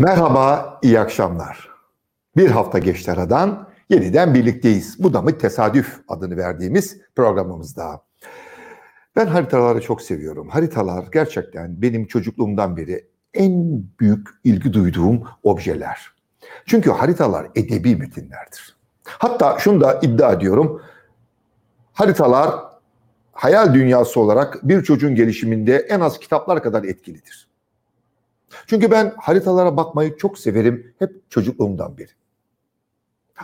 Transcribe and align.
Merhaba, 0.00 0.78
iyi 0.82 1.00
akşamlar. 1.00 1.68
Bir 2.36 2.50
hafta 2.50 2.78
geçti 2.78 3.12
aradan, 3.12 3.68
yeniden 3.90 4.34
birlikteyiz. 4.34 4.96
Bu 4.98 5.12
da 5.12 5.22
mı 5.22 5.38
tesadüf 5.38 6.00
adını 6.08 6.36
verdiğimiz 6.36 7.00
programımızda. 7.16 8.02
Ben 9.16 9.26
haritaları 9.26 9.80
çok 9.80 10.02
seviyorum. 10.02 10.48
Haritalar 10.48 11.04
gerçekten 11.12 11.82
benim 11.82 12.06
çocukluğumdan 12.06 12.76
beri 12.76 13.08
en 13.34 13.82
büyük 14.00 14.28
ilgi 14.44 14.72
duyduğum 14.72 15.22
objeler. 15.42 16.12
Çünkü 16.66 16.90
haritalar 16.90 17.46
edebi 17.54 17.96
metinlerdir. 17.96 18.76
Hatta 19.04 19.58
şunu 19.58 19.80
da 19.80 20.00
iddia 20.02 20.32
ediyorum. 20.32 20.82
Haritalar 21.92 22.54
hayal 23.32 23.74
dünyası 23.74 24.20
olarak 24.20 24.68
bir 24.68 24.82
çocuğun 24.82 25.14
gelişiminde 25.14 25.76
en 25.76 26.00
az 26.00 26.18
kitaplar 26.18 26.62
kadar 26.62 26.84
etkilidir. 26.84 27.47
Çünkü 28.66 28.90
ben 28.90 29.14
haritalara 29.16 29.76
bakmayı 29.76 30.16
çok 30.16 30.38
severim 30.38 30.94
hep 30.98 31.30
çocukluğumdan 31.30 31.98
beri. 31.98 32.10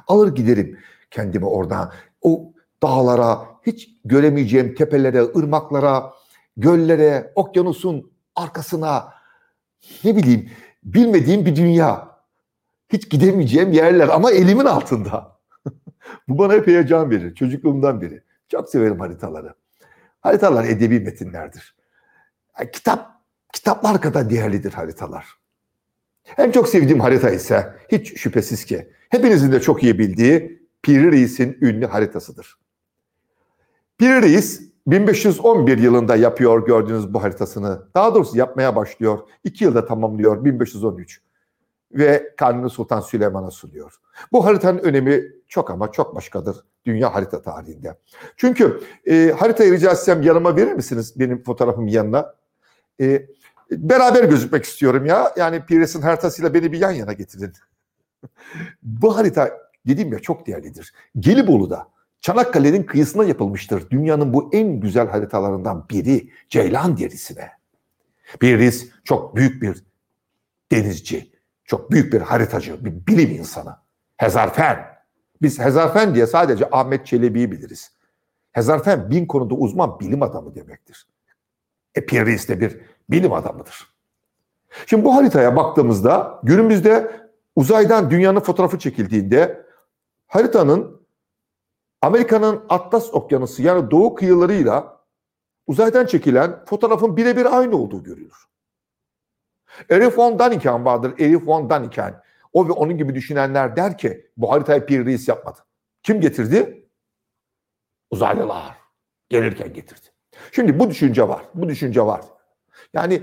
Alır 0.06 0.34
giderim 0.34 0.78
kendimi 1.10 1.46
orada 1.46 1.92
o 2.22 2.52
dağlara, 2.82 3.46
hiç 3.66 3.90
göremeyeceğim 4.04 4.74
tepelere, 4.74 5.22
ırmaklara, 5.22 6.12
göllere, 6.56 7.32
okyanusun 7.34 8.12
arkasına 8.36 9.14
ne 10.04 10.16
bileyim 10.16 10.50
bilmediğim 10.84 11.46
bir 11.46 11.56
dünya. 11.56 12.14
Hiç 12.88 13.10
gidemeyeceğim 13.10 13.72
yerler 13.72 14.08
ama 14.08 14.30
elimin 14.30 14.64
altında. 14.64 15.38
Bu 16.28 16.38
bana 16.38 16.52
hep 16.52 16.66
heyecan 16.66 17.10
verir 17.10 17.34
çocukluğumdan 17.34 18.00
beri. 18.00 18.22
Çok 18.48 18.68
severim 18.68 19.00
haritaları. 19.00 19.54
Haritalar 20.20 20.64
edebi 20.64 21.00
metinlerdir. 21.00 21.76
Kitap 22.72 23.13
kitaplar 23.54 24.00
kadar 24.00 24.30
değerlidir 24.30 24.72
haritalar. 24.72 25.26
En 26.38 26.50
çok 26.50 26.68
sevdiğim 26.68 27.00
harita 27.00 27.30
ise 27.30 27.74
hiç 27.88 28.20
şüphesiz 28.20 28.64
ki 28.64 28.88
hepinizin 29.08 29.52
de 29.52 29.60
çok 29.60 29.82
iyi 29.82 29.98
bildiği 29.98 30.62
Piri 30.82 31.12
Reis'in 31.12 31.58
ünlü 31.60 31.86
haritasıdır. 31.86 32.58
Piri 33.98 34.22
Reis 34.22 34.62
1511 34.86 35.78
yılında 35.78 36.16
yapıyor 36.16 36.66
gördüğünüz 36.66 37.14
bu 37.14 37.22
haritasını. 37.22 37.82
Daha 37.94 38.14
doğrusu 38.14 38.38
yapmaya 38.38 38.76
başlıyor. 38.76 39.18
İki 39.44 39.64
yılda 39.64 39.86
tamamlıyor 39.86 40.44
1513. 40.44 41.20
Ve 41.92 42.34
Kanuni 42.36 42.70
Sultan 42.70 43.00
Süleyman'a 43.00 43.50
sunuyor. 43.50 43.94
Bu 44.32 44.44
haritanın 44.44 44.78
önemi 44.78 45.22
çok 45.48 45.70
ama 45.70 45.92
çok 45.92 46.14
başkadır 46.14 46.56
dünya 46.84 47.14
harita 47.14 47.42
tarihinde. 47.42 47.96
Çünkü 48.36 48.80
e, 49.06 49.34
haritayı 49.38 49.72
rica 49.72 49.90
etsem 49.90 50.22
yanıma 50.22 50.56
verir 50.56 50.72
misiniz 50.72 51.20
benim 51.20 51.42
fotoğrafımın 51.42 51.88
yanına? 51.88 52.34
E, 53.00 53.26
beraber 53.78 54.24
gözükmek 54.24 54.64
istiyorum 54.64 55.06
ya. 55.06 55.32
Yani 55.36 55.66
Pires'in 55.66 56.02
haritasıyla 56.02 56.54
beni 56.54 56.72
bir 56.72 56.80
yan 56.80 56.90
yana 56.90 57.12
getirin. 57.12 57.52
Bu 58.82 59.16
harita 59.16 59.50
dediğim 59.86 60.12
ya 60.12 60.18
çok 60.18 60.46
değerlidir. 60.46 60.94
Gelibolu'da 61.18 61.88
Çanakkale'nin 62.20 62.82
kıyısına 62.82 63.24
yapılmıştır. 63.24 63.90
Dünyanın 63.90 64.34
bu 64.34 64.50
en 64.52 64.80
güzel 64.80 65.08
haritalarından 65.08 65.86
biri 65.90 66.30
Ceylan 66.48 66.96
derisine. 66.96 67.50
Piris 68.40 68.90
çok 69.04 69.36
büyük 69.36 69.62
bir 69.62 69.84
denizci, 70.72 71.32
çok 71.64 71.90
büyük 71.90 72.12
bir 72.12 72.20
haritacı, 72.20 72.84
bir 72.84 73.06
bilim 73.06 73.30
insanı. 73.30 73.76
Hezarfen. 74.16 74.86
Biz 75.42 75.58
Hezarfen 75.58 76.14
diye 76.14 76.26
sadece 76.26 76.68
Ahmet 76.72 77.06
Çelebi'yi 77.06 77.52
biliriz. 77.52 77.92
Hezarfen 78.52 79.10
bin 79.10 79.26
konuda 79.26 79.54
uzman 79.54 80.00
bilim 80.00 80.22
adamı 80.22 80.54
demektir. 80.54 81.06
E 81.94 82.06
Piris 82.06 82.48
de 82.48 82.60
bir 82.60 82.80
bilim 83.10 83.32
adamıdır. 83.32 83.94
Şimdi 84.86 85.04
bu 85.04 85.14
haritaya 85.14 85.56
baktığımızda 85.56 86.40
günümüzde 86.42 87.20
uzaydan 87.56 88.10
dünyanın 88.10 88.40
fotoğrafı 88.40 88.78
çekildiğinde 88.78 89.66
haritanın 90.26 91.06
Amerika'nın 92.02 92.64
Atlas 92.68 93.14
Okyanusu 93.14 93.62
yani 93.62 93.90
doğu 93.90 94.14
kıyılarıyla 94.14 95.00
uzaydan 95.66 96.06
çekilen 96.06 96.64
fotoğrafın 96.64 97.16
birebir 97.16 97.58
aynı 97.58 97.76
olduğu 97.76 98.02
görülür. 98.02 98.46
Erich 99.90 100.18
von 100.18 100.38
Daniken 100.38 100.84
vardır. 100.84 101.14
Erich 101.18 101.46
von 101.46 101.70
Daniken. 101.70 102.22
O 102.52 102.68
ve 102.68 102.72
onun 102.72 102.98
gibi 102.98 103.14
düşünenler 103.14 103.76
der 103.76 103.98
ki 103.98 104.30
bu 104.36 104.52
haritayı 104.52 104.86
Pierre 104.86 105.04
Reis 105.04 105.28
yapmadı. 105.28 105.58
Kim 106.02 106.20
getirdi? 106.20 106.88
Uzaylılar. 108.10 108.76
Gelirken 109.28 109.72
getirdi. 109.72 110.06
Şimdi 110.52 110.78
bu 110.78 110.90
düşünce 110.90 111.28
var. 111.28 111.44
Bu 111.54 111.68
düşünce 111.68 112.02
var. 112.02 112.20
Yani 112.94 113.22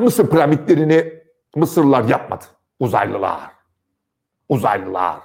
Mısır 0.00 0.30
piramitlerini 0.30 1.20
Mısırlılar 1.56 2.04
yapmadı. 2.04 2.44
Uzaylılar. 2.78 3.50
Uzaylılar. 4.48 5.20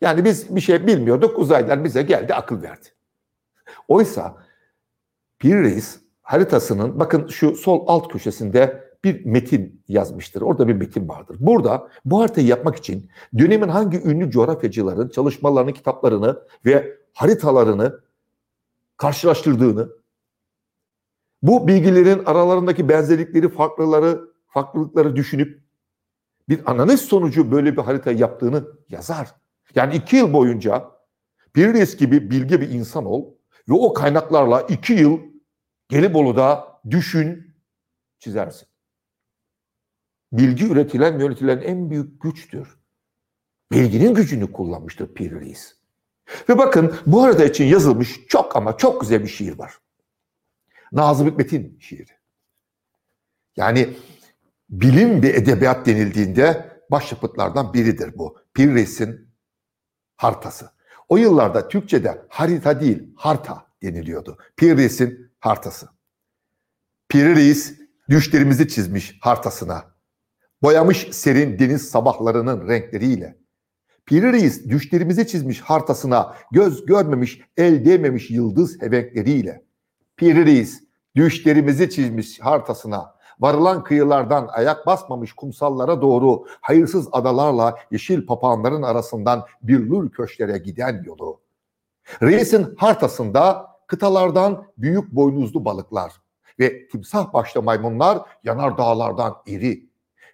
Yani 0.00 0.24
biz 0.24 0.56
bir 0.56 0.60
şey 0.60 0.86
bilmiyorduk. 0.86 1.38
Uzaylılar 1.38 1.84
bize 1.84 2.02
geldi 2.02 2.34
akıl 2.34 2.62
verdi. 2.62 2.88
Oysa 3.88 4.36
bir 5.42 5.54
reis 5.54 6.00
haritasının 6.22 7.00
bakın 7.00 7.28
şu 7.28 7.56
sol 7.56 7.84
alt 7.86 8.12
köşesinde 8.12 8.90
bir 9.04 9.26
metin 9.26 9.82
yazmıştır. 9.88 10.42
Orada 10.42 10.68
bir 10.68 10.74
metin 10.74 11.08
vardır. 11.08 11.36
Burada 11.40 11.88
bu 12.04 12.20
haritayı 12.20 12.46
yapmak 12.46 12.76
için 12.76 13.10
dönemin 13.38 13.68
hangi 13.68 14.02
ünlü 14.02 14.30
coğrafyacıların 14.30 15.08
çalışmalarını, 15.08 15.72
kitaplarını 15.72 16.42
ve 16.64 16.96
haritalarını 17.12 18.00
karşılaştırdığını, 18.96 19.88
bu 21.42 21.68
bilgilerin 21.68 22.24
aralarındaki 22.24 22.88
benzerlikleri, 22.88 23.48
farklıları, 23.48 24.30
farklılıkları 24.46 25.16
düşünüp 25.16 25.62
bir 26.48 26.70
analiz 26.70 27.00
sonucu 27.00 27.52
böyle 27.52 27.76
bir 27.76 27.82
harita 27.82 28.12
yaptığını 28.12 28.64
yazar. 28.88 29.34
Yani 29.74 29.96
iki 29.96 30.16
yıl 30.16 30.32
boyunca 30.32 30.90
Pirres 31.52 31.96
gibi 31.96 32.30
bilgi 32.30 32.60
bir 32.60 32.68
insan 32.70 33.04
ol 33.04 33.34
ve 33.68 33.74
o 33.74 33.94
kaynaklarla 33.94 34.60
iki 34.60 34.92
yıl 34.92 35.18
Gelibolu'da 35.88 36.80
düşün, 36.90 37.56
çizersin. 38.18 38.68
Bilgi 40.32 40.66
üretilen 40.66 41.18
ve 41.18 41.22
yönetilen 41.22 41.60
en 41.60 41.90
büyük 41.90 42.22
güçtür. 42.22 42.78
Bilginin 43.72 44.14
gücünü 44.14 44.52
kullanmıştır 44.52 45.14
Pirres. 45.14 45.76
Ve 46.48 46.58
bakın 46.58 46.94
bu 47.06 47.22
arada 47.22 47.44
için 47.44 47.64
yazılmış 47.64 48.26
çok 48.28 48.56
ama 48.56 48.76
çok 48.76 49.00
güzel 49.00 49.22
bir 49.22 49.28
şiir 49.28 49.58
var. 49.58 49.78
Nazım 50.92 51.26
Hikmet'in 51.30 51.78
şiiri. 51.80 52.10
Yani 53.56 53.96
bilim 54.70 55.22
ve 55.22 55.28
edebiyat 55.28 55.86
denildiğinde 55.86 56.76
başyapıtlardan 56.90 57.74
biridir 57.74 58.18
bu. 58.18 58.38
Pirres'in 58.54 59.28
hartası. 60.16 60.70
O 61.08 61.16
yıllarda 61.16 61.68
Türkçe'de 61.68 62.22
harita 62.28 62.80
değil 62.80 63.12
harta 63.16 63.66
deniliyordu. 63.82 64.38
Pirres'in 64.56 65.32
hartası. 65.40 65.88
Pirres 67.08 67.74
düşlerimizi 68.08 68.68
çizmiş 68.68 69.18
hartasına. 69.20 69.94
Boyamış 70.62 71.08
serin 71.12 71.58
deniz 71.58 71.88
sabahlarının 71.88 72.68
renkleriyle. 72.68 73.40
Piri 74.06 74.32
Reis 74.32 74.64
düşlerimizi 74.64 75.26
çizmiş 75.26 75.60
hartasına, 75.60 76.36
göz 76.52 76.86
görmemiş, 76.86 77.40
el 77.56 77.84
değmemiş 77.84 78.30
yıldız 78.30 78.82
hevenkleriyle. 78.82 79.64
Piri 80.20 80.46
Reis 80.46 80.82
düşlerimizi 81.16 81.90
çizmiş 81.90 82.40
hartasına, 82.40 83.14
varılan 83.40 83.84
kıyılardan 83.84 84.48
ayak 84.52 84.86
basmamış 84.86 85.32
kumsallara 85.32 86.02
doğru 86.02 86.46
hayırsız 86.60 87.08
adalarla 87.12 87.74
yeşil 87.90 88.26
papağanların 88.26 88.82
arasından 88.82 89.46
billur 89.62 90.10
köşklere 90.10 90.58
giden 90.58 91.02
yolu. 91.06 91.40
Reis'in 92.22 92.74
hartasında 92.76 93.66
kıtalardan 93.86 94.66
büyük 94.78 95.12
boynuzlu 95.12 95.64
balıklar 95.64 96.12
ve 96.58 96.88
timsah 96.88 97.32
başlı 97.32 97.62
maymunlar 97.62 98.18
yanar 98.44 98.78
dağlardan 98.78 99.36
iri. 99.46 99.90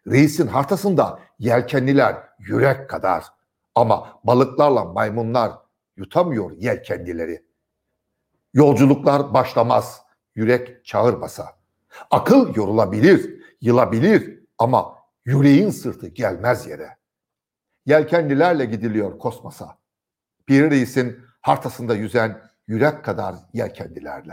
Reis'in 0.07 0.47
hartasında 0.47 1.21
yelkenliler 1.39 2.17
yürek 2.39 2.91
kadar 2.91 3.25
ama 3.75 4.21
balıklarla 4.25 4.85
maymunlar 4.85 5.53
yutamıyor 5.97 6.51
yelkenlileri. 6.51 7.46
Yolculuklar 8.57 9.35
başlamaz, 9.35 10.03
yürek 10.35 10.85
çağırmasa. 10.85 11.57
Akıl 12.11 12.55
yorulabilir, 12.55 13.43
yılabilir 13.61 14.41
ama 14.59 14.95
yüreğin 15.25 15.71
sırtı 15.71 16.09
gelmez 16.09 16.67
yere. 16.67 16.97
Yelkenlilerle 17.87 18.65
gidiliyor 18.65 19.19
kosmosa. 19.19 19.79
Bir 20.49 20.71
reisin 20.71 21.19
hartasında 21.41 21.95
yüzen 21.95 22.41
yürek 22.67 23.05
kadar 23.05 23.35
yelkenlilerle. 23.53 24.33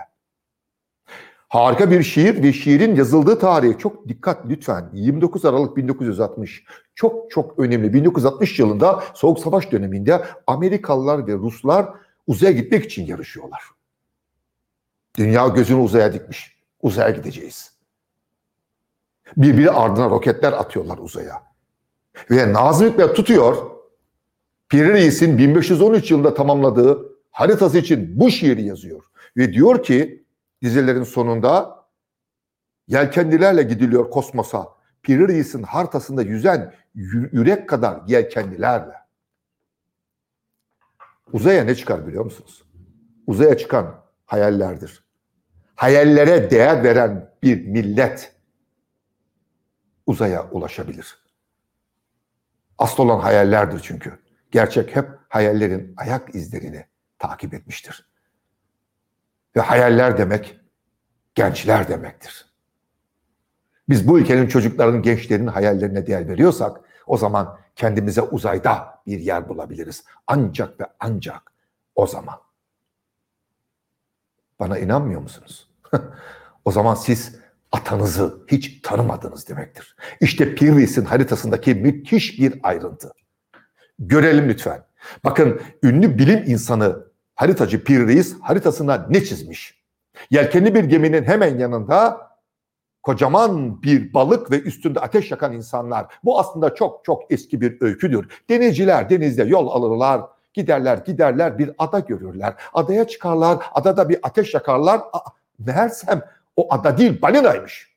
Harika 1.48 1.92
bir 1.92 2.04
şiir 2.04 2.44
ve 2.44 2.54
şiirin 2.54 2.96
yazıldığı 2.96 3.40
tarihe 3.40 3.78
çok 3.78 4.08
dikkat 4.08 4.46
lütfen. 4.50 4.90
29 4.94 5.46
Aralık 5.46 5.78
1960. 5.78 6.64
Çok 6.96 7.32
çok 7.32 7.60
önemli. 7.60 7.94
1960 7.94 8.60
yılında 8.60 9.04
Soğuk 9.14 9.40
Savaş 9.40 9.72
döneminde 9.72 10.26
Amerikalılar 10.48 11.28
ve 11.28 11.34
Ruslar 11.34 11.90
uzaya 12.28 12.52
gitmek 12.52 12.86
için 12.86 13.06
yarışıyorlar. 13.06 13.73
Dünya 15.18 15.48
gözünü 15.48 15.80
uzaya 15.80 16.14
dikmiş. 16.14 16.58
Uzaya 16.82 17.10
gideceğiz. 17.10 17.74
Birbiri 19.38 19.72
ardına 19.72 20.10
roketler 20.10 20.54
atıyorlar 20.54 20.98
uzaya. 20.98 21.44
Ve 22.32 22.54
Nazım 22.54 22.90
Hikmet 22.90 23.16
tutuyor, 23.16 23.72
Piri 24.70 24.94
Reis'in 24.94 25.38
1513 25.38 26.12
yılında 26.12 26.34
tamamladığı 26.34 27.16
haritası 27.32 27.78
için 27.78 28.20
bu 28.20 28.32
şiiri 28.32 28.64
yazıyor. 28.64 29.04
Ve 29.38 29.54
diyor 29.54 29.84
ki 29.84 30.26
dizelerin 30.62 31.04
sonunda 31.04 31.84
yelkenlilerle 32.88 33.64
gidiliyor 33.64 34.10
kosmosa. 34.12 34.68
Piri 35.04 35.28
Reis'in 35.28 35.64
haritasında 35.64 36.22
yüzen 36.22 36.74
yürek 36.96 37.70
kadar 37.70 38.02
yelkenlilerle. 38.08 38.94
Uzaya 41.34 41.64
ne 41.64 41.76
çıkar 41.76 42.08
biliyor 42.08 42.26
musunuz? 42.26 42.64
Uzaya 43.28 43.58
çıkan 43.58 43.96
hayallerdir. 44.26 45.03
Hayallere 45.76 46.52
değer 46.52 46.84
veren 46.84 47.34
bir 47.44 47.66
millet 47.66 48.36
uzaya 50.06 50.50
ulaşabilir. 50.50 51.24
Asıl 52.78 53.04
olan 53.04 53.20
hayallerdir 53.20 53.80
çünkü. 53.80 54.20
Gerçek 54.52 54.96
hep 54.96 55.10
hayallerin 55.30 55.94
ayak 55.98 56.36
izlerini 56.36 56.86
takip 57.20 57.54
etmiştir. 57.54 58.10
Ve 59.56 59.62
hayaller 59.62 60.18
demek 60.18 60.60
gençler 61.36 61.88
demektir. 61.88 62.54
Biz 63.90 64.08
bu 64.08 64.20
ülkenin 64.20 64.48
çocukların, 64.48 65.02
gençlerin 65.02 65.48
hayallerine 65.48 66.08
değer 66.08 66.28
veriyorsak 66.28 66.82
o 67.08 67.18
zaman 67.18 67.60
kendimize 67.76 68.22
uzayda 68.22 69.02
bir 69.08 69.20
yer 69.20 69.50
bulabiliriz. 69.50 70.04
Ancak 70.28 70.80
ve 70.80 70.86
ancak 71.00 71.54
o 71.96 72.08
zaman. 72.08 72.40
Bana 74.60 74.80
inanmıyor 74.80 75.22
musunuz? 75.22 75.70
o 76.66 76.72
zaman 76.72 76.96
siz 76.96 77.36
atanızı 77.72 78.38
hiç 78.48 78.82
tanımadınız 78.82 79.50
demektir. 79.50 79.96
İşte 80.22 80.56
Pirvis'in 80.56 81.06
haritasındaki 81.06 81.76
müthiş 81.76 82.40
bir 82.40 82.60
ayrıntı. 82.64 83.12
Görelim 84.00 84.50
lütfen. 84.50 84.86
Bakın 85.24 85.62
ünlü 85.84 86.18
bilim 86.18 86.44
insanı 86.48 87.06
haritacı 87.36 87.84
Pirvis 87.84 88.40
haritasına 88.42 89.06
ne 89.10 89.24
çizmiş? 89.24 89.84
Yelkenli 90.30 90.76
bir 90.76 90.84
geminin 90.84 91.24
hemen 91.24 91.58
yanında 91.58 92.28
kocaman 93.04 93.82
bir 93.82 94.14
balık 94.14 94.52
ve 94.52 94.62
üstünde 94.62 95.00
ateş 95.00 95.32
yakan 95.32 95.54
insanlar. 95.54 96.06
Bu 96.24 96.40
aslında 96.40 96.76
çok 96.76 97.06
çok 97.06 97.32
eski 97.32 97.62
bir 97.62 97.82
öyküdür. 97.82 98.28
Denizciler 98.50 99.10
denizde 99.10 99.44
yol 99.44 99.68
alırlar, 99.68 100.22
giderler 100.54 100.98
giderler 100.98 101.58
bir 101.58 101.72
ada 101.78 102.00
görürler. 102.00 102.54
Adaya 102.74 103.08
çıkarlar, 103.08 103.66
adada 103.74 104.10
bir 104.10 104.20
ateş 104.24 104.54
yakarlar. 104.54 105.02
meğersem 105.60 106.22
o 106.56 106.74
ada 106.74 106.98
değil 106.98 107.22
balinaymış. 107.22 107.94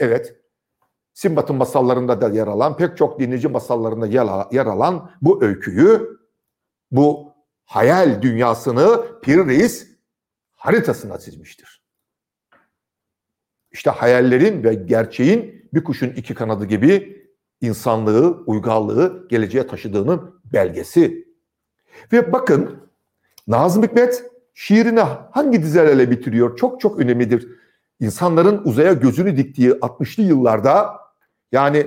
Evet, 0.00 0.36
Simbat'ın 1.14 1.56
masallarında 1.56 2.20
da 2.20 2.28
yer 2.28 2.46
alan, 2.46 2.76
pek 2.76 2.96
çok 2.96 3.20
dinleyici 3.20 3.48
masallarında 3.48 4.06
yer 4.52 4.66
alan 4.66 5.10
bu 5.22 5.44
öyküyü, 5.44 6.18
bu 6.90 7.32
hayal 7.64 8.22
dünyasını 8.22 9.04
Pir 9.22 9.46
Reis 9.46 9.88
haritasına 10.56 11.18
çizmiştir. 11.18 11.82
İşte 13.72 13.90
hayallerin 13.90 14.64
ve 14.64 14.74
gerçeğin 14.74 15.68
bir 15.74 15.84
kuşun 15.84 16.08
iki 16.08 16.34
kanadı 16.34 16.64
gibi 16.64 17.18
insanlığı, 17.60 18.44
uygarlığı 18.46 19.28
geleceğe 19.28 19.66
taşıdığının 19.66 20.40
belgesi. 20.52 21.27
Ve 22.12 22.32
bakın 22.32 22.88
Nazım 23.46 23.82
Hikmet 23.82 24.24
şiirini 24.54 25.00
hangi 25.30 25.62
dizelerle 25.62 26.10
bitiriyor? 26.10 26.56
Çok 26.56 26.80
çok 26.80 26.98
önemlidir. 27.00 27.48
İnsanların 28.00 28.62
uzaya 28.64 28.92
gözünü 28.92 29.36
diktiği 29.36 29.70
60'lı 29.70 30.22
yıllarda 30.22 31.00
yani 31.52 31.86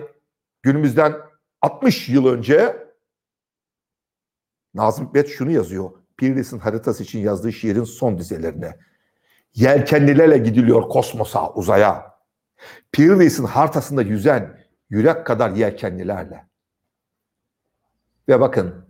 günümüzden 0.62 1.13
60 1.62 2.10
yıl 2.10 2.25
önce 2.25 2.88
Nazım 4.74 5.08
Hikmet 5.08 5.30
şunu 5.30 5.52
yazıyor. 5.52 5.92
Pirlis'in 6.18 6.60
haritası 6.60 7.04
için 7.04 7.19
yazdığı 7.19 7.54
şiirin 7.54 7.84
son 7.84 8.18
dizelerine. 8.18 8.78
Yelkenlilerle 9.54 10.38
gidiliyor 10.38 10.90
kosmosa, 10.90 11.54
uzaya. 11.54 12.12
Pirlis'in 12.92 13.46
haritasında 13.46 14.02
yüzen 14.02 14.60
yürek 14.90 15.25
kadar 15.25 15.50
yelkenlilerle. 15.50 16.46
Ve 18.28 18.40
bakın 18.40 18.86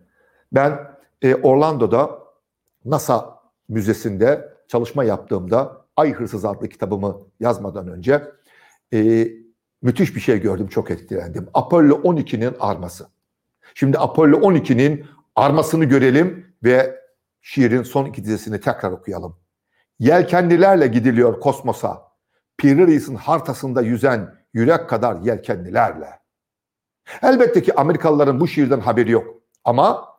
ben 0.51 0.90
e, 1.21 1.35
Orlando'da 1.35 2.19
NASA 2.85 3.41
Müzesi'nde 3.69 4.53
çalışma 4.67 5.03
yaptığımda 5.03 5.85
Ay 5.97 6.13
Hırsız 6.13 6.45
adlı 6.45 6.69
kitabımı 6.69 7.17
yazmadan 7.39 7.87
önce 7.87 8.23
e, 8.93 9.27
müthiş 9.81 10.15
bir 10.15 10.21
şey 10.21 10.41
gördüm, 10.41 10.67
çok 10.67 10.91
etkilendim. 10.91 11.47
Apollo 11.53 11.95
12'nin 11.95 12.55
arması. 12.59 13.07
Şimdi 13.75 13.99
Apollo 13.99 14.37
12'nin 14.37 15.05
armasını 15.35 15.85
görelim 15.85 16.55
ve 16.63 17.01
şiirin 17.41 17.83
son 17.83 18.05
iki 18.05 18.23
dizesini 18.23 18.59
tekrar 18.59 18.91
okuyalım. 18.91 19.37
Yelkenlilerle 19.99 20.87
gidiliyor 20.87 21.39
kosmosa. 21.39 22.11
Piri 22.57 22.87
Reis'in 22.87 23.15
hartasında 23.15 23.81
yüzen 23.81 24.35
yürek 24.53 24.89
kadar 24.89 25.21
yelkenlilerle. 25.21 26.19
Elbette 27.23 27.63
ki 27.63 27.75
Amerikalıların 27.75 28.39
bu 28.39 28.47
şiirden 28.47 28.79
haberi 28.79 29.11
yok. 29.11 29.41
Ama 29.63 30.10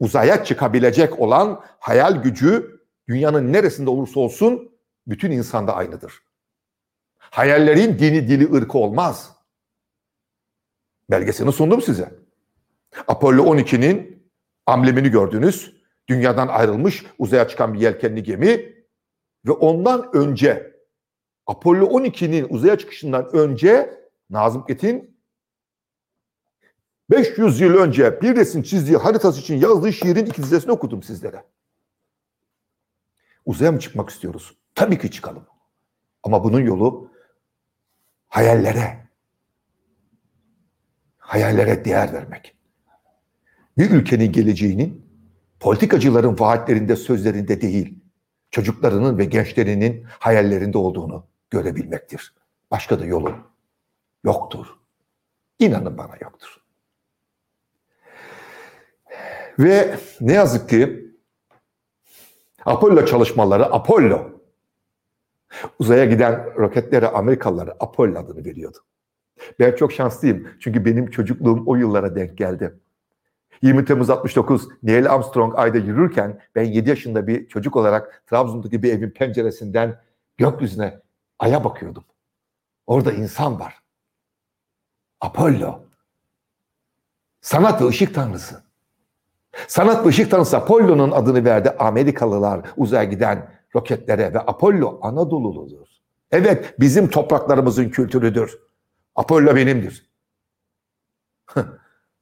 uzaya 0.00 0.44
çıkabilecek 0.44 1.20
olan 1.20 1.64
hayal 1.78 2.22
gücü 2.22 2.80
dünyanın 3.08 3.52
neresinde 3.52 3.90
olursa 3.90 4.20
olsun 4.20 4.72
bütün 5.06 5.30
insanda 5.30 5.74
aynıdır. 5.76 6.22
Hayallerin 7.18 7.98
dini 7.98 8.28
dili 8.28 8.54
ırkı 8.54 8.78
olmaz. 8.78 9.36
Belgesini 11.10 11.52
sundum 11.52 11.82
size. 11.82 12.14
Apollo 13.08 13.56
12'nin 13.56 14.24
amblemini 14.66 15.08
gördünüz. 15.10 15.74
Dünyadan 16.08 16.48
ayrılmış 16.48 17.04
uzaya 17.18 17.48
çıkan 17.48 17.74
bir 17.74 17.80
yelkenli 17.80 18.22
gemi 18.22 18.74
ve 19.46 19.52
ondan 19.52 20.16
önce 20.16 20.74
Apollo 21.46 21.84
12'nin 21.84 22.46
uzaya 22.48 22.78
çıkışından 22.78 23.36
önce 23.36 24.00
Nazım 24.30 24.62
Hikmet'in 24.62 25.13
500 27.10 27.60
yıl 27.60 27.74
önce 27.74 28.20
bir 28.22 28.36
resim 28.36 28.62
çizdiği 28.62 28.96
haritası 28.96 29.40
için 29.40 29.56
yazdığı 29.56 29.92
şiirin 29.92 30.26
iki 30.26 30.42
dizesini 30.42 30.72
okudum 30.72 31.02
sizlere. 31.02 31.44
Uzaya 33.46 33.72
mı 33.72 33.80
çıkmak 33.80 34.10
istiyoruz? 34.10 34.56
Tabii 34.74 34.98
ki 34.98 35.10
çıkalım. 35.10 35.46
Ama 36.22 36.44
bunun 36.44 36.60
yolu 36.60 37.10
hayallere, 38.28 39.08
hayallere 41.18 41.84
değer 41.84 42.12
vermek. 42.12 42.56
Bir 43.78 43.90
ülkenin 43.90 44.32
geleceğinin 44.32 45.06
politikacıların 45.60 46.38
vaatlerinde, 46.38 46.96
sözlerinde 46.96 47.60
değil, 47.60 47.98
çocuklarının 48.50 49.18
ve 49.18 49.24
gençlerinin 49.24 50.04
hayallerinde 50.08 50.78
olduğunu 50.78 51.26
görebilmektir. 51.50 52.34
Başka 52.70 53.00
da 53.00 53.04
yolu 53.04 53.36
yoktur. 54.24 54.66
İnanın 55.58 55.98
bana 55.98 56.16
yoktur. 56.20 56.63
Ve 59.58 59.98
ne 60.20 60.32
yazık 60.32 60.68
ki 60.68 61.10
Apollo 62.64 63.06
çalışmaları, 63.06 63.64
Apollo 63.64 64.30
uzaya 65.78 66.04
giden 66.04 66.54
roketlere 66.56 67.08
Amerikalılara 67.08 67.76
Apollo 67.80 68.18
adını 68.18 68.44
veriyordu. 68.44 68.78
Ben 69.58 69.76
çok 69.76 69.92
şanslıyım 69.92 70.48
çünkü 70.60 70.84
benim 70.84 71.10
çocukluğum 71.10 71.62
o 71.66 71.76
yıllara 71.76 72.16
denk 72.16 72.38
geldi. 72.38 72.80
20 73.62 73.84
Temmuz 73.84 74.10
69 74.10 74.68
Neil 74.82 75.10
Armstrong 75.10 75.58
ayda 75.58 75.78
yürürken 75.78 76.40
ben 76.54 76.62
7 76.62 76.88
yaşında 76.88 77.26
bir 77.26 77.48
çocuk 77.48 77.76
olarak 77.76 78.22
Trabzon'daki 78.26 78.82
bir 78.82 78.92
evin 78.92 79.10
penceresinden 79.10 80.00
gökyüzüne 80.36 81.00
aya 81.38 81.64
bakıyordum. 81.64 82.04
Orada 82.86 83.12
insan 83.12 83.60
var. 83.60 83.78
Apollo. 85.20 85.84
Sanat 87.40 87.82
ve 87.82 87.86
ışık 87.86 88.14
tanrısı. 88.14 88.63
Sanat 89.68 90.30
tanrısı 90.30 90.56
Apollo'nun 90.56 91.10
adını 91.10 91.44
verdi 91.44 91.70
Amerikalılar 91.70 92.60
uzaya 92.76 93.04
giden 93.04 93.50
roketlere 93.74 94.34
ve 94.34 94.40
Apollo 94.40 94.98
Anadolu'ludur. 95.02 95.86
Evet 96.30 96.74
bizim 96.80 97.08
topraklarımızın 97.08 97.88
kültürüdür. 97.88 98.58
Apollo 99.14 99.56
benimdir. 99.56 100.10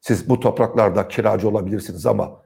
Siz 0.01 0.29
bu 0.29 0.41
topraklarda 0.41 1.09
kiracı 1.09 1.49
olabilirsiniz 1.49 2.07
ama 2.07 2.43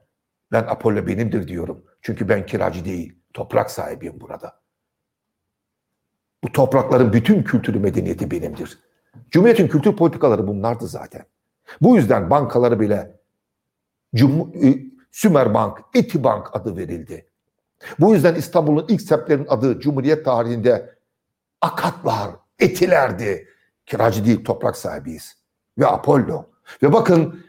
ben 0.53 0.63
Apollo 0.63 1.07
benimdir 1.07 1.49
diyorum. 1.49 1.85
Çünkü 2.03 2.29
ben 2.29 2.47
kiracı 2.47 2.85
değil, 2.85 3.19
toprak 3.35 3.71
sahibiyim 3.71 4.21
burada. 4.21 4.61
Bu 6.45 6.53
toprakların 6.53 7.13
bütün 7.13 7.43
kültürü 7.43 7.79
medeniyeti 7.79 8.31
benimdir. 8.31 8.79
Cumhuriyetin 9.31 9.69
kültür 9.69 9.97
politikaları 9.97 10.47
bunlardı 10.47 10.87
zaten. 10.87 11.25
Bu 11.81 11.97
yüzden 11.97 12.31
bankaları 12.31 12.81
bile 12.81 13.21
Cum 14.15 14.53
Sümer 15.11 15.55
Bank, 15.55 15.79
Etibank 15.95 16.57
adı 16.57 16.77
verildi. 16.77 17.27
Bu 18.01 18.15
yüzden 18.15 18.35
İstanbul'un 18.35 18.87
ilk 18.89 19.03
semtlerinin 19.03 19.47
adı 19.49 19.81
Cumhuriyet 19.81 20.25
tarihinde 20.25 20.97
Akatlar, 21.61 22.31
Etilerdi. 22.59 23.49
Kiracı 23.87 24.25
değil, 24.25 24.45
toprak 24.45 24.77
sahibiyiz. 24.77 25.37
Ve 25.79 25.87
Apollo. 25.87 26.47
Ve 26.83 26.93
bakın 26.93 27.45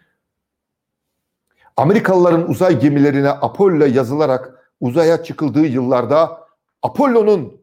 Amerikalıların 1.77 2.49
uzay 2.49 2.79
gemilerine 2.79 3.29
Apollo 3.29 3.85
yazılarak 3.85 4.71
uzaya 4.79 5.23
çıkıldığı 5.23 5.65
yıllarda 5.65 6.47
Apollo'nun 6.81 7.61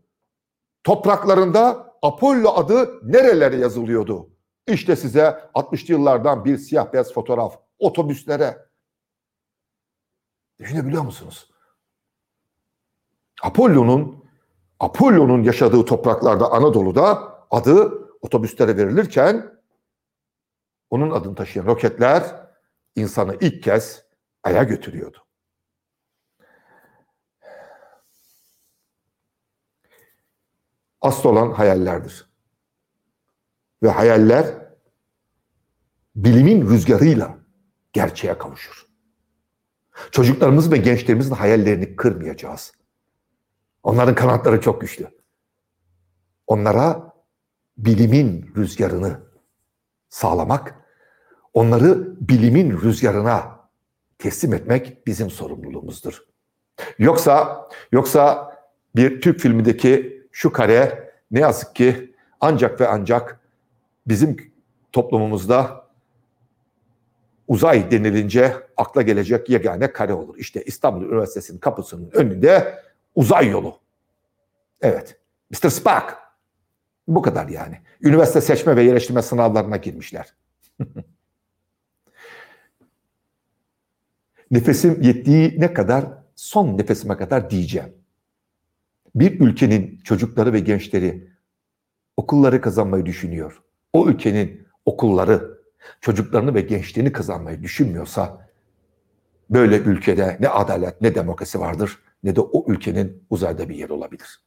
topraklarında 0.85 1.93
Apollo 2.03 2.55
adı 2.57 3.01
nerelere 3.13 3.57
yazılıyordu? 3.57 4.29
İşte 4.67 4.97
size 4.97 5.41
60'lı 5.55 5.95
yıllardan 5.95 6.45
bir 6.45 6.59
siyah 6.59 6.93
beyaz 6.93 7.13
fotoğraf 7.13 7.59
otobüslere. 7.79 8.64
Düşünebiliyor 10.59 11.03
musunuz? 11.03 11.51
Apollo'nun 13.43 14.25
Apollo'nun 14.81 15.43
yaşadığı 15.43 15.85
topraklarda 15.85 16.53
Anadolu'da 16.53 17.35
adı 17.51 18.05
otobüslere 18.21 18.77
verilirken 18.77 19.61
onun 20.91 21.11
adını 21.11 21.35
taşıyan 21.35 21.67
roketler 21.67 22.47
insanı 22.97 23.37
ilk 23.41 23.63
kez 23.63 24.05
Ay'a 24.43 24.63
götürüyordu. 24.63 25.27
Asıl 31.01 31.29
olan 31.29 31.51
hayallerdir. 31.51 32.31
Ve 33.83 33.89
hayaller 33.89 34.55
bilimin 36.17 36.71
rüzgarıyla 36.71 37.39
gerçeğe 37.93 38.39
kavuşur. 38.39 38.84
Çocuklarımız 40.11 40.73
ve 40.73 40.77
gençlerimizin 40.77 41.35
hayallerini 41.35 41.97
kırmayacağız. 41.97 42.73
Onların 43.83 44.15
kanatları 44.15 44.61
çok 44.61 44.81
güçlü. 44.81 45.07
Onlara 46.47 47.13
bilimin 47.79 48.53
rüzgarını 48.57 49.21
sağlamak, 50.09 50.75
onları 51.55 52.17
bilimin 52.29 52.81
rüzgarına 52.81 53.61
teslim 54.19 54.55
etmek 54.55 55.07
bizim 55.07 55.31
sorumluluğumuzdur. 55.31 56.25
Yoksa 56.99 57.69
yoksa 57.93 58.55
bir 58.97 59.21
Türk 59.21 59.41
filmindeki 59.41 60.23
şu 60.33 60.53
kare 60.53 61.13
ne 61.31 61.41
yazık 61.41 61.75
ki 61.75 62.15
ancak 62.41 62.81
ve 62.81 62.89
ancak 62.89 63.41
bizim 64.07 64.37
toplumumuzda 64.93 65.84
uzay 67.49 67.91
denilince 67.91 68.57
akla 68.77 69.03
gelecek 69.03 69.51
yegane 69.51 69.93
kare 69.93 70.13
olur. 70.13 70.39
İşte 70.39 70.63
İstanbul 70.63 71.03
Üniversitesi'nin 71.03 71.59
kapısının 71.59 72.11
önünde 72.13 72.83
uzay 73.15 73.49
yolu. 73.49 73.79
Evet. 74.81 75.21
Mr. 75.51 75.69
Spock. 75.69 76.17
Bu 77.09 77.23
kadar 77.23 77.49
yani. 77.49 77.81
Üniversite 78.03 78.41
seçme 78.41 78.77
ve 78.77 78.83
yerleştirme 78.83 79.23
sınavlarına 79.23 79.77
girmişler. 79.77 80.35
Nefesim 84.51 85.03
yettiği 85.03 85.61
ne 85.61 85.73
kadar 85.73 86.05
son 86.37 86.79
nefesime 86.79 87.17
kadar 87.17 87.51
diyeceğim. 87.51 87.93
Bir 89.15 89.41
ülkenin 89.41 90.01
çocukları 90.05 90.53
ve 90.53 90.61
gençleri 90.61 91.29
okulları 92.17 92.61
kazanmayı 92.61 93.07
düşünüyor. 93.07 93.63
O 93.93 94.09
ülkenin 94.09 94.67
okulları 94.85 95.59
çocuklarını 96.01 96.55
ve 96.55 96.61
gençliğini 96.61 97.13
kazanmayı 97.13 97.63
düşünmüyorsa 97.63 98.49
böyle 99.51 99.79
ülkede 99.79 100.37
ne 100.41 100.49
adalet 100.49 101.01
ne 101.01 101.15
demokrasi 101.15 101.61
vardır 101.61 101.99
ne 102.23 102.37
de 102.37 102.41
o 102.41 102.73
ülkenin 102.73 103.27
uzayda 103.31 103.69
bir 103.69 103.75
yer 103.75 103.91
olabilir. 103.91 104.45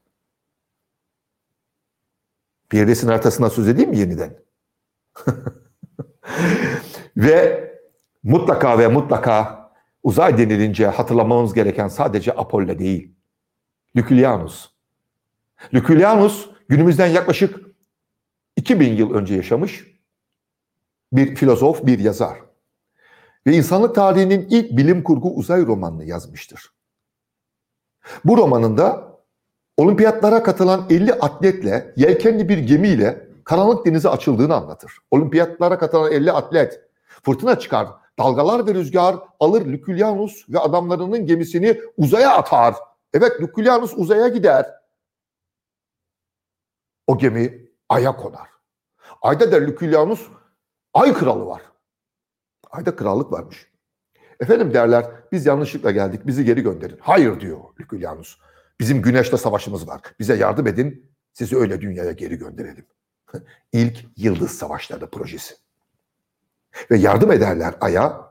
Piyadesinin 2.69 3.11
haritasından 3.11 3.49
söz 3.49 3.67
edeyim 3.67 3.89
mi 3.89 3.97
yeniden? 3.97 4.39
ve 7.17 7.67
mutlaka 8.23 8.79
ve 8.79 8.87
mutlaka 8.87 9.67
uzay 10.03 10.37
denilince 10.37 10.87
hatırlamamız 10.87 11.53
gereken 11.53 11.87
sadece 11.87 12.31
Apollo 12.31 12.79
değil. 12.79 13.15
Lükülyanus. 13.95 14.69
Lükülyanus 15.73 16.49
günümüzden 16.69 17.07
yaklaşık 17.07 17.59
2000 18.55 18.93
yıl 18.93 19.13
önce 19.13 19.35
yaşamış 19.35 19.96
bir 21.11 21.35
filozof, 21.35 21.85
bir 21.85 21.99
yazar. 21.99 22.37
Ve 23.47 23.53
insanlık 23.53 23.95
tarihinin 23.95 24.47
ilk 24.49 24.77
bilim 24.77 25.03
kurgu 25.03 25.35
uzay 25.35 25.65
romanını 25.65 26.05
yazmıştır. 26.05 26.73
Bu 28.25 28.37
romanında 28.37 29.17
olimpiyatlara 29.77 30.43
katılan 30.43 30.85
50 30.89 31.13
atletle 31.13 31.93
yelkenli 31.95 32.49
bir 32.49 32.57
gemiyle 32.57 33.27
karanlık 33.43 33.85
denize 33.85 34.09
açıldığını 34.09 34.55
anlatır. 34.55 34.91
Olimpiyatlara 35.11 35.77
katılan 35.77 36.11
50 36.11 36.31
atlet 36.31 36.81
fırtına 37.23 37.59
çıkar, 37.59 37.87
dalgalar 38.19 38.67
ve 38.67 38.73
rüzgar 38.73 39.15
alır 39.39 39.65
Lükülyanus 39.65 40.49
ve 40.49 40.59
adamlarının 40.59 41.25
gemisini 41.25 41.81
uzaya 41.97 42.37
atar. 42.37 42.75
Evet 43.13 43.31
Lükülyanus 43.41 43.93
uzaya 43.95 44.27
gider. 44.27 44.73
O 47.07 47.17
gemi 47.17 47.69
aya 47.89 48.15
konar. 48.15 48.49
Ayda 49.21 49.51
der 49.51 49.67
Lükülyanus 49.67 50.27
ay 50.97 51.13
kralı 51.13 51.45
var. 51.45 51.61
Ayda 52.71 52.95
krallık 52.95 53.31
varmış. 53.31 53.67
Efendim 54.39 54.73
derler 54.73 55.05
biz 55.31 55.45
yanlışlıkla 55.45 55.91
geldik 55.91 56.27
bizi 56.27 56.45
geri 56.45 56.61
gönderin. 56.61 56.97
Hayır 57.01 57.39
diyor 57.39 57.59
Lükülyanus. 57.79 58.37
Bizim 58.79 59.01
güneşle 59.01 59.37
savaşımız 59.37 59.87
var. 59.87 60.01
Bize 60.19 60.35
yardım 60.35 60.67
edin 60.67 61.11
sizi 61.33 61.57
öyle 61.57 61.81
dünyaya 61.81 62.11
geri 62.11 62.35
gönderelim. 62.37 62.85
İlk 63.73 64.05
Yıldız 64.17 64.51
Savaşları 64.51 65.09
projesi. 65.09 65.55
Ve 66.91 66.97
yardım 66.97 67.31
ederler 67.31 67.75
Ay'a. 67.81 68.27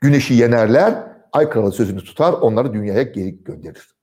Güneşi 0.00 0.34
yenerler. 0.34 1.12
Ay 1.32 1.50
kralı 1.50 1.72
sözünü 1.72 2.04
tutar 2.04 2.32
onları 2.32 2.72
dünyaya 2.72 3.02
geri 3.02 3.44
gönderir. 3.44 3.94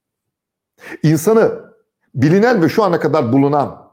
İnsanı 1.04 1.74
bilinen 2.16 2.62
ve 2.62 2.70
şu 2.70 2.84
ana 2.84 3.00
kadar 3.00 3.34
bulunan 3.34 3.92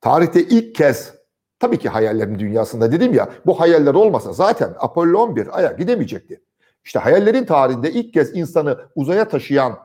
tarihte 0.00 0.42
ilk 0.42 0.74
kez 0.74 1.14
tabii 1.58 1.78
ki 1.78 1.88
hayallerin 1.88 2.38
dünyasında 2.38 2.92
dedim 2.92 3.14
ya 3.14 3.28
bu 3.46 3.60
hayaller 3.60 3.94
olmasa 3.94 4.32
zaten 4.32 4.74
Apollo 4.78 5.18
11 5.18 5.58
Ay'a 5.58 5.72
gidemeyecekti. 5.72 6.42
İşte 6.84 6.98
hayallerin 6.98 7.44
tarihinde 7.44 7.92
ilk 7.92 8.14
kez 8.14 8.36
insanı 8.36 8.88
uzaya 8.94 9.28
taşıyan 9.28 9.78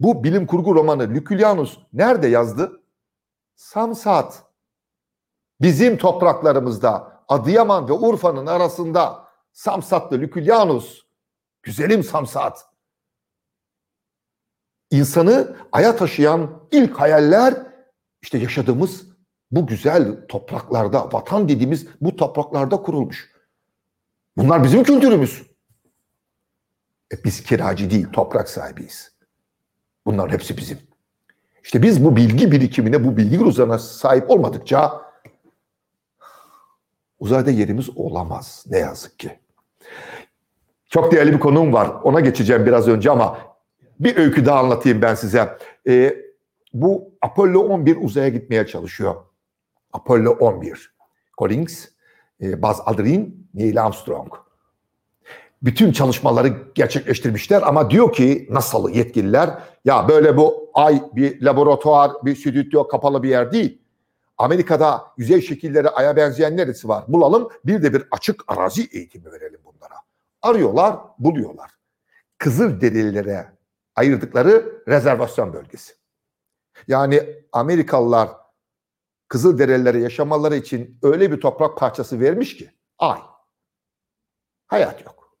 bu 0.00 0.24
bilim 0.24 0.46
kurgu 0.46 0.74
romanı 0.74 1.02
Lükülyanus 1.02 1.78
nerede 1.92 2.26
yazdı? 2.28 2.82
Samsat. 3.56 4.42
Bizim 5.60 5.96
topraklarımızda 5.96 7.22
Adıyaman 7.28 7.88
ve 7.88 7.92
Urfa'nın 7.92 8.46
arasında 8.46 9.28
Samsatlı 9.52 10.18
Lükülyanus. 10.18 11.02
Güzelim 11.62 12.04
Samsat. 12.04 12.66
İnsanı 14.90 15.56
aya 15.72 15.96
taşıyan 15.96 16.68
ilk 16.70 17.00
hayaller 17.00 17.54
işte 18.22 18.38
yaşadığımız 18.38 19.06
bu 19.50 19.66
güzel 19.66 20.26
topraklarda, 20.28 21.12
vatan 21.12 21.48
dediğimiz 21.48 21.86
bu 22.00 22.16
topraklarda 22.16 22.76
kurulmuş. 22.76 23.32
Bunlar 24.36 24.64
bizim 24.64 24.82
kültürümüz. 24.82 25.42
E 27.12 27.24
biz 27.24 27.42
kiracı 27.42 27.90
değil, 27.90 28.06
toprak 28.12 28.48
sahibiyiz. 28.48 29.12
Bunların 30.06 30.32
hepsi 30.32 30.56
bizim. 30.56 30.78
İşte 31.64 31.82
biz 31.82 32.04
bu 32.04 32.16
bilgi 32.16 32.52
birikimine, 32.52 33.04
bu 33.04 33.16
bilgi 33.16 33.40
uzağına 33.40 33.78
sahip 33.78 34.30
olmadıkça 34.30 35.02
uzayda 37.18 37.50
yerimiz 37.50 37.90
olamaz 37.96 38.64
ne 38.70 38.78
yazık 38.78 39.18
ki. 39.18 39.38
Çok 40.88 41.12
değerli 41.12 41.32
bir 41.32 41.40
konum 41.40 41.72
var. 41.72 41.90
Ona 42.02 42.20
geçeceğim 42.20 42.66
biraz 42.66 42.88
önce 42.88 43.10
ama 43.10 43.38
bir 44.00 44.16
öykü 44.16 44.46
daha 44.46 44.58
anlatayım 44.58 45.02
ben 45.02 45.14
size. 45.14 45.58
Ee, 45.88 46.16
bu 46.72 47.12
Apollo 47.22 47.60
11 47.60 47.96
uzaya 48.00 48.28
gitmeye 48.28 48.66
çalışıyor. 48.66 49.14
Apollo 49.92 50.30
11. 50.30 50.94
Collins, 51.38 51.88
e, 52.40 52.62
Buzz 52.62 52.80
Aldrin, 52.80 53.48
Neil 53.54 53.82
Armstrong 53.84 54.48
bütün 55.62 55.92
çalışmaları 55.92 56.48
gerçekleştirmişler 56.74 57.62
ama 57.62 57.90
diyor 57.90 58.12
ki 58.12 58.48
nasıl 58.50 58.90
yetkililer 58.90 59.50
ya 59.84 60.08
böyle 60.08 60.36
bu 60.36 60.70
ay 60.74 61.02
bir 61.12 61.42
laboratuvar, 61.42 62.10
bir 62.24 62.36
stüdyo 62.36 62.88
kapalı 62.88 63.22
bir 63.22 63.28
yer 63.28 63.52
değil. 63.52 63.82
Amerika'da 64.38 65.02
yüzey 65.16 65.40
şekilleri 65.40 65.88
aya 65.88 66.16
benzeyen 66.16 66.56
neresi 66.56 66.88
var? 66.88 67.04
Bulalım 67.08 67.48
bir 67.64 67.82
de 67.82 67.92
bir 67.92 68.04
açık 68.10 68.44
arazi 68.46 68.88
eğitimi 68.92 69.32
verelim 69.32 69.60
bunlara. 69.64 69.94
Arıyorlar, 70.42 70.96
buluyorlar. 71.18 71.70
Kızıl 72.38 72.80
derililere 72.80 73.46
ayırdıkları 73.96 74.82
rezervasyon 74.88 75.52
bölgesi. 75.52 75.94
Yani 76.88 77.22
Amerikalılar 77.52 78.28
kızıl 79.28 79.58
derililere 79.58 79.98
yaşamaları 79.98 80.56
için 80.56 80.98
öyle 81.02 81.32
bir 81.32 81.40
toprak 81.40 81.78
parçası 81.78 82.20
vermiş 82.20 82.56
ki 82.56 82.70
ay. 82.98 83.18
Hayat 84.66 85.04
yok. 85.04 85.38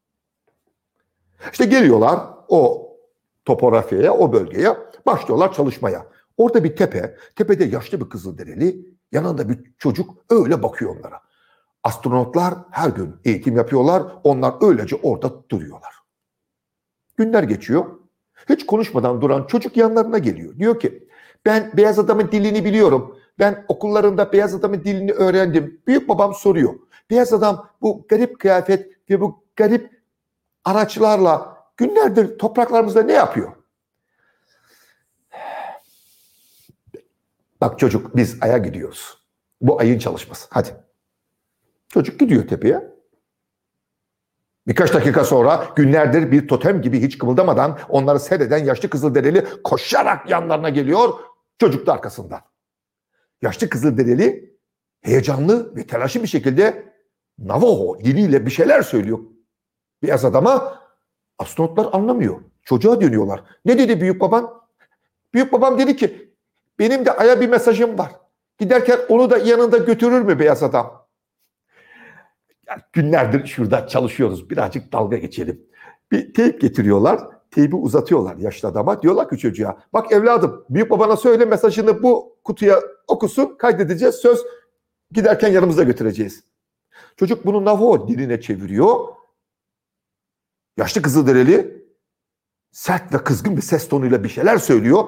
İşte 1.52 1.64
geliyorlar 1.64 2.20
o 2.48 2.88
topografyaya, 3.44 4.14
o 4.14 4.32
bölgeye, 4.32 4.76
başlıyorlar 5.06 5.52
çalışmaya. 5.52 6.06
Orada 6.36 6.64
bir 6.64 6.76
tepe, 6.76 7.16
tepede 7.36 7.64
yaşlı 7.64 8.00
bir 8.00 8.08
Kızılderili 8.08 8.98
Yanında 9.12 9.48
bir 9.48 9.58
çocuk 9.78 10.10
öyle 10.30 10.62
bakıyor 10.62 10.96
onlara. 10.96 11.20
Astronotlar 11.82 12.54
her 12.70 12.88
gün 12.88 13.16
eğitim 13.24 13.56
yapıyorlar. 13.56 14.02
Onlar 14.24 14.54
öylece 14.60 14.96
orada 14.96 15.48
duruyorlar. 15.50 15.94
Günler 17.16 17.42
geçiyor. 17.42 17.86
Hiç 18.48 18.66
konuşmadan 18.66 19.20
duran 19.20 19.46
çocuk 19.46 19.76
yanlarına 19.76 20.18
geliyor. 20.18 20.58
Diyor 20.58 20.80
ki 20.80 21.08
ben 21.44 21.72
beyaz 21.76 21.98
adamın 21.98 22.32
dilini 22.32 22.64
biliyorum. 22.64 23.17
Ben 23.38 23.64
okullarında 23.68 24.32
beyaz 24.32 24.54
adamın 24.54 24.84
dilini 24.84 25.12
öğrendim. 25.12 25.80
Büyük 25.86 26.08
babam 26.08 26.34
soruyor. 26.34 26.74
Beyaz 27.10 27.32
adam 27.32 27.68
bu 27.82 28.06
garip 28.08 28.40
kıyafet 28.40 29.10
ve 29.10 29.20
bu 29.20 29.44
garip 29.56 30.02
araçlarla 30.64 31.58
günlerdir 31.76 32.38
topraklarımızda 32.38 33.02
ne 33.02 33.12
yapıyor? 33.12 33.52
Bak 37.60 37.78
çocuk 37.78 38.16
biz 38.16 38.38
aya 38.40 38.58
gidiyoruz. 38.58 39.18
Bu 39.60 39.80
ayın 39.80 39.98
çalışması. 39.98 40.46
Hadi. 40.50 40.68
Çocuk 41.88 42.20
gidiyor 42.20 42.48
tepeye. 42.48 42.98
Birkaç 44.66 44.94
dakika 44.94 45.24
sonra 45.24 45.66
günlerdir 45.76 46.32
bir 46.32 46.48
totem 46.48 46.82
gibi 46.82 47.02
hiç 47.02 47.18
kımıldamadan 47.18 47.78
onları 47.88 48.20
seyreden 48.20 48.64
yaşlı 48.64 48.90
Kızılderili 48.90 49.44
koşarak 49.64 50.30
yanlarına 50.30 50.68
geliyor. 50.68 51.14
Çocuk 51.58 51.86
da 51.86 51.92
arkasından. 51.92 52.40
Yaşlı 53.42 53.68
Kızılderili 53.68 54.58
heyecanlı 55.00 55.76
ve 55.76 55.86
telaşlı 55.86 56.22
bir 56.22 56.28
şekilde 56.28 56.92
Navajo 57.38 58.00
diliyle 58.00 58.46
bir 58.46 58.50
şeyler 58.50 58.82
söylüyor. 58.82 59.18
Beyaz 60.02 60.24
adama 60.24 60.82
astronotlar 61.38 61.88
anlamıyor. 61.92 62.40
Çocuğa 62.62 63.00
dönüyorlar. 63.00 63.44
Ne 63.64 63.78
dedi 63.78 64.00
büyük 64.00 64.20
baban? 64.20 64.62
Büyük 65.34 65.52
babam 65.52 65.78
dedi 65.78 65.96
ki 65.96 66.34
benim 66.78 67.06
de 67.06 67.12
aya 67.12 67.40
bir 67.40 67.48
mesajım 67.48 67.98
var. 67.98 68.12
Giderken 68.58 68.98
onu 69.08 69.30
da 69.30 69.38
yanında 69.38 69.78
götürür 69.78 70.20
mü 70.20 70.38
beyaz 70.38 70.62
adam? 70.62 71.06
Yani 72.66 72.82
günlerdir 72.92 73.46
şurada 73.46 73.86
çalışıyoruz. 73.86 74.50
Birazcık 74.50 74.92
dalga 74.92 75.16
geçelim. 75.16 75.66
Bir 76.12 76.34
teyp 76.34 76.60
getiriyorlar. 76.60 77.37
Teybi 77.50 77.76
uzatıyorlar 77.76 78.36
yaşlı 78.36 78.68
adama. 78.68 79.02
Diyorlar 79.02 79.28
ki 79.28 79.38
çocuğa 79.38 79.78
bak 79.92 80.12
evladım 80.12 80.64
büyük 80.70 80.90
babana 80.90 81.16
söyle 81.16 81.44
mesajını 81.44 82.02
bu 82.02 82.36
kutuya 82.44 82.80
okusun 83.06 83.56
kaydedeceğiz. 83.56 84.14
Söz 84.14 84.44
giderken 85.10 85.48
yanımızda 85.48 85.82
götüreceğiz. 85.82 86.44
Çocuk 87.16 87.46
bunu 87.46 87.64
Navajo 87.64 88.08
diline 88.08 88.40
çeviriyor. 88.40 89.06
Yaşlı 90.76 91.02
Kızılderili 91.02 91.88
sert 92.72 93.14
ve 93.14 93.24
kızgın 93.24 93.56
bir 93.56 93.62
ses 93.62 93.88
tonuyla 93.88 94.24
bir 94.24 94.28
şeyler 94.28 94.58
söylüyor. 94.58 95.04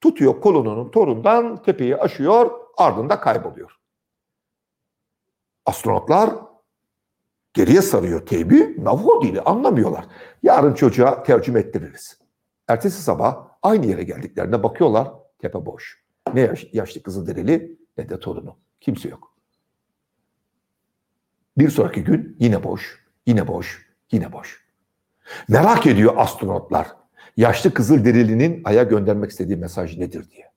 Tutuyor 0.00 0.40
kolonunun 0.40 0.90
torundan 0.90 1.62
tepeyi 1.62 1.96
aşıyor 1.96 2.50
ardında 2.76 3.20
kayboluyor. 3.20 3.76
Astronotlar 5.66 6.30
geriye 7.54 7.82
sarıyor 7.82 8.26
teybi. 8.26 8.84
Navajo 8.84 9.22
dili 9.22 9.40
anlamıyorlar. 9.40 10.06
Yarın 10.42 10.74
çocuğa 10.74 11.22
tercüme 11.22 11.60
ettiririz. 11.60 12.18
Ertesi 12.68 13.02
sabah 13.02 13.48
aynı 13.62 13.86
yere 13.86 14.02
geldiklerinde 14.02 14.62
bakıyorlar 14.62 15.08
tepe 15.38 15.66
boş. 15.66 16.04
Ne 16.34 16.40
yaş, 16.40 16.66
yaşlı 16.72 17.02
Kızılderili 17.02 17.78
ne 17.98 18.08
de 18.08 18.20
torunu. 18.20 18.58
Kimse 18.80 19.08
yok. 19.08 19.34
Bir 21.58 21.70
sonraki 21.70 22.04
gün 22.04 22.36
yine 22.40 22.64
boş, 22.64 23.04
yine 23.26 23.48
boş, 23.48 23.86
yine 24.12 24.32
boş. 24.32 24.64
Merak 25.48 25.86
ediyor 25.86 26.14
astronotlar. 26.16 26.88
Yaşlı 27.36 27.74
Kızılderili'nin 27.74 28.62
Ay'a 28.64 28.82
göndermek 28.82 29.30
istediği 29.30 29.56
mesaj 29.56 29.98
nedir 29.98 30.30
diye. 30.30 30.50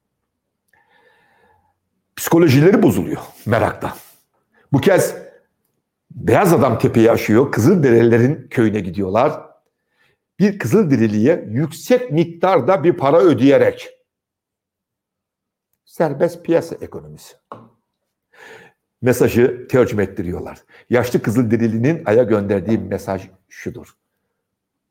Psikolojileri 2.15 2.83
bozuluyor 2.83 3.21
meraktan. 3.45 3.91
Bu 4.73 4.81
kez 4.81 5.15
beyaz 6.11 6.53
adam 6.53 6.79
tepeyi 6.79 7.11
aşıyor. 7.11 7.51
Kızılderililerin 7.51 8.47
köyüne 8.49 8.79
gidiyorlar. 8.79 9.41
Bir 10.39 10.59
Kızılderili'ye 10.59 11.45
yüksek 11.49 12.11
miktarda 12.11 12.83
bir 12.83 12.93
para 12.93 13.17
ödeyerek 13.17 13.89
serbest 15.85 16.45
piyasa 16.45 16.75
ekonomisi 16.75 17.35
mesajı 19.01 19.67
tercüme 19.67 20.03
ettiriyorlar. 20.03 20.59
Yaşlı 20.89 21.21
Kızılderili'nin 21.21 22.05
Ay'a 22.05 22.23
gönderdiği 22.23 22.77
mesaj 22.77 23.29
şudur. 23.49 23.95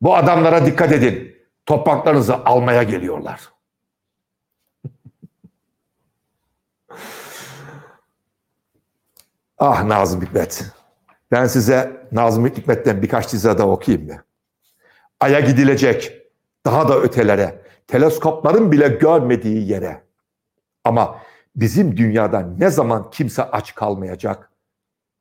Bu 0.01 0.15
adamlara 0.15 0.65
dikkat 0.65 0.91
edin. 0.91 1.37
Topraklarınızı 1.65 2.35
almaya 2.35 2.83
geliyorlar. 2.83 3.41
ah 9.57 9.83
Nazım 9.83 10.21
Hikmet. 10.21 10.76
Ben 11.31 11.45
size 11.45 12.07
Nazım 12.11 12.45
Hikmet'ten 12.45 13.01
birkaç 13.01 13.33
dizi 13.33 13.47
daha 13.47 13.69
okuyayım 13.69 14.07
mı? 14.07 14.23
Ay'a 15.19 15.39
gidilecek. 15.39 16.13
Daha 16.65 16.89
da 16.89 16.99
ötelere. 16.99 17.61
Teleskopların 17.87 18.71
bile 18.71 18.87
görmediği 18.87 19.71
yere. 19.71 20.03
Ama 20.83 21.21
bizim 21.55 21.97
dünyada 21.97 22.39
ne 22.39 22.69
zaman 22.69 23.09
kimse 23.09 23.43
aç 23.43 23.75
kalmayacak, 23.75 24.51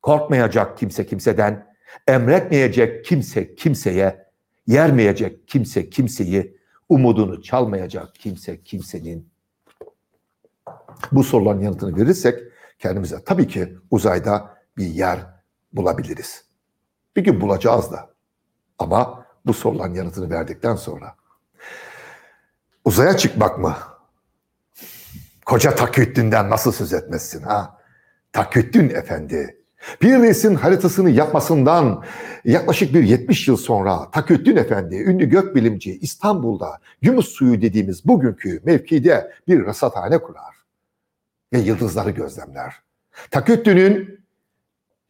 korkmayacak 0.03 0.79
kimse 0.79 1.07
kimseden, 1.07 1.67
emretmeyecek 2.09 3.05
kimse 3.05 3.55
kimseye, 3.55 4.27
yermeyecek 4.67 5.49
kimse 5.49 5.91
kimseyi, 5.91 6.57
umudunu 6.89 7.43
çalmayacak 7.43 8.15
kimse 8.15 8.63
kimsenin. 8.63 9.29
Bu 11.13 11.25
soruların 11.25 11.61
yanıtını 11.61 11.97
verirsek 11.97 12.41
kendimize 12.79 13.25
tabii 13.25 13.47
ki 13.47 13.77
uzayda 13.91 14.57
bir 14.77 14.87
yer 14.87 15.36
bulabiliriz. 15.77 16.45
Bir 17.17 17.25
gün 17.25 17.41
bulacağız 17.41 17.93
da. 17.93 18.11
Ama 18.79 19.27
bu 19.47 19.55
soruların 19.55 19.95
yanıtını 19.95 20.31
verdikten 20.31 20.77
sonra 20.77 21.15
uzaya 22.85 23.17
çıkmak 23.17 23.59
mı? 23.59 23.77
Koca 25.47 25.75
Taküddin'den 25.75 26.51
nasıl 26.51 26.73
söz 26.73 26.93
etmezsin 26.93 27.43
ha? 27.43 27.79
Taküddin 28.33 28.89
Efendi. 28.89 29.57
Bir 30.03 30.23
resim 30.23 30.55
haritasını 30.55 31.11
yapmasından 31.11 32.05
yaklaşık 32.45 32.95
bir 32.95 33.03
70 33.03 33.49
yıl 33.49 33.57
sonra 33.57 34.11
Taküddin 34.11 34.57
Efendi, 34.57 34.97
ünlü 34.97 35.27
gökbilimci 35.27 35.99
İstanbul'da 35.99 36.79
Gümüş 37.03 37.27
suyu 37.27 37.63
dediğimiz 37.63 38.05
bugünkü 38.05 38.61
mevkide 38.65 39.33
bir 39.49 39.67
rasathane 39.67 40.19
kurar 40.19 40.55
ve 41.53 41.59
yıldızları 41.59 42.11
gözlemler. 42.11 42.75
Taküddin'in 43.31 44.26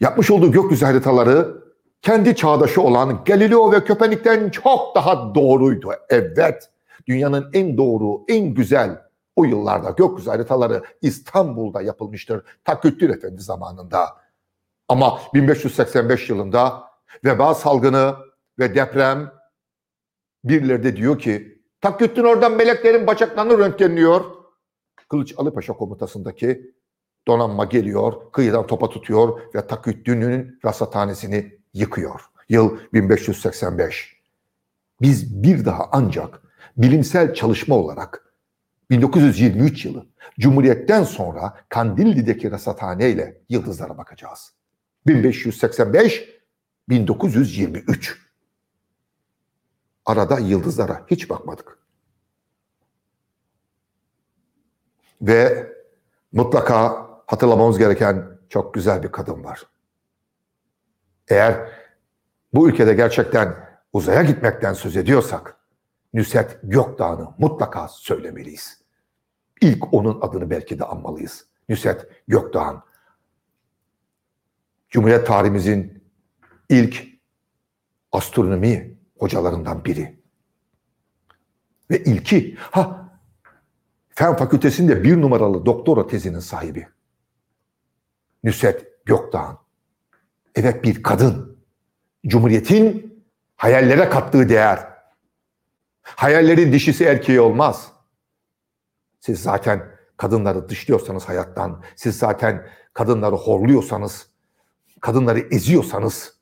yapmış 0.00 0.30
olduğu 0.30 0.52
gökyüzü 0.52 0.84
haritaları 0.84 1.62
kendi 2.02 2.36
çağdaşı 2.36 2.82
olan 2.82 3.24
Galileo 3.24 3.72
ve 3.72 3.84
Köpenik'ten 3.84 4.50
çok 4.50 4.94
daha 4.94 5.34
doğruydu. 5.34 5.92
Evet, 6.08 6.70
dünyanın 7.08 7.50
en 7.52 7.76
doğru, 7.78 8.24
en 8.28 8.54
güzel 8.54 9.02
o 9.36 9.44
yıllarda 9.44 9.90
gökyüzü 9.90 10.30
haritaları 10.30 10.82
İstanbul'da 11.02 11.82
yapılmıştır. 11.82 12.42
Taküddin 12.64 13.12
Efendi 13.12 13.42
zamanında. 13.42 14.06
Ama 14.88 15.20
1585 15.34 16.30
yılında 16.30 16.82
veba 17.24 17.54
salgını 17.54 18.16
ve 18.58 18.74
deprem 18.74 19.32
birileri 20.44 20.82
de 20.82 20.96
diyor 20.96 21.18
ki 21.18 21.56
Taküddin 21.80 22.24
oradan 22.24 22.52
meleklerin 22.52 23.06
bacaklarını 23.06 23.58
röntgenliyor. 23.58 24.24
Kılıç 25.08 25.34
Alıpaşa 25.36 25.72
komutasındaki 25.72 26.74
donanma 27.28 27.64
geliyor, 27.64 28.32
kıyıdan 28.32 28.66
topa 28.66 28.88
tutuyor 28.88 29.40
ve 29.54 29.66
Taküddin'in 29.66 30.58
rasathanesini 30.64 31.58
yıkıyor. 31.74 32.20
Yıl 32.48 32.78
1585. 32.92 34.16
Biz 35.00 35.42
bir 35.42 35.64
daha 35.64 35.88
ancak 35.92 36.42
bilimsel 36.76 37.34
çalışma 37.34 37.74
olarak 37.74 38.34
1923 38.90 39.84
yılı 39.84 40.06
Cumhuriyet'ten 40.40 41.04
sonra 41.04 41.56
Kandilli'deki 41.68 42.50
rasathane 42.50 43.10
ile 43.10 43.40
yıldızlara 43.48 43.98
bakacağız. 43.98 44.52
1585 45.06 46.28
1923 46.88 48.26
Arada 50.06 50.38
yıldızlara 50.38 51.06
hiç 51.10 51.30
bakmadık. 51.30 51.78
Ve 55.22 55.72
mutlaka 56.32 57.05
hatırlamamız 57.26 57.78
gereken 57.78 58.38
çok 58.48 58.74
güzel 58.74 59.02
bir 59.02 59.12
kadın 59.12 59.44
var. 59.44 59.66
Eğer 61.28 61.68
bu 62.54 62.68
ülkede 62.68 62.94
gerçekten 62.94 63.56
uzaya 63.92 64.22
gitmekten 64.22 64.72
söz 64.72 64.96
ediyorsak 64.96 65.56
Nüset 66.14 66.58
Gökdağ'ını 66.62 67.28
mutlaka 67.38 67.88
söylemeliyiz. 67.88 68.82
İlk 69.60 69.94
onun 69.94 70.20
adını 70.20 70.50
belki 70.50 70.78
de 70.78 70.84
anmalıyız. 70.84 71.46
Nüset 71.68 72.06
Gökdağ'ın. 72.28 72.82
Cumhuriyet 74.88 75.26
tarihimizin 75.26 76.04
ilk 76.68 77.06
astronomi 78.12 78.98
hocalarından 79.18 79.84
biri. 79.84 80.20
Ve 81.90 82.04
ilki, 82.04 82.56
ha 82.58 83.10
Fen 84.08 84.36
Fakültesi'nde 84.36 85.04
bir 85.04 85.20
numaralı 85.20 85.66
doktora 85.66 86.06
tezinin 86.06 86.38
sahibi. 86.38 86.88
Nusret 88.46 89.06
Gökdağ'ın. 89.06 89.58
Evet 90.54 90.84
bir 90.84 91.02
kadın. 91.02 91.58
Cumhuriyetin 92.26 93.16
hayallere 93.56 94.08
kattığı 94.08 94.48
değer. 94.48 94.88
Hayallerin 96.02 96.72
dişisi 96.72 97.04
erkeği 97.04 97.40
olmaz. 97.40 97.92
Siz 99.20 99.42
zaten 99.42 99.96
kadınları 100.16 100.68
dışlıyorsanız 100.68 101.24
hayattan, 101.24 101.84
siz 101.96 102.18
zaten 102.18 102.66
kadınları 102.92 103.34
horluyorsanız, 103.34 104.28
kadınları 105.00 105.38
eziyorsanız 105.38 106.36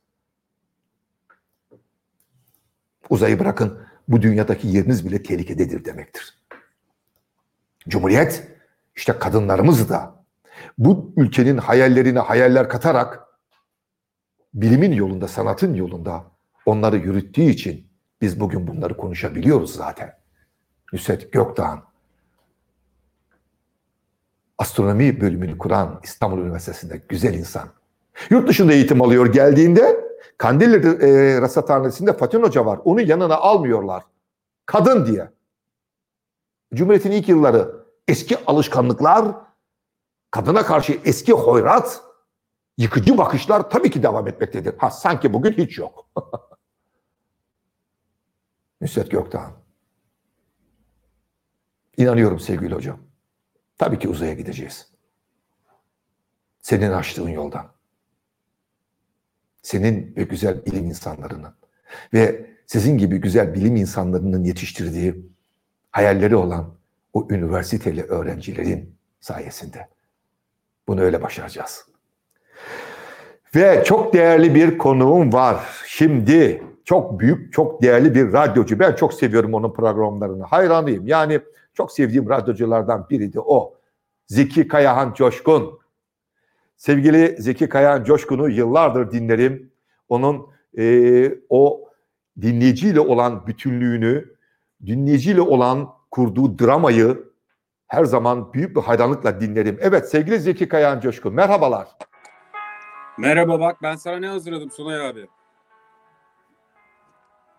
uzayı 3.11 3.39
bırakın 3.39 3.81
bu 4.09 4.23
dünyadaki 4.23 4.69
yeriniz 4.69 5.07
bile 5.07 5.23
tehlikededir 5.23 5.85
demektir. 5.85 6.39
Cumhuriyet 7.89 8.49
işte 8.97 9.19
kadınlarımız 9.19 9.89
da 9.89 10.14
bu 10.79 11.13
ülkenin 11.17 11.59
hayallerine 11.59 12.19
hayaller 12.19 12.69
katarak 12.69 13.25
bilimin 14.55 14.93
yolunda, 14.93 15.29
sanatın 15.29 15.75
yolunda 15.75 16.25
onları 16.67 16.97
yürüttüğü 16.97 17.43
için 17.43 17.87
biz 18.21 18.41
bugün 18.41 18.67
bunları 18.67 18.97
konuşabiliyoruz 18.97 19.75
zaten. 19.75 20.19
Nusret 20.93 21.33
Gökdağ'ın 21.33 21.81
astronomi 24.59 25.21
bölümünü 25.21 25.59
kuran 25.59 26.01
İstanbul 26.03 26.39
Üniversitesi'nde 26.39 27.03
güzel 27.09 27.35
insan. 27.35 27.69
Yurt 28.31 28.49
dışında 28.49 28.73
eğitim 28.73 29.03
alıyor 29.03 29.33
geldiğinde 29.33 30.05
Kandilli 30.39 30.77
e, 31.07 31.41
Rasathanesi'nde 31.41 32.13
Fatih 32.13 32.39
Hoca 32.39 32.67
var. 32.67 32.81
Onu 32.85 33.01
yanına 33.01 33.37
almıyorlar. 33.37 34.03
Kadın 34.67 35.07
diye. 35.07 35.31
Cumhuriyet'in 36.75 37.11
ilk 37.11 37.29
yılları 37.29 37.85
eski 38.09 38.37
alışkanlıklar, 38.47 39.27
kadına 40.35 40.67
karşı 40.67 41.01
eski 41.05 41.33
hoyrat, 41.33 42.03
yıkıcı 42.79 43.19
bakışlar 43.19 43.71
tabii 43.71 43.91
ki 43.91 44.03
devam 44.03 44.29
etmektedir. 44.29 44.79
Ha 44.79 44.91
sanki 44.91 45.33
bugün 45.33 45.53
hiç 45.53 45.79
yok. 45.79 46.09
Nusret 48.81 49.11
Gökdağ. 49.11 49.51
İnanıyorum 51.97 52.41
sevgili 52.41 52.75
hocam. 52.75 52.99
Tabii 53.79 53.99
ki 53.99 54.09
uzaya 54.09 54.35
gideceğiz. 54.35 54.89
Senin 56.61 56.93
açtığın 56.93 57.29
yoldan. 57.29 57.73
Senin 59.63 60.17
ve 60.17 60.23
güzel 60.23 60.67
bilim 60.67 60.85
insanlarının 60.85 61.55
ve 62.13 62.51
sizin 62.67 62.99
gibi 62.99 63.19
güzel 63.19 63.55
bilim 63.55 63.77
insanlarının 63.77 64.45
yetiştirdiği 64.45 65.31
hayalleri 65.91 66.37
olan 66.37 66.75
o 67.13 67.29
üniversiteli 67.31 68.03
öğrencilerin 68.03 68.99
sayesinde. 69.21 69.95
Bunu 70.89 71.01
öyle 71.01 71.23
başaracağız. 71.23 71.87
Ve 73.55 73.85
çok 73.85 74.15
değerli 74.15 74.55
bir 74.55 74.79
konuğum 74.79 75.33
var. 75.33 75.65
Şimdi 75.87 76.63
çok 76.85 77.21
büyük, 77.21 77.53
çok 77.53 77.83
değerli 77.83 78.15
bir 78.15 78.33
radyocu. 78.33 78.79
Ben 78.79 78.95
çok 78.95 79.15
seviyorum 79.15 79.55
onun 79.55 79.73
programlarını. 79.73 80.45
Hayranıyım. 80.45 81.07
Yani 81.07 81.41
çok 81.75 81.93
sevdiğim 81.93 82.29
radyoculardan 82.29 83.07
biriydi 83.11 83.41
o. 83.41 83.75
Zeki 84.27 84.69
Kayahan 84.69 85.15
Coşkun. 85.15 85.79
Sevgili 86.77 87.37
Zeki 87.39 87.69
Kayahan 87.69 88.05
Coşkun'u 88.05 88.49
yıllardır 88.49 89.11
dinlerim. 89.11 89.71
Onun 90.09 90.47
e, 90.79 91.35
o 91.49 91.89
dinleyiciyle 92.41 93.01
olan 93.01 93.47
bütünlüğünü, 93.47 94.35
dinleyiciyle 94.87 95.41
olan 95.41 95.89
kurduğu 96.11 96.59
dramayı 96.59 97.24
her 97.95 98.05
zaman 98.05 98.53
büyük 98.53 98.77
bir 98.77 98.81
hayranlıkla 98.81 99.41
dinlerim. 99.41 99.79
Evet 99.81 100.11
sevgili 100.11 100.39
Zeki 100.39 100.69
Kayahan 100.69 101.01
Coşkun 101.01 101.35
merhabalar. 101.35 101.89
Merhaba 103.19 103.61
bak 103.61 103.77
ben 103.83 103.97
sana 103.97 104.17
ne 104.17 104.29
hazırladım 104.29 104.71
Sunay 104.71 105.07
abi? 105.09 105.29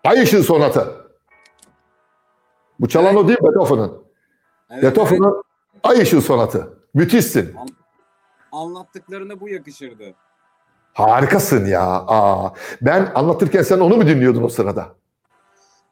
Ay 0.04 0.24
Işın 0.24 0.41
Sonatı. 0.41 1.08
Bu 2.80 2.88
çalan 2.88 3.15
evet. 3.15 3.17
o 3.17 3.28
değil 3.28 3.39
Beethoven'ın. 3.43 4.04
Evet, 4.69 4.84
Beethoven'ın 4.84 5.34
evet. 5.34 5.43
Ay 5.84 6.02
Işın 6.02 6.19
Sonatı. 6.19 6.78
Müthişsin. 6.93 7.56
An- 7.56 7.67
anlattıklarına 8.52 9.39
bu 9.39 9.50
yakışırdı. 9.50 10.13
Harikasın 10.93 11.65
ya. 11.65 11.84
Aa, 12.08 12.50
ben 12.82 13.12
anlatırken 13.15 13.62
sen 13.62 13.80
onu 13.80 13.98
mu 13.98 14.08
dinliyordun 14.08 14.43
o 14.43 14.50
sırada? 14.50 14.95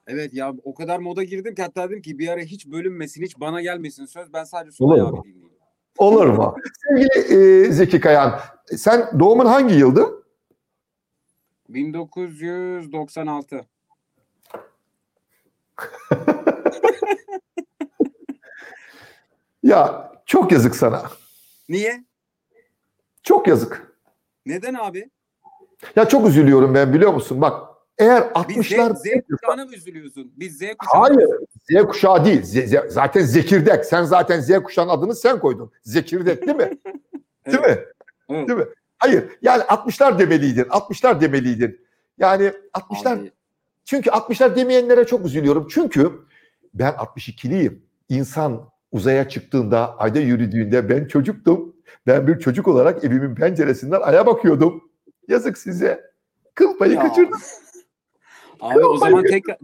Evet 0.07 0.33
ya 0.33 0.53
o 0.63 0.73
kadar 0.73 0.99
moda 0.99 1.23
girdim 1.23 1.55
ki 1.55 1.61
hatta 1.61 1.89
dedim 1.89 2.01
ki 2.01 2.19
bir 2.19 2.27
ara 2.27 2.41
hiç 2.41 2.67
bölünmesin, 2.67 3.23
hiç 3.23 3.39
bana 3.39 3.61
gelmesin 3.61 4.05
söz. 4.05 4.33
Ben 4.33 4.43
sadece 4.43 4.71
Sunay 4.71 5.01
abi 5.01 5.17
dinleyeyim. 5.23 5.49
Olur 5.97 6.27
mu? 6.27 6.55
Sevgili 6.87 7.19
e, 7.67 7.71
Zeki 7.71 7.99
Kayan, 7.99 8.39
sen 8.77 9.19
doğumun 9.19 9.45
hangi 9.45 9.75
yıldı? 9.75 10.23
1996. 11.69 13.67
ya 19.63 20.11
çok 20.25 20.51
yazık 20.51 20.75
sana. 20.75 21.03
Niye? 21.69 22.03
Çok 23.23 23.47
yazık. 23.47 23.97
Neden 24.45 24.73
abi? 24.73 25.09
Ya 25.95 26.07
çok 26.07 26.27
üzülüyorum 26.27 26.75
ben 26.75 26.93
biliyor 26.93 27.13
musun? 27.13 27.41
Bak 27.41 27.72
eğer 27.97 28.21
60'lar... 28.21 28.95
Z, 28.95 29.01
Z 29.01 29.06
kuşağına 29.32 29.65
mı 29.65 29.75
üzülüyorsun? 29.75 30.34
Biz 30.38 30.58
Z 30.58 30.62
kuşağı 30.77 31.01
Hayır. 31.01 31.29
Z 31.71 31.88
kuşağı 31.88 32.25
değil. 32.25 32.43
Z, 32.43 32.69
Z, 32.69 32.73
zaten 32.89 33.21
Zekirdek. 33.21 33.86
Sen 33.86 34.03
zaten 34.03 34.39
Z 34.39 34.63
kuşağının 34.63 34.91
adını 34.91 35.15
sen 35.15 35.39
koydun. 35.39 35.71
Zekirdek 35.84 36.47
değil 36.47 36.58
mi? 36.58 36.69
değil 37.45 37.60
mi? 37.60 37.65
Evet. 38.29 38.47
Değil 38.47 38.60
mi? 38.60 38.65
Hayır. 38.97 39.23
Yani 39.41 39.63
60'lar 39.63 40.19
demeliydin. 40.19 40.63
60'lar 40.63 41.21
demeliydin. 41.21 41.79
Yani 42.17 42.53
60'lar 42.73 43.19
Abi. 43.19 43.32
çünkü 43.86 44.10
60'lar 44.10 44.56
demeyenlere 44.56 45.06
çok 45.06 45.25
üzülüyorum. 45.25 45.67
Çünkü 45.71 46.12
ben 46.73 46.91
62'liyim. 46.93 47.79
İnsan 48.10 48.69
uzaya 48.91 49.29
çıktığında, 49.29 49.97
ayda 49.97 50.19
yürüdüğünde 50.19 50.89
ben 50.89 51.06
çocuktum. 51.06 51.75
Ben 52.08 52.27
bir 52.27 52.39
çocuk 52.39 52.67
olarak 52.67 53.03
evimin 53.03 53.36
penceresinden 53.36 54.01
aya 54.01 54.25
bakıyordum. 54.25 54.89
Yazık 55.27 55.58
size. 55.58 56.12
Kıl 56.56 56.77
payı 56.77 56.99
kaçırdım. 56.99 57.39
Abi 58.59 58.85
o 58.85 58.97
zaman 58.97 59.23
tekrar 59.23 59.57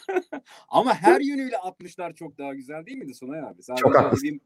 ama 0.68 0.94
her 0.94 1.20
yönüyle 1.20 1.56
60'lar 1.56 2.14
çok 2.14 2.38
daha 2.38 2.54
güzel 2.54 2.86
değil 2.86 2.98
miydi 2.98 3.14
Sunay 3.14 3.40
abi? 3.40 3.62
Sadece 3.62 3.82
çok 3.82 3.96
evin, 3.96 4.42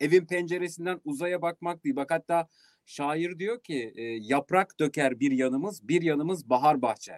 evin 0.00 0.24
penceresinden 0.24 1.00
uzaya 1.04 1.42
bakmak 1.42 1.84
değil. 1.84 1.96
Bak 1.96 2.10
hatta 2.10 2.48
şair 2.86 3.38
diyor 3.38 3.60
ki 3.60 3.92
e, 3.96 4.02
yaprak 4.02 4.80
döker 4.80 5.20
bir 5.20 5.30
yanımız, 5.30 5.88
bir 5.88 6.02
yanımız 6.02 6.50
bahar 6.50 6.82
bahçe. 6.82 7.16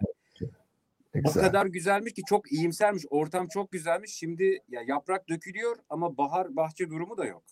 O 1.25 1.33
kadar 1.33 1.65
güzelmiş 1.65 2.13
ki 2.13 2.21
çok 2.29 2.51
iyimsermiş. 2.51 3.03
Ortam 3.09 3.47
çok 3.47 3.71
güzelmiş. 3.71 4.13
Şimdi 4.13 4.59
ya 4.69 4.81
yaprak 4.87 5.29
dökülüyor 5.29 5.75
ama 5.89 6.17
bahar 6.17 6.55
bahçe 6.55 6.89
durumu 6.89 7.17
da 7.17 7.25
yok. 7.25 7.43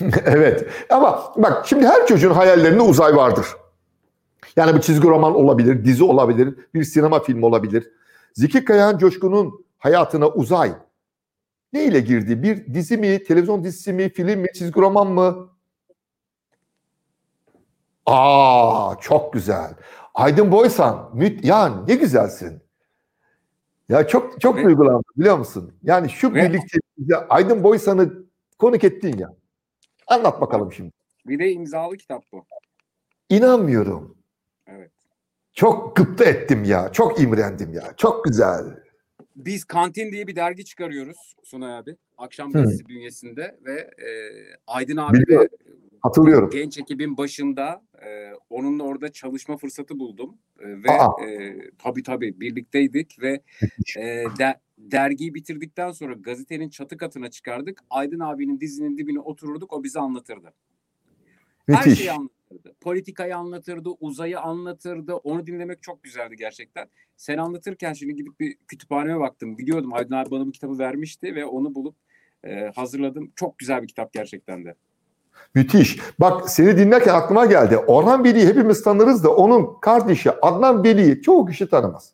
evet. 0.24 0.68
Ama 0.90 1.34
bak 1.36 1.66
şimdi 1.66 1.86
her 1.86 2.06
çocuğun 2.06 2.30
hayallerinde 2.30 2.82
uzay 2.82 3.16
vardır. 3.16 3.46
Yani 4.56 4.76
bir 4.76 4.80
çizgi 4.80 5.08
roman 5.08 5.34
olabilir, 5.34 5.84
dizi 5.84 6.04
olabilir, 6.04 6.54
bir 6.74 6.84
sinema 6.84 7.20
filmi 7.20 7.46
olabilir. 7.46 7.90
Zeki 8.34 8.64
Kayahan 8.64 8.98
Coşkun'un 8.98 9.64
hayatına 9.78 10.28
uzay 10.28 10.72
ne 11.72 11.84
ile 11.84 12.00
girdi? 12.00 12.42
Bir 12.42 12.74
dizi 12.74 12.96
mi, 12.96 13.24
televizyon 13.24 13.64
dizisi 13.64 13.92
mi, 13.92 14.08
film 14.08 14.40
mi, 14.40 14.48
çizgi 14.54 14.80
roman 14.80 15.06
mı? 15.06 15.48
Aa 18.06 18.94
çok 19.00 19.32
güzel. 19.32 19.74
Aydın 20.14 20.52
Boysan, 20.52 21.10
müt 21.14 21.44
ya 21.44 21.68
ne 21.88 21.94
güzelsin. 21.94 22.62
Ya 23.88 24.06
çok 24.06 24.40
çok 24.40 24.56
duygulandım 24.56 25.04
biliyor 25.16 25.38
musun? 25.38 25.74
Yani 25.82 26.10
şu 26.10 26.34
birlikte 26.34 26.78
Aydın 27.28 27.64
Boysan'ı 27.64 28.12
konuk 28.58 28.84
ettin 28.84 29.18
ya. 29.18 29.34
Anlat 30.06 30.40
bakalım 30.40 30.72
şimdi. 30.72 30.92
Bir 31.26 31.38
de 31.38 31.52
imzalı 31.52 31.96
kitap 31.96 32.22
bu. 32.32 32.44
İnanmıyorum. 33.28 34.16
Evet. 34.66 34.92
Çok 35.52 35.96
gıpta 35.96 36.24
ettim 36.24 36.64
ya. 36.64 36.92
Çok 36.92 37.20
imrendim 37.20 37.72
ya. 37.72 37.94
Çok 37.96 38.24
güzel. 38.24 38.64
Biz 39.36 39.64
Kantin 39.64 40.12
diye 40.12 40.26
bir 40.26 40.36
dergi 40.36 40.64
çıkarıyoruz 40.64 41.34
Sunay 41.44 41.76
abi. 41.76 41.96
Akşam 42.18 42.52
gazetesi 42.52 42.88
bünyesinde 42.88 43.58
ve 43.64 43.72
e, 43.80 44.08
Aydın 44.66 44.96
abi 44.96 45.18
Biliyorum. 45.20 45.48
ve 45.52 45.66
Hatırlıyorum. 46.02 46.50
Genç 46.50 46.78
ekibin 46.78 47.16
başında 47.16 47.82
e, 48.06 48.32
onunla 48.50 48.82
orada 48.82 49.12
çalışma 49.12 49.56
fırsatı 49.56 49.98
buldum. 49.98 50.38
E, 50.60 50.82
ve 50.82 50.90
Aa. 50.90 51.24
e, 51.24 51.56
tabii 51.78 52.02
tabii 52.02 52.40
birlikteydik 52.40 53.22
ve 53.22 53.40
e, 53.98 54.24
de, 54.38 54.60
dergiyi 54.78 55.34
bitirdikten 55.34 55.92
sonra 55.92 56.12
gazetenin 56.12 56.68
çatı 56.68 56.96
katına 56.96 57.30
çıkardık. 57.30 57.80
Aydın 57.90 58.20
abinin 58.20 58.60
dizinin 58.60 58.98
dibine 58.98 59.20
otururduk 59.20 59.72
o 59.72 59.84
bize 59.84 60.00
anlatırdı. 60.00 60.52
Müthiş. 61.68 61.86
Her 61.86 61.94
şeyi 61.94 62.12
anlatırdı 62.12 62.35
anlatırdı. 62.56 62.74
Politikayı 62.80 63.36
anlatırdı, 63.36 63.88
uzayı 64.00 64.40
anlatırdı. 64.40 65.14
Onu 65.14 65.46
dinlemek 65.46 65.82
çok 65.82 66.02
güzeldi 66.02 66.36
gerçekten. 66.36 66.88
Sen 67.16 67.38
anlatırken 67.38 67.92
şimdi 67.92 68.14
gidip 68.14 68.40
bir 68.40 68.56
kütüphaneme 68.68 69.20
baktım. 69.20 69.58
Biliyordum 69.58 69.92
Aydın 69.92 70.14
abi 70.14 70.30
bana 70.30 70.46
bu 70.46 70.52
kitabı 70.52 70.78
vermişti 70.78 71.34
ve 71.34 71.44
onu 71.44 71.74
bulup 71.74 71.96
e, 72.44 72.72
hazırladım. 72.76 73.32
Çok 73.36 73.58
güzel 73.58 73.82
bir 73.82 73.88
kitap 73.88 74.12
gerçekten 74.12 74.64
de. 74.64 74.74
Müthiş. 75.54 75.98
Bak 76.20 76.50
seni 76.50 76.78
dinlerken 76.78 77.14
aklıma 77.14 77.46
geldi. 77.46 77.76
Orhan 77.76 78.24
Veli'yi 78.24 78.46
hepimiz 78.46 78.82
tanırız 78.82 79.24
da 79.24 79.36
onun 79.36 79.80
kardeşi 79.80 80.30
Adnan 80.30 80.84
Veli'yi 80.84 81.22
çoğu 81.22 81.46
kişi 81.46 81.68
tanımaz. 81.68 82.12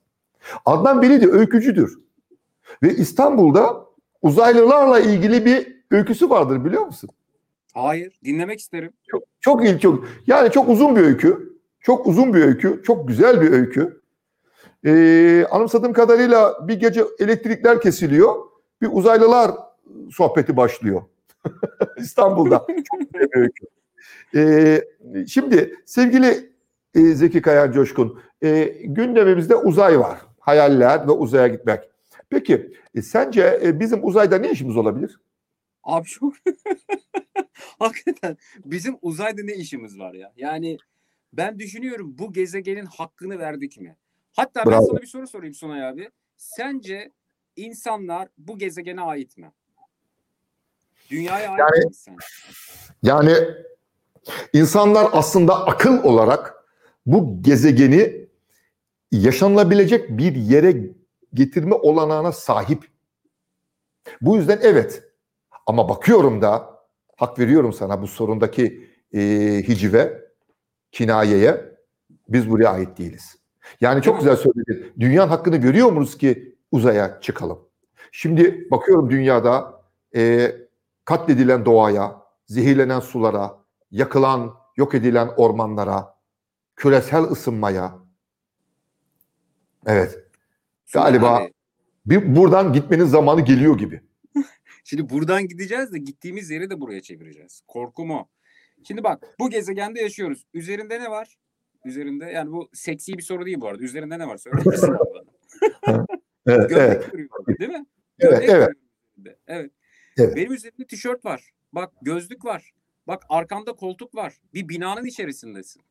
Adnan 0.65 1.03
Veli 1.03 1.21
de 1.21 1.27
öykücüdür. 1.27 1.99
Ve 2.83 2.95
İstanbul'da 2.95 3.87
uzaylılarla 4.23 5.01
ilgili 5.01 5.45
bir 5.45 5.77
öyküsü 5.91 6.31
vardır 6.31 6.65
biliyor 6.65 6.87
musun? 6.87 7.11
Hayır. 7.75 8.21
Dinlemek 8.25 8.61
isterim. 8.61 8.93
Çok, 9.11 9.23
çok 9.43 9.65
ilk. 9.65 9.85
Yani 10.27 10.51
çok 10.51 10.69
uzun 10.69 10.97
bir 10.97 11.01
öykü. 11.01 11.53
Çok 11.81 12.07
uzun 12.07 12.35
bir 12.35 12.43
öykü. 12.43 12.83
Çok 12.85 13.09
güzel 13.09 13.41
bir 13.41 13.51
öykü. 13.51 14.01
Ee, 14.87 15.47
anımsadığım 15.51 15.93
kadarıyla 15.93 16.69
bir 16.69 16.81
gece 16.81 17.05
elektrikler 17.19 17.81
kesiliyor. 17.81 18.35
Bir 18.83 18.89
uzaylılar 18.93 19.51
sohbeti 20.11 20.57
başlıyor. 20.57 21.03
İstanbul'da. 21.97 22.59
Çok 22.67 23.01
güzel 23.01 23.29
bir 23.31 23.37
öykü. 23.37 23.67
Ee, 24.35 24.83
şimdi 25.27 25.75
sevgili 25.85 26.53
e, 26.95 27.01
Zeki 27.01 27.43
Kayan 27.43 27.73
Coşkun, 27.73 28.19
e, 28.43 28.65
gündemimizde 28.85 29.57
uzay 29.57 30.01
var. 30.01 30.19
Hayaller 30.41 31.09
ve 31.09 31.13
uzaya 31.13 31.49
gitmek. 31.49 31.81
Peki 32.31 32.73
e, 32.95 33.03
sence 33.03 33.61
e, 33.65 33.81
bizim 33.81 34.07
uzayda 34.07 34.39
ne 34.39 34.51
işimiz 34.51 34.77
olabilir? 34.77 35.21
Abi 35.85 36.09
çok 36.09 36.35
hakikaten 37.79 38.37
bizim 38.65 38.99
uzayda 39.03 39.43
ne 39.45 39.55
işimiz 39.55 39.99
var 39.99 40.15
ya? 40.15 40.33
Yani 40.37 40.79
ben 41.33 41.59
düşünüyorum 41.59 42.15
bu 42.19 42.33
gezegenin 42.33 42.87
hakkını 42.87 43.39
verdik 43.39 43.81
mi? 43.81 43.97
Hatta 44.33 44.61
ben 44.67 44.73
Bravo. 44.73 44.87
sana 44.87 45.01
bir 45.03 45.07
soru 45.07 45.27
sorayım 45.27 45.55
Sunay 45.55 45.89
abi. 45.89 46.11
Sence 46.37 47.13
insanlar 47.57 48.29
bu 48.39 48.59
gezegene 48.59 49.01
ait 49.01 49.39
mi? 49.39 49.53
Dünyaya 51.11 51.51
ait 51.51 51.59
Yani- 51.61 51.87
mi 51.87 51.95
sen? 51.95 52.17
Yani 53.03 53.33
insanlar 54.53 55.09
aslında 55.13 55.67
akıl 55.67 56.05
olarak 56.05 56.55
bu 57.07 57.43
gezegeni 57.43 58.27
yaşanılabilecek 59.13 60.09
bir 60.19 60.35
yere 60.37 60.77
getirme 61.35 61.75
olanağına 61.75 62.33
sahip. 62.33 62.91
Bu 64.21 64.37
yüzden 64.37 64.59
evet. 64.63 65.12
Ama 65.67 65.89
bakıyorum 65.89 66.43
da 66.43 66.79
hak 67.17 67.39
veriyorum 67.39 67.73
sana 67.73 68.03
bu 68.03 68.07
sorundaki 68.07 68.91
e, 69.15 69.21
hicive, 69.69 70.23
kinayeye 70.93 71.73
biz 72.29 72.51
buraya 72.51 72.69
ait 72.69 72.99
değiliz. 72.99 73.37
Yani 73.81 74.03
çok 74.03 74.19
güzel 74.19 74.37
söyledin. 74.37 74.93
Dünyanın 75.01 75.29
hakkını 75.29 75.57
görüyor 75.57 75.93
muyuz 75.93 76.19
ki 76.19 76.57
uzaya 76.73 77.21
çıkalım? 77.21 77.59
Şimdi 78.13 78.71
bakıyorum 78.71 79.11
dünyada 79.11 79.83
e, 80.17 80.53
katledilen 81.05 81.65
doğaya, 81.65 82.23
zehirlenen 82.47 83.01
sulara, 83.01 83.59
yakılan, 83.91 84.55
yok 84.77 84.95
edilen 84.95 85.31
ormanlara, 85.37 86.15
küresel 86.77 87.23
ısınmaya. 87.23 87.99
Evet. 89.87 90.19
Galiba- 90.93 91.39
Bir 92.07 92.37
buradan 92.37 92.73
gitmenin 92.73 93.05
zamanı 93.05 93.41
geliyor 93.41 93.79
gibi. 93.79 94.01
Şimdi 94.85 95.09
buradan 95.09 95.49
gideceğiz 95.49 95.93
de 95.93 95.99
gittiğimiz 95.99 96.51
yeri 96.51 96.71
de 96.71 96.81
buraya 96.81 97.01
çevireceğiz. 97.01 97.63
Korkum 97.69 98.11
o. 98.11 98.29
Şimdi 98.85 99.05
bak 99.05 99.37
bu 99.39 99.51
gezegende 99.51 100.01
yaşıyoruz. 100.01 100.47
Üzerinde 100.55 101.01
ne 101.01 101.11
var? 101.11 101.37
Üzerinde 101.85 102.25
yani 102.25 102.53
bu 102.53 102.71
seksi 102.73 103.13
bir 103.13 103.23
soru 103.23 103.47
değil 103.47 103.61
bu 103.61 103.69
arada. 103.69 103.83
Üzerinde 103.83 104.19
ne 104.19 104.29
var? 104.29 104.41
Bana? 104.47 106.07
Evet, 106.47 106.71
Gömlek 106.71 107.03
evet, 107.15 107.61
değil 107.61 107.71
mi? 107.71 107.87
evet, 108.21 108.41
Gömlek 108.41 108.49
evet. 108.49 108.77
evet. 109.47 109.71
Evet. 110.17 110.37
Benim 110.37 110.53
üzerimde 110.53 110.87
tişört 110.87 111.25
var. 111.25 111.51
Bak 111.73 111.93
gözlük 112.03 112.45
var. 112.45 112.73
Bak 113.07 113.23
arkanda 113.29 113.73
koltuk 113.73 114.15
var. 114.15 114.35
Bir 114.55 114.69
binanın 114.69 115.05
içerisindesin. 115.05 115.83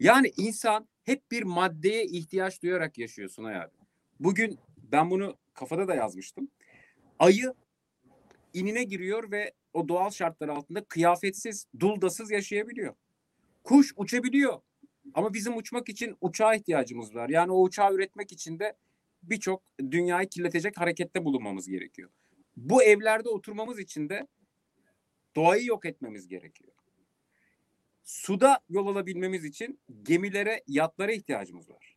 Yani 0.00 0.32
insan 0.36 0.88
hep 1.04 1.30
bir 1.30 1.42
maddeye 1.42 2.04
ihtiyaç 2.04 2.62
duyarak 2.62 2.98
yaşıyorsun 2.98 3.44
hayatım. 3.44 3.86
Bugün 4.20 4.58
ben 4.92 5.10
bunu 5.10 5.36
kafada 5.54 5.88
da 5.88 5.94
yazmıştım. 5.94 6.48
Ayı 7.18 7.54
inine 8.52 8.84
giriyor 8.84 9.30
ve 9.30 9.52
o 9.72 9.88
doğal 9.88 10.10
şartlar 10.10 10.48
altında 10.48 10.84
kıyafetsiz, 10.84 11.66
duldasız 11.80 12.30
yaşayabiliyor. 12.30 12.94
Kuş 13.64 13.92
uçabiliyor. 13.96 14.60
Ama 15.14 15.34
bizim 15.34 15.56
uçmak 15.56 15.88
için 15.88 16.16
uçağa 16.20 16.54
ihtiyacımız 16.54 17.14
var. 17.14 17.28
Yani 17.28 17.52
o 17.52 17.62
uçağı 17.62 17.94
üretmek 17.94 18.32
için 18.32 18.58
de 18.58 18.76
birçok 19.22 19.62
dünyayı 19.90 20.28
kirletecek 20.28 20.80
harekette 20.80 21.24
bulunmamız 21.24 21.68
gerekiyor. 21.68 22.10
Bu 22.56 22.82
evlerde 22.82 23.28
oturmamız 23.28 23.78
için 23.78 24.08
de 24.08 24.26
doğayı 25.36 25.66
yok 25.66 25.86
etmemiz 25.86 26.28
gerekiyor. 26.28 26.72
Suda 28.04 28.60
yol 28.68 28.86
alabilmemiz 28.86 29.44
için 29.44 29.80
gemilere, 30.02 30.62
yatlara 30.66 31.12
ihtiyacımız 31.12 31.70
var. 31.70 31.91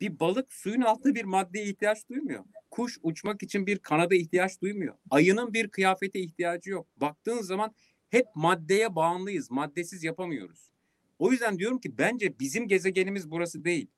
Bir 0.00 0.20
balık 0.20 0.52
suyun 0.52 0.80
altında 0.80 1.14
bir 1.14 1.24
maddeye 1.24 1.64
ihtiyaç 1.64 2.08
duymuyor. 2.08 2.44
Kuş 2.70 2.98
uçmak 3.02 3.42
için 3.42 3.66
bir 3.66 3.78
kanada 3.78 4.14
ihtiyaç 4.14 4.60
duymuyor. 4.60 4.94
Ayının 5.10 5.52
bir 5.52 5.68
kıyafete 5.68 6.20
ihtiyacı 6.20 6.70
yok. 6.70 6.86
Baktığın 6.96 7.42
zaman 7.42 7.74
hep 8.10 8.26
maddeye 8.34 8.96
bağımlıyız. 8.96 9.50
Maddesiz 9.50 10.04
yapamıyoruz. 10.04 10.70
O 11.18 11.32
yüzden 11.32 11.58
diyorum 11.58 11.78
ki 11.78 11.98
bence 11.98 12.38
bizim 12.38 12.68
gezegenimiz 12.68 13.30
burası 13.30 13.64
değil. 13.64 13.88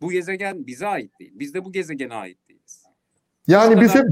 Bu 0.00 0.10
gezegen 0.10 0.66
bize 0.66 0.86
ait 0.86 1.10
değil. 1.20 1.32
Biz 1.34 1.54
de 1.54 1.64
bu 1.64 1.72
gezegene 1.72 2.14
ait 2.14 2.38
değiliz. 2.48 2.82
Yani 3.46 3.80
biz 3.80 3.94
hep 3.94 4.06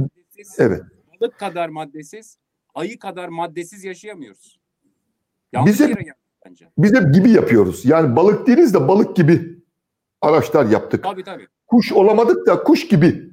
evet. 0.59 0.83
balık 1.21 1.39
kadar 1.39 1.69
maddesiz, 1.69 2.39
ayı 2.75 2.99
kadar 2.99 3.29
maddesiz 3.29 3.85
yaşayamıyoruz. 3.85 4.61
Yanlış 5.53 5.73
Biz 5.73 5.89
hep- 5.89 5.99
bence. 6.47 6.69
Biz 6.79 6.95
hep 6.95 7.15
gibi 7.15 7.31
yapıyoruz. 7.31 7.85
Yani 7.85 8.17
balık 8.17 8.47
değiliz 8.47 8.75
de 8.75 8.89
balık 8.89 9.17
gibi 9.17 9.50
araçlar 10.23 10.65
yaptık. 10.67 11.05
Tabii 11.05 11.25
tabii. 11.25 11.49
Kuş 11.67 11.93
olamadık 11.93 12.47
da 12.47 12.63
kuş 12.63 12.89
gibi 12.89 13.31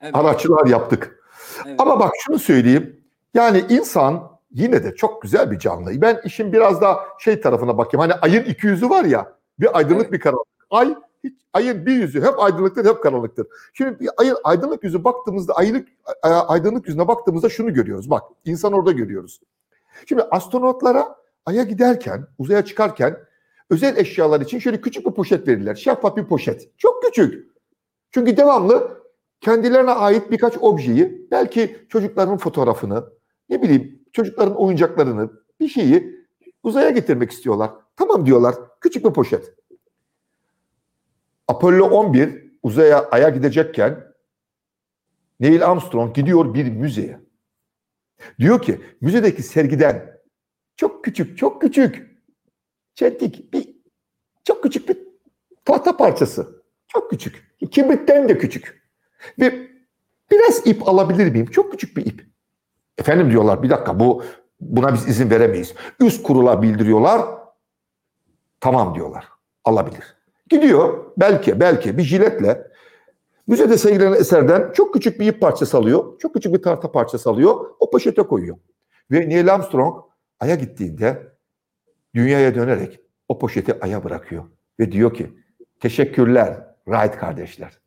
Evet, 0.00 0.16
araçlar 0.16 0.66
yaptık. 0.66 1.22
evet. 1.66 1.80
Ama 1.80 2.00
bak 2.00 2.12
şunu 2.26 2.38
söyleyeyim. 2.38 3.00
Yani 3.34 3.64
insan 3.68 4.30
yine 4.52 4.84
de 4.84 4.94
çok 4.94 5.22
güzel 5.22 5.50
bir 5.50 5.58
canlı. 5.58 6.00
Ben 6.00 6.20
işin 6.24 6.52
biraz 6.52 6.80
da 6.80 6.98
şey 7.18 7.40
tarafına 7.40 7.78
bakayım. 7.78 8.00
Hani 8.00 8.14
ayın 8.14 8.44
iki 8.44 8.66
yüzü 8.66 8.90
var 8.90 9.04
ya. 9.04 9.32
Bir 9.60 9.78
aydınlık 9.78 10.02
Evet. 10.02 10.12
bir 10.12 10.20
karanlık. 10.20 10.46
Ay 10.70 10.94
hiç, 11.24 11.34
ayın 11.52 11.86
bir 11.86 11.92
yüzü 11.92 12.22
hem 12.22 12.40
aydınlıktır 12.40 12.84
hem 12.84 13.00
karanlıktır. 13.00 13.46
Şimdi 13.72 14.08
ayın 14.16 14.36
aydınlık 14.44 14.84
yüzü 14.84 15.04
baktığımızda 15.04 15.52
aylık 15.54 15.88
aydınlık 16.22 16.88
yüzüne 16.88 17.08
baktığımızda 17.08 17.48
şunu 17.48 17.74
görüyoruz. 17.74 18.10
Bak 18.10 18.22
insan 18.44 18.72
orada 18.72 18.92
görüyoruz. 18.92 19.40
Şimdi 20.06 20.22
astronotlara 20.22 21.16
aya 21.46 21.62
giderken, 21.62 22.26
uzaya 22.38 22.64
çıkarken 22.64 23.16
özel 23.70 23.96
eşyalar 23.96 24.40
için 24.40 24.58
şöyle 24.58 24.80
küçük 24.80 25.06
bir 25.06 25.12
poşet 25.12 25.48
verirler. 25.48 25.74
Şeffaf 25.74 26.16
bir 26.16 26.24
poşet. 26.24 26.78
Çok 26.78 27.02
küçük. 27.02 27.50
Çünkü 28.10 28.36
devamlı 28.36 29.00
kendilerine 29.40 29.90
ait 29.90 30.30
birkaç 30.30 30.54
objeyi, 30.60 31.28
belki 31.30 31.86
çocukların 31.88 32.38
fotoğrafını, 32.38 33.04
ne 33.48 33.62
bileyim 33.62 34.02
çocukların 34.12 34.56
oyuncaklarını, 34.56 35.30
bir 35.60 35.68
şeyi 35.68 36.26
uzaya 36.62 36.90
getirmek 36.90 37.30
istiyorlar. 37.30 37.70
Tamam 37.96 38.26
diyorlar. 38.26 38.54
Küçük 38.80 39.04
bir 39.04 39.12
poşet. 39.12 39.54
Apollo 41.48 41.84
11 41.84 42.50
uzaya 42.62 43.10
aya 43.10 43.28
gidecekken 43.28 44.10
Neil 45.40 45.66
Armstrong 45.66 46.14
gidiyor 46.14 46.54
bir 46.54 46.70
müzeye. 46.70 47.20
Diyor 48.38 48.62
ki 48.62 48.80
müzedeki 49.00 49.42
sergiden 49.42 50.20
çok 50.76 51.04
küçük, 51.04 51.38
çok 51.38 51.62
küçük, 51.62 52.09
çentik 53.00 53.52
bir 53.52 53.68
çok 54.44 54.62
küçük 54.62 54.88
bir 54.88 54.98
tahta 55.64 55.96
parçası. 55.96 56.62
Çok 56.88 57.10
küçük. 57.10 57.56
Kibritten 57.70 58.28
de 58.28 58.38
küçük. 58.38 58.82
Ve 59.38 59.68
biraz 60.30 60.66
ip 60.66 60.88
alabilir 60.88 61.32
miyim? 61.32 61.46
Çok 61.46 61.72
küçük 61.72 61.96
bir 61.96 62.06
ip. 62.06 62.26
Efendim 62.98 63.30
diyorlar 63.30 63.62
bir 63.62 63.70
dakika 63.70 64.00
bu 64.00 64.24
buna 64.60 64.94
biz 64.94 65.08
izin 65.08 65.30
veremeyiz. 65.30 65.74
Üst 66.00 66.22
kurula 66.22 66.62
bildiriyorlar. 66.62 67.26
Tamam 68.60 68.94
diyorlar. 68.94 69.28
Alabilir. 69.64 70.16
Gidiyor 70.48 71.04
belki 71.16 71.60
belki 71.60 71.98
bir 71.98 72.02
jiletle 72.02 72.70
müzede 73.46 73.78
sergilenen 73.78 74.12
eserden 74.12 74.72
çok 74.72 74.94
küçük 74.94 75.20
bir 75.20 75.26
ip 75.26 75.40
parçası 75.40 75.78
alıyor. 75.78 76.18
Çok 76.18 76.34
küçük 76.34 76.54
bir 76.54 76.62
tahta 76.62 76.92
parçası 76.92 77.30
alıyor. 77.30 77.70
O 77.78 77.90
poşete 77.90 78.22
koyuyor. 78.22 78.56
Ve 79.10 79.28
Neil 79.28 79.54
Armstrong 79.54 80.04
Ay'a 80.40 80.54
gittiğinde 80.54 81.29
dünyaya 82.14 82.54
dönerek 82.54 83.00
o 83.28 83.38
poşeti 83.38 83.80
Ay'a 83.80 84.04
bırakıyor. 84.04 84.44
Ve 84.80 84.92
diyor 84.92 85.14
ki 85.14 85.32
teşekkürler 85.80 86.66
Wright 86.84 87.16
kardeşler. 87.16 87.78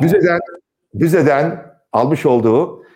Müzeden, 0.00 0.40
müzeden 0.94 1.72
almış 1.92 2.26
olduğu 2.26 2.86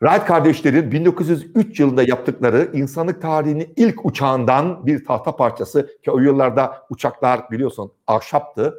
Wright 0.00 0.24
kardeşlerin 0.24 0.90
1903 0.90 1.80
yılında 1.80 2.02
yaptıkları 2.02 2.70
insanlık 2.72 3.22
tarihinin 3.22 3.72
ilk 3.76 4.06
uçağından 4.06 4.86
bir 4.86 5.04
tahta 5.04 5.36
parçası 5.36 5.98
ki 6.04 6.10
o 6.10 6.18
yıllarda 6.18 6.86
uçaklar 6.90 7.50
biliyorsun 7.50 7.92
ahşaptı 8.06 8.74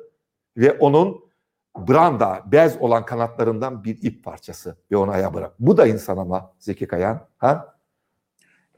ve 0.58 0.74
onun 0.74 1.28
branda, 1.78 2.44
bez 2.46 2.78
olan 2.82 3.06
kanatlarından 3.06 3.84
bir 3.84 3.98
ip 4.02 4.24
parçası 4.24 4.78
ve 4.92 4.98
onu 4.98 5.12
aya 5.12 5.34
bırak. 5.34 5.54
Bu 5.60 5.78
da 5.78 5.88
insan 5.88 6.18
ama 6.18 6.54
Zeki 6.60 6.88
Kayan. 6.88 7.28
Ha? 7.38 7.77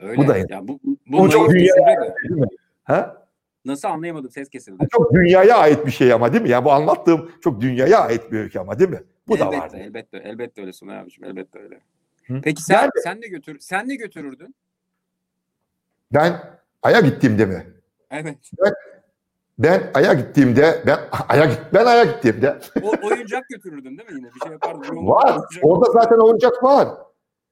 Öyle. 0.00 0.16
Bu 0.16 0.28
da- 0.28 0.38
ya 0.38 0.68
bu, 0.68 0.80
bu, 0.84 0.96
Bu 1.18 1.30
çok 1.30 1.48
naif 1.48 1.50
dünya 1.60 1.74
kesildi 1.74 1.86
de. 2.10 2.14
değil 2.28 2.40
mi? 2.40 2.46
Ha? 2.84 3.26
Nasıl 3.64 3.88
anlayamadım 3.88 4.30
ses 4.30 4.48
kesildi. 4.48 4.86
Çok 4.92 5.14
dünyaya 5.14 5.56
ait 5.58 5.86
bir 5.86 5.90
şey 5.90 6.12
ama 6.12 6.32
değil 6.32 6.42
mi? 6.42 6.48
Yani 6.48 6.64
bu 6.64 6.72
anlattığım 6.72 7.30
çok 7.40 7.60
dünyaya 7.60 8.00
ait 8.00 8.32
bir 8.32 8.38
öykü 8.38 8.58
ama 8.58 8.78
değil 8.78 8.90
mi? 8.90 9.02
Bu 9.28 9.38
da 9.38 9.44
elbette, 9.44 9.58
var. 9.60 9.70
Elbette, 9.84 10.16
elbette 10.16 10.60
öyle 10.60 10.72
Sunay 10.72 10.98
abiciğim, 10.98 11.30
elbette 11.30 11.58
öyle. 11.58 11.80
Hı. 12.26 12.40
Peki 12.44 12.62
sen 12.62 12.74
Yani- 12.82 12.90
sen 13.04 13.20
ne 13.20 13.26
götür 13.28 13.56
sen 13.60 13.88
ne 13.88 13.94
götürürdün? 13.94 14.54
Ben 16.12 16.40
Ay'a 16.82 17.00
gittiğimde 17.00 17.46
mi? 17.46 17.66
Evet. 18.10 18.38
Ben 19.58 19.90
Ay'a 19.94 20.12
gittiğimde 20.14 20.82
ben 20.86 20.98
Ay'a 21.28 21.44
git 21.44 21.58
ben 21.74 21.86
Ay'a 21.86 22.04
gittiğimde 22.04 22.58
O 22.82 23.06
oyuncak 23.06 23.48
götürürdün 23.48 23.98
değil 23.98 24.10
mi 24.10 24.16
yine? 24.16 24.28
Bir 24.34 24.40
şey 24.40 24.52
yapardın. 24.52 25.06
Var. 25.06 25.40
Orada 25.62 25.92
zaten 25.92 26.16
oyuncak 26.16 26.62
var. 26.64 26.88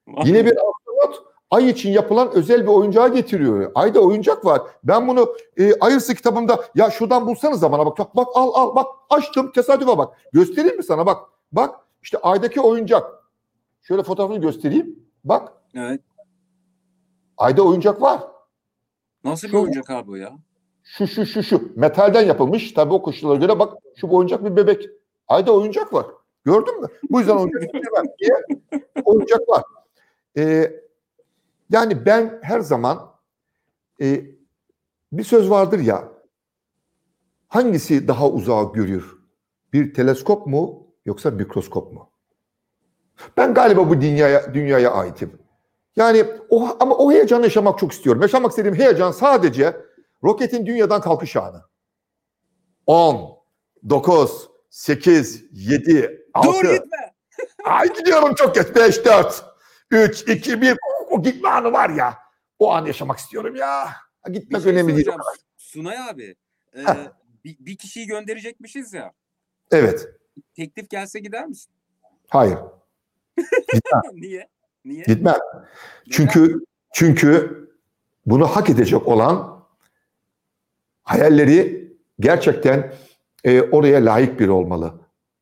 Var. 0.07 0.25
Yine 0.25 0.45
bir 0.45 0.51
astronot 0.51 1.28
Ay 1.51 1.69
için 1.69 1.91
yapılan 1.91 2.31
özel 2.31 2.61
bir 2.63 2.67
oyuncağı 2.67 3.13
getiriyor. 3.13 3.71
Ay'da 3.75 3.99
oyuncak 3.99 4.45
var. 4.45 4.61
Ben 4.83 5.07
bunu 5.07 5.35
e, 5.57 5.79
Ayırsı 5.79 6.15
kitabımda 6.15 6.65
ya 6.75 6.91
şuradan 6.91 7.27
bulsanız 7.27 7.61
bana 7.61 7.85
bak. 7.85 7.97
Bak, 8.15 8.27
al 8.33 8.51
al 8.53 8.75
bak 8.75 8.87
açtım 9.09 9.51
tesadüfe 9.51 9.97
bak. 9.97 10.17
Göstereyim 10.33 10.77
mi 10.77 10.83
sana 10.83 11.05
bak. 11.05 11.17
Bak 11.51 11.75
işte 12.01 12.17
Ay'daki 12.17 12.61
oyuncak. 12.61 13.23
Şöyle 13.81 14.03
fotoğrafını 14.03 14.37
göstereyim. 14.41 14.99
Bak 15.23 15.53
Evet. 15.75 16.01
Ay'da 17.37 17.61
oyuncak 17.61 18.01
var. 18.01 18.19
Nasıl 19.23 19.47
bir 19.47 19.51
Şu- 19.51 19.59
oyuncak 19.61 19.89
abi 19.89 20.11
o 20.11 20.15
ya? 20.15 20.31
Şu 20.83 21.07
şu 21.07 21.25
şu 21.25 21.43
şu 21.43 21.71
metalden 21.75 22.25
yapılmış. 22.25 22.71
Tabii 22.71 22.93
o 22.93 23.01
koşullara 23.01 23.37
göre 23.39 23.59
bak 23.59 23.73
şu 23.95 24.07
oyuncak 24.09 24.45
bir 24.45 24.55
bebek. 24.55 24.89
Ayda 25.27 25.53
oyuncak 25.53 25.93
var. 25.93 26.05
Gördün 26.45 26.81
mü? 26.81 26.87
Bu 27.09 27.19
yüzden 27.19 27.35
oyuncak 27.35 27.63
oyuncak 29.05 29.49
var. 29.49 29.63
Ee, 30.37 30.71
yani 31.69 32.05
ben 32.05 32.39
her 32.41 32.59
zaman 32.59 33.15
e, 34.01 34.21
bir 35.11 35.23
söz 35.23 35.49
vardır 35.49 35.79
ya 35.79 36.11
hangisi 37.47 38.07
daha 38.07 38.29
uzağa 38.29 38.63
görür? 38.63 39.17
Bir 39.73 39.93
teleskop 39.93 40.47
mu 40.47 40.87
yoksa 41.05 41.31
mikroskop 41.31 41.93
mu? 41.93 42.11
Ben 43.37 43.53
galiba 43.53 43.89
bu 43.89 44.01
dünyaya 44.01 44.53
dünyaya 44.53 44.91
aitim. 44.91 45.39
Yani 45.95 46.25
o 46.49 46.77
ama 46.79 46.95
o 46.95 47.11
heyecanı 47.11 47.43
yaşamak 47.43 47.79
çok 47.79 47.91
istiyorum. 47.91 48.21
Yaşamak 48.21 48.51
istediğim 48.51 48.75
heyecan 48.75 49.11
sadece 49.11 49.77
roketin 50.23 50.65
dünyadan 50.65 51.01
kalkış 51.01 51.35
anı. 51.35 51.61
10, 52.85 53.39
9, 53.89 54.49
8, 54.69 55.43
7, 55.51 56.25
6. 56.33 56.47
Dur 56.47 56.73
gitme. 56.73 57.13
Ay 57.65 57.93
gidiyorum 57.93 58.35
çok 58.35 58.55
geç. 58.55 58.75
5, 58.75 59.05
4, 59.05 59.45
3, 59.91 60.21
2, 60.21 60.61
1. 60.61 60.77
O 61.19 61.23
gitme 61.23 61.49
anı 61.49 61.71
var 61.71 61.89
ya. 61.89 62.17
O 62.59 62.71
an 62.73 62.85
yaşamak 62.85 63.19
istiyorum 63.19 63.55
ya. 63.55 63.89
Gitmek 64.31 64.61
şey 64.61 64.71
önemli 64.71 64.95
değil. 64.95 65.07
Sunay 65.57 65.97
abi. 66.09 66.35
e, 66.75 66.81
Heh. 66.81 66.95
bir, 67.45 67.57
bir 67.59 67.75
kişiyi 67.77 68.07
gönderecekmişiz 68.07 68.93
ya. 68.93 69.11
Evet. 69.71 70.07
Teklif 70.55 70.89
gelse 70.89 71.19
gider 71.19 71.45
misin? 71.45 71.71
Hayır. 72.27 72.57
Niye? 74.13 74.47
Niye? 74.85 75.03
Gitmem. 75.03 75.37
Çünkü 76.11 76.63
çünkü 76.93 77.59
bunu 78.25 78.47
hak 78.47 78.69
edecek 78.69 79.07
olan 79.07 79.63
hayalleri 81.03 81.93
gerçekten 82.19 82.93
e, 83.43 83.61
oraya 83.61 84.05
layık 84.05 84.39
biri 84.39 84.51
olmalı. 84.51 84.93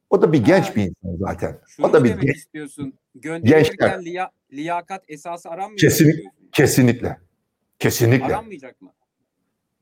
O 0.10 0.22
da 0.22 0.34
bir 0.34 0.46
genç 0.46 0.70
Ha. 0.70 0.76
bir 0.76 0.82
insan 0.84 1.16
zaten. 1.28 1.60
Şunu 1.68 1.86
o 1.86 1.94
da 1.94 2.04
bir 2.04 2.18
genç. 2.18 2.36
istiyorsun? 2.38 2.94
Gençler. 3.20 4.00
liya- 4.00 4.32
liyakat 4.54 5.04
esası 5.08 5.50
aranmayacak 5.50 5.92
Kesin- 5.92 6.08
mı 6.08 6.14
diyorsun? 6.14 6.32
Kesinlikle. 6.52 7.18
Kesinlikle. 7.80 8.26
Aranmayacak 8.26 8.82
mı? 8.82 8.92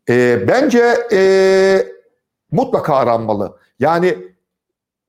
E, 0.09 0.47
bence 0.47 0.83
e, 1.11 1.19
mutlaka 2.51 2.95
aranmalı. 2.95 3.59
Yani 3.79 4.17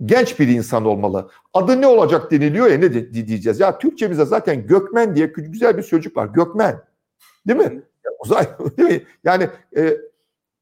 genç 0.04 0.40
bir 0.40 0.48
insan 0.48 0.84
olmalı. 0.84 1.30
Adı 1.54 1.80
ne 1.80 1.86
olacak 1.86 2.30
deniliyor 2.30 2.66
ya 2.66 2.78
ne 2.78 3.12
diyeceğiz. 3.26 3.60
Ya 3.60 3.78
Türkçemizde 3.78 4.24
zaten 4.24 4.66
Gökmen 4.66 5.16
diye 5.16 5.26
güzel 5.26 5.76
bir 5.78 5.82
sözcük 5.82 6.16
var. 6.16 6.26
Gökmen. 6.26 6.82
Değil 7.46 7.58
mi? 7.58 7.82
Uzay 8.20 8.46
değil 8.76 8.88
mi? 8.88 9.02
Yani 9.24 9.48
e, 9.76 9.96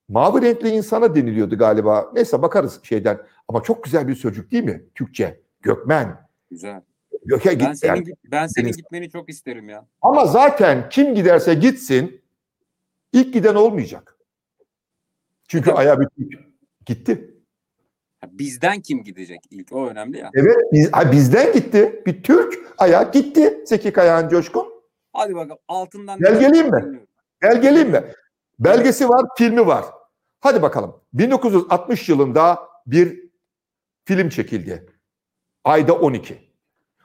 mavi 0.09 0.42
renkli 0.42 0.68
insana 0.68 1.14
deniliyordu 1.14 1.59
galiba. 1.59 2.11
Neyse 2.14 2.42
bakarız 2.42 2.80
şeyden. 2.83 3.18
Ama 3.48 3.62
çok 3.62 3.85
güzel 3.85 4.09
bir 4.09 4.14
sözcük 4.14 4.52
değil 4.52 4.64
mi? 4.64 4.85
Türkçe. 4.94 5.40
Gökmen. 5.61 6.28
Güzel. 6.50 6.83
Göke 7.25 7.51
Ben 7.51 7.59
git. 7.59 7.79
senin 7.79 7.95
yani. 7.95 8.15
ben 8.25 8.47
senin 8.47 8.73
gitmeni 8.73 9.11
çok 9.11 9.29
isterim 9.29 9.69
ya. 9.69 9.87
Ama 10.03 10.27
zaten 10.27 10.89
kim 10.89 11.15
giderse 11.15 11.55
gitsin 11.55 12.23
ilk 13.13 13.33
giden 13.35 13.55
olmayacak. 13.55 14.19
Çünkü 15.49 15.71
Tabii. 15.71 15.79
Ay'a 15.79 15.99
Türk 15.99 16.09
gitti. 16.87 17.31
Bizden 18.27 18.81
kim 18.81 19.05
gidecek 19.05 19.41
ilk? 19.51 19.73
O 19.73 19.87
önemli 19.89 20.19
ya. 20.19 20.31
Evet 20.35 20.57
biz, 20.73 20.93
ha, 20.93 21.13
bizden 21.13 21.53
gitti. 21.53 22.03
Bir 22.07 22.23
Türk 22.23 22.55
Ay'a 22.79 23.03
gitti. 23.03 23.63
Zeki 23.67 23.93
Kayağan 23.93 24.29
Coşkun. 24.29 24.67
Hadi 25.13 25.35
bakalım 25.35 25.59
altından. 25.69 26.21
Belgeleyeyim 26.21 26.71
mi? 26.75 26.83
Dinliyorum. 26.83 27.09
Belgeleyim 27.43 27.91
mi? 27.91 28.03
Belgesi 28.59 29.09
var, 29.09 29.27
filmi 29.39 29.67
var. 29.67 29.85
Hadi 30.41 30.63
bakalım. 30.63 31.01
1960 31.13 32.09
yılında 32.09 32.59
bir 32.87 33.31
film 34.05 34.29
çekildi. 34.29 34.87
Ayda 35.65 35.95
12. 35.95 36.54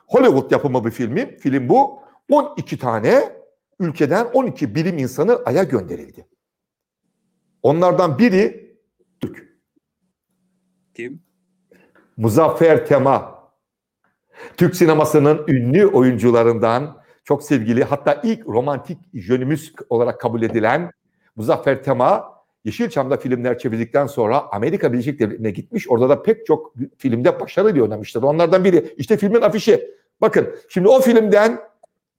Hollywood 0.09 0.51
yapımı 0.51 0.85
bir 0.85 0.91
filmi. 0.91 1.37
Film 1.37 1.69
bu. 1.69 1.99
12 2.29 2.77
tane 2.77 3.29
ülkeden 3.79 4.25
12 4.25 4.75
bilim 4.75 4.97
insanı 4.97 5.35
Ay'a 5.45 5.63
gönderildi. 5.63 6.27
Onlardan 7.63 8.19
biri 8.19 8.75
Türk. 9.19 9.59
Kim? 10.95 11.21
Muzaffer 12.17 12.85
Tema. 12.85 13.39
Türk 14.57 14.75
sinemasının 14.75 15.45
ünlü 15.47 15.85
oyuncularından 15.85 17.01
çok 17.23 17.43
sevgili 17.43 17.83
hatta 17.83 18.21
ilk 18.23 18.47
romantik 18.47 18.97
jönümüz 19.13 19.73
olarak 19.89 20.19
kabul 20.19 20.41
edilen 20.41 20.91
Muzaffer 21.35 21.83
Tema 21.83 22.39
Yeşilçam'da 22.65 23.17
filmler 23.17 23.57
çevirdikten 23.57 24.07
sonra 24.07 24.51
Amerika 24.51 24.93
Birleşik 24.93 25.19
Devletleri'ne 25.19 25.51
gitmiş. 25.51 25.89
Orada 25.89 26.09
da 26.09 26.23
pek 26.23 26.45
çok 26.45 26.73
filmde 26.97 27.39
başarıyla 27.39 27.83
oynamıştır. 27.83 28.23
Onlardan 28.23 28.63
biri. 28.63 28.93
İşte 28.97 29.17
filmin 29.17 29.41
afişi. 29.41 29.98
Bakın 30.21 30.55
şimdi 30.69 30.87
o 30.87 31.01
filmden 31.01 31.59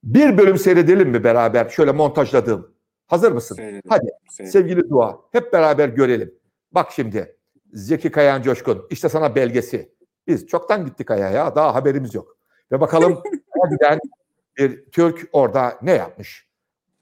bir 0.05 0.39
bölüm 0.39 0.59
seyredelim 0.59 1.11
mi 1.11 1.25
beraber 1.25 1.69
şöyle 1.69 1.93
montajladığım. 1.93 2.75
Hazır 3.07 3.33
mısın? 3.33 3.55
Seyredelim, 3.55 3.83
Hadi. 3.89 4.07
seyredelim. 4.31 4.53
Sevgili 4.53 4.91
Dua, 4.91 5.19
hep 5.33 5.53
beraber 5.53 5.89
görelim. 5.89 6.35
Bak 6.73 6.93
şimdi, 6.93 7.37
Zeki 7.73 8.11
Kayan 8.11 8.43
Coşkun, 8.43 8.87
işte 8.91 9.09
sana 9.09 9.35
belgesi. 9.35 9.93
Biz 10.27 10.47
çoktan 10.47 10.87
gittik 10.87 11.11
Ay'a 11.11 11.31
ya, 11.31 11.55
daha 11.57 11.75
haberimiz 11.75 12.15
yok. 12.15 12.37
Ve 12.73 12.81
bakalım 12.81 13.13
Ay'a 13.25 13.71
giden 13.75 14.01
bir 14.59 14.85
Türk 14.93 15.29
orada 15.33 15.79
ne 15.83 15.93
yapmış? 15.93 16.47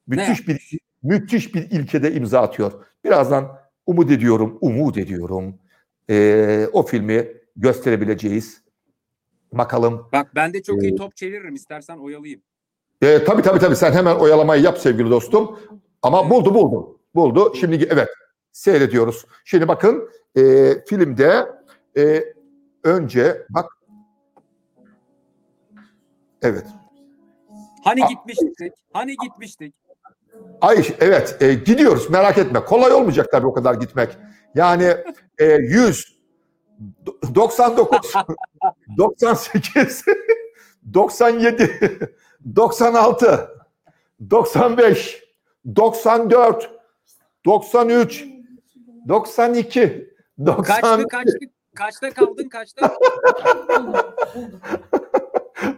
Müthiş 0.07 0.49
bir 0.49 0.79
müthiş 1.03 1.55
bir 1.55 1.71
ilkede 1.71 2.13
imza 2.13 2.41
atıyor. 2.41 2.73
Birazdan 3.05 3.59
umut 3.87 4.11
ediyorum, 4.11 4.59
umut 4.61 4.99
ediyorum. 4.99 5.59
Ee, 6.11 6.67
o 6.73 6.83
filmi 6.83 7.29
gösterebileceğiz. 7.57 8.63
Bakalım. 9.53 10.09
Bak 10.13 10.35
ben 10.35 10.53
de 10.53 10.63
çok 10.63 10.83
iyi 10.83 10.93
Ee, 10.93 10.97
top 10.97 11.17
çeviririm. 11.17 11.55
İstersen 11.55 11.97
oyalayayım. 11.99 12.43
Ee, 13.03 13.25
tabii 13.25 13.43
tabii 13.43 13.59
tabii 13.59 13.77
sen 13.77 13.93
hemen 13.93 14.15
oyalamayı 14.17 14.63
yap 14.63 14.79
sevgili 14.79 15.11
dostum. 15.11 15.59
Ama 16.03 16.31
buldu 16.31 16.55
buldu. 16.55 16.99
Buldu. 17.15 17.55
Şimdi 17.55 17.88
evet 17.90 18.09
seyrediyoruz. 18.53 19.27
Şimdi 19.44 19.69
bakın 19.69 20.11
e, 20.37 20.42
filmde 20.87 21.46
e, 21.96 22.25
önce 22.85 23.46
bak 23.51 23.67
evet. 26.42 26.67
Hani 27.85 28.01
gitmiştik? 28.09 28.73
Hani 28.92 29.17
gitmiştik? 29.17 29.75
Ay 30.61 30.85
evet 31.01 31.37
e, 31.40 31.55
gidiyoruz 31.55 32.11
merak 32.11 32.38
etme. 32.38 32.65
Kolay 32.65 32.92
olmayacak 32.92 33.27
tabii 33.33 33.46
o 33.46 33.53
kadar 33.53 33.75
gitmek. 33.75 34.19
Yani 34.55 34.94
e, 35.38 35.44
100 35.44 35.75
do- 36.05 36.17
99 37.35 38.12
98 38.96 40.04
97 40.94 42.00
96 42.56 43.48
95 44.31 45.24
94 45.76 46.70
93 47.44 48.24
92 49.08 50.14
90 50.46 50.62
Kaçtı 50.62 51.08
kaçtı? 51.08 51.38
Kaçta 51.74 52.10
kaldın 52.10 52.48
kaçta? 52.48 52.96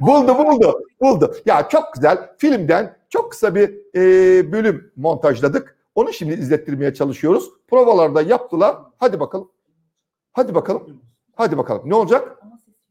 buldu 0.00 0.38
buldu 0.38 0.82
buldu. 1.00 1.36
Ya 1.46 1.68
çok 1.68 1.94
güzel 1.94 2.30
filmden 2.38 2.96
çok 3.08 3.30
kısa 3.30 3.54
bir 3.54 3.70
e, 3.94 4.52
bölüm 4.52 4.92
montajladık. 4.96 5.76
Onu 5.94 6.12
şimdi 6.12 6.34
izlettirmeye 6.34 6.94
çalışıyoruz. 6.94 7.50
Provalarda 7.68 8.22
yaptılar. 8.22 8.76
Hadi 8.98 9.20
bakalım. 9.20 9.50
Hadi 10.32 10.54
bakalım. 10.54 11.02
Hadi 11.34 11.58
bakalım. 11.58 11.82
Ne 11.84 11.94
olacak? 11.94 12.38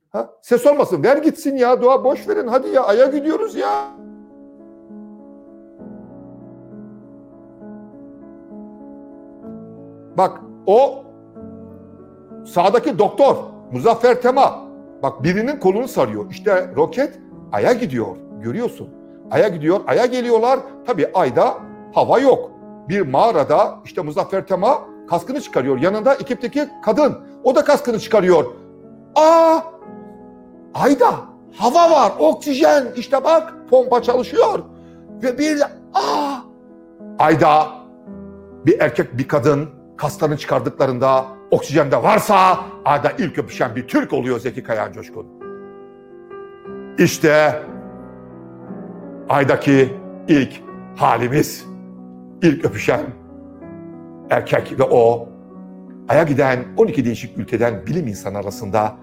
Ha? 0.10 0.30
Ses 0.42 0.66
olmasın. 0.66 1.04
Ver 1.04 1.18
gitsin 1.18 1.56
ya. 1.58 1.82
Dua 1.82 2.04
boş 2.04 2.28
verin. 2.28 2.48
Hadi 2.48 2.68
ya. 2.70 2.84
Ay'a 2.84 3.06
gidiyoruz 3.06 3.56
ya. 3.56 3.88
Bak 10.18 10.42
o 10.66 11.04
sağdaki 12.46 13.00
doktor 13.00 13.36
Muzaffer 13.72 14.22
Tema. 14.22 14.60
Bak 15.04 15.24
birinin 15.24 15.60
kolunu 15.60 15.88
sarıyor. 15.88 16.32
İşte 16.32 16.72
roket 16.76 17.20
Ay'a 17.52 17.74
gidiyor. 17.74 18.08
Görüyorsun. 18.42 18.90
Ay'a 19.32 19.48
gidiyor. 19.48 19.80
Ay'a 19.88 20.06
geliyorlar. 20.06 20.60
Tabii 20.88 21.08
Ay'da 21.14 21.54
hava 21.94 22.20
yok. 22.20 22.52
Bir 22.90 23.02
mağarada 23.02 23.80
işte 23.86 24.02
Muzaffer 24.02 24.48
Tema 24.48 24.82
kaskını 25.10 25.42
çıkarıyor. 25.42 25.80
Yanında 25.80 26.14
ekipteki 26.14 26.70
kadın. 26.86 27.18
O 27.44 27.56
da 27.56 27.64
kaskını 27.64 28.00
çıkarıyor. 28.00 28.46
Aa! 29.16 29.60
Ay'da 30.74 31.12
hava 31.58 31.92
var, 31.92 32.12
oksijen. 32.20 32.88
İşte 32.96 33.24
bak 33.24 33.54
pompa 33.70 34.02
çalışıyor. 34.02 34.60
Ve 35.24 35.38
bir 35.38 35.62
aa! 35.94 36.36
Ayda 37.20 37.68
bir 38.66 38.80
erkek 38.80 39.18
bir 39.18 39.28
kadın 39.28 39.70
kaslarını 39.98 40.38
çıkardıklarında 40.38 41.26
oksijende 41.52 42.04
varsa 42.04 42.60
Ayda 42.86 43.12
ilk 43.18 43.38
öpüşen 43.38 43.76
bir 43.76 43.88
Türk 43.88 44.14
oluyor 44.14 44.40
Zeki 44.40 44.64
Kayan 44.64 44.94
Coşkun. 44.94 45.28
İşte 46.98 47.64
Ay'daki 49.30 49.94
ilk 50.28 50.62
halimiz, 50.98 51.66
ilk 52.42 52.66
öpüşen 52.66 53.02
erkek 54.30 54.80
ve 54.80 54.84
o 54.84 55.30
Ay'a 56.08 56.24
giden 56.24 56.66
12 56.78 57.06
değişik 57.06 57.38
ülkeden 57.38 57.88
bilim 57.88 58.08
insanı 58.08 58.38
arasında 58.38 58.98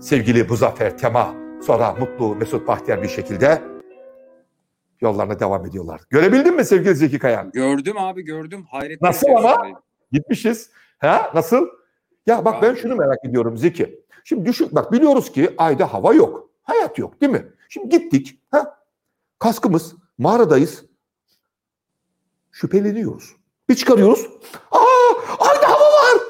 sevgili 0.00 0.44
Muzaffer 0.44 0.98
Tema 0.98 1.34
sonra 1.62 1.94
mutlu 1.94 2.36
Mesut 2.36 2.68
Bahtiyar 2.68 3.02
bir 3.02 3.08
şekilde 3.08 3.62
yollarına 5.00 5.40
devam 5.40 5.66
ediyorlar. 5.66 6.00
Görebildin 6.10 6.56
mi 6.56 6.64
sevgili 6.64 6.94
Zeki 6.94 7.18
Kayan? 7.18 7.50
Gördüm 7.50 7.98
abi 7.98 8.22
gördüm. 8.22 8.66
Hayret. 8.70 9.02
Nasıl 9.02 9.28
ama? 9.28 9.80
Gitmişiz. 10.12 10.70
Ha? 10.98 11.30
Nasıl? 11.34 11.66
Ya 12.26 12.44
bak 12.44 12.62
ben 12.62 12.70
Abi. 12.70 12.78
şunu 12.80 12.96
merak 12.96 13.24
ediyorum 13.24 13.56
Zeki. 13.56 14.00
Şimdi 14.24 14.48
düşün 14.48 14.68
bak 14.72 14.92
biliyoruz 14.92 15.32
ki 15.32 15.54
ayda 15.58 15.92
hava 15.92 16.14
yok. 16.14 16.50
Hayat 16.62 16.98
yok 16.98 17.20
değil 17.20 17.32
mi? 17.32 17.44
Şimdi 17.68 17.88
gittik. 17.88 18.42
Ha? 18.50 18.78
Kaskımız 19.38 19.94
mağaradayız. 20.18 20.84
Şüpheleniyoruz. 22.52 23.39
Bir 23.70 23.74
çıkarıyoruz. 23.74 24.26
Aa 24.70 24.78
ayda 25.38 25.70
hava 25.70 25.84
var. 25.84 26.22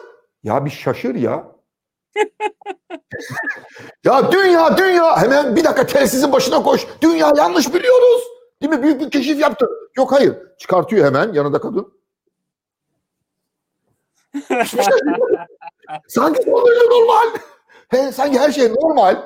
Ya 0.43 0.65
bir 0.65 0.71
şaşır 0.71 1.15
ya. 1.15 1.45
ya 4.05 4.33
dünya 4.33 4.77
dünya 4.77 5.23
hemen 5.23 5.57
bir 5.57 5.65
dakika 5.65 5.87
telsizin 5.87 6.33
başına 6.33 6.63
koş. 6.63 6.87
Dünya 7.03 7.33
yanlış 7.37 7.75
biliyoruz. 7.75 8.23
Değil 8.63 8.73
mi? 8.73 8.83
Büyük 8.83 9.01
bir 9.01 9.11
keşif 9.11 9.41
yaptı. 9.41 9.69
Yok 9.97 10.13
hayır. 10.13 10.37
Çıkartıyor 10.59 11.07
hemen 11.07 11.33
yanında 11.33 11.61
kadın. 11.61 11.93
Şey 14.49 14.65
sanki 16.09 16.43
son 16.43 16.67
derece 16.67 16.85
normal. 16.91 17.29
He, 17.89 18.13
sanki 18.13 18.39
her 18.39 18.53
şey 18.53 18.75
normal. 18.75 19.17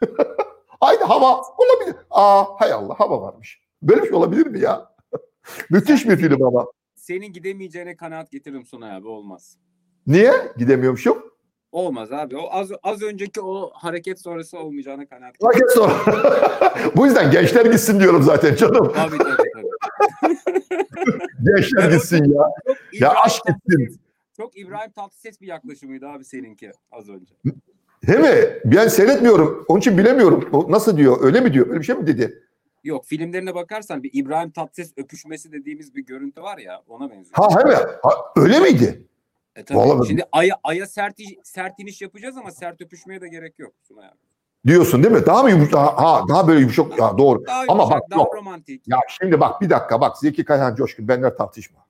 Aynı 0.80 1.04
hava 1.04 1.40
olabilir. 1.40 1.96
Aa 2.10 2.44
hay 2.60 2.72
Allah 2.72 3.00
hava 3.00 3.22
varmış. 3.22 3.60
Böyle 3.82 4.02
bir 4.02 4.06
şey 4.06 4.16
olabilir 4.16 4.46
mi 4.46 4.60
ya? 4.60 4.90
Müthiş 5.70 6.08
bir 6.08 6.16
film 6.16 6.42
ama. 6.42 6.66
Senin 7.08 7.32
gidemeyeceğine 7.32 7.96
kanaat 7.96 8.30
getiririm 8.30 8.66
Sunay 8.66 8.96
abi 8.96 9.08
olmaz. 9.08 9.56
Niye? 10.06 10.32
Gidemiyormuşum. 10.58 11.18
Olmaz 11.72 12.12
abi. 12.12 12.36
O 12.36 12.48
az 12.50 12.70
az 12.82 13.02
önceki 13.02 13.40
o 13.40 13.70
hareket 13.74 14.20
sonrası 14.20 14.58
olmayacağına 14.58 15.08
kanaat 15.08 15.34
Roket 15.42 15.70
sonra. 15.70 15.94
Bu 16.96 17.06
yüzden 17.06 17.30
gençler 17.30 17.66
gitsin 17.66 18.00
diyorum 18.00 18.22
zaten 18.22 18.54
canım. 18.54 18.92
Tabii 18.94 19.18
tabii 19.18 19.48
tabii. 19.54 20.36
Gençler 21.56 21.90
gitsin 21.92 22.24
ya. 22.24 22.42
Çok 22.92 23.00
Ya 23.00 23.14
aşk 23.24 23.42
gitsin. 23.46 24.00
Çok 24.36 24.58
İbrahim 24.58 24.90
Tatlıses 24.92 25.40
bir 25.40 25.46
yaklaşımıydı 25.46 26.08
abi 26.08 26.24
seninki 26.24 26.70
az 26.92 27.08
önce. 27.08 27.34
Değil 28.06 28.20
mi? 28.20 28.60
Ben 28.64 28.88
seyretmiyorum. 28.88 29.64
Onun 29.68 29.78
için 29.80 29.98
bilemiyorum. 29.98 30.48
O 30.52 30.70
nasıl 30.70 30.96
diyor? 30.96 31.16
Öyle 31.20 31.40
mi 31.40 31.52
diyor? 31.52 31.66
Öyle 31.68 31.80
bir 31.80 31.84
şey 31.84 31.96
mi 31.96 32.06
dedi? 32.06 32.42
Yok 32.84 33.06
filmlerine 33.06 33.54
bakarsan 33.54 34.02
bir 34.02 34.10
İbrahim 34.12 34.50
Tatlıses 34.50 34.92
öpüşmesi 34.96 35.52
dediğimiz 35.52 35.94
bir 35.94 36.06
görüntü 36.06 36.42
var 36.42 36.58
ya 36.58 36.82
ona 36.88 37.10
benziyor. 37.10 37.34
Ha 37.36 37.64
mi? 37.64 37.74
Ha, 38.02 38.10
öyle 38.36 38.60
miydi? 38.60 39.06
E 39.56 39.64
tabii. 39.64 39.78
Vallahi- 39.78 40.06
Şimdi 40.08 40.24
aya, 40.32 40.56
aya 40.64 40.86
sert, 40.86 41.18
sert 41.44 41.80
iniş 41.80 42.02
yapacağız 42.02 42.36
ama 42.36 42.50
sert 42.50 42.80
öpüşmeye 42.82 43.20
de 43.20 43.28
gerek 43.28 43.58
yok 43.58 43.72
Sunay 43.88 44.06
abi. 44.06 44.18
Diyorsun 44.66 45.02
değil 45.02 45.14
mi? 45.14 45.26
Daha 45.26 45.42
mı 45.42 45.50
yumuşak? 45.50 45.74
Ha, 45.74 45.96
ha, 45.96 46.22
daha 46.28 46.48
böyle 46.48 46.60
yumuşak. 46.60 46.98
Ya 46.98 47.18
doğru. 47.18 47.46
Daha 47.46 47.60
Ama 47.68 47.82
yumuşak, 47.82 48.00
bak, 48.02 48.10
daha 48.10 48.20
yok. 48.20 48.34
romantik. 48.34 48.88
Ya 48.88 48.98
şimdi 49.08 49.40
bak 49.40 49.60
bir 49.60 49.70
dakika 49.70 50.00
bak 50.00 50.18
Zeki 50.18 50.44
Kayhan 50.44 50.74
Coşkun 50.74 51.08
benimle 51.08 51.36
tartışma. 51.36 51.86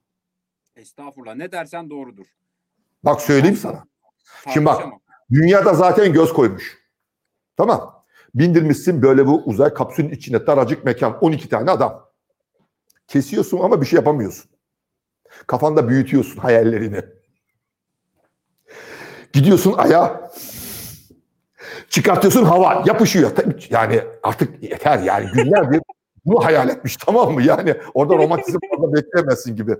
Estağfurullah 0.76 1.34
ne 1.34 1.52
dersen 1.52 1.90
doğrudur. 1.90 2.26
Bak 3.04 3.20
söyleyeyim 3.22 3.56
sana. 3.56 3.84
Şimdi 4.52 4.66
bak. 4.66 4.84
Dünyada 5.30 5.74
zaten 5.74 6.12
göz 6.12 6.32
koymuş. 6.32 6.78
Tamam. 7.56 7.97
Bindirmişsin 8.38 9.02
böyle 9.02 9.26
bu 9.26 9.42
uzay 9.44 9.74
kapsülün 9.74 10.10
içine 10.10 10.46
daracık 10.46 10.84
mekan 10.84 11.18
12 11.20 11.48
tane 11.48 11.70
adam. 11.70 12.08
Kesiyorsun 13.06 13.60
ama 13.60 13.80
bir 13.80 13.86
şey 13.86 13.96
yapamıyorsun. 13.96 14.50
Kafanda 15.46 15.88
büyütüyorsun 15.88 16.36
hayallerini. 16.36 17.02
Gidiyorsun 19.32 19.74
aya. 19.76 20.30
Çıkartıyorsun 21.88 22.44
hava 22.44 22.84
yapışıyor. 22.86 23.30
Yani 23.70 24.00
artık 24.22 24.62
yeter 24.62 24.98
yani 24.98 25.26
günlerdir 25.34 25.80
bunu 26.24 26.44
hayal 26.44 26.68
etmiş 26.68 26.96
tamam 26.96 27.32
mı? 27.34 27.42
Yani 27.42 27.74
orada 27.94 28.16
romantizm 28.16 28.58
fazla 28.70 28.92
beklemezsin 28.96 29.56
gibi. 29.56 29.76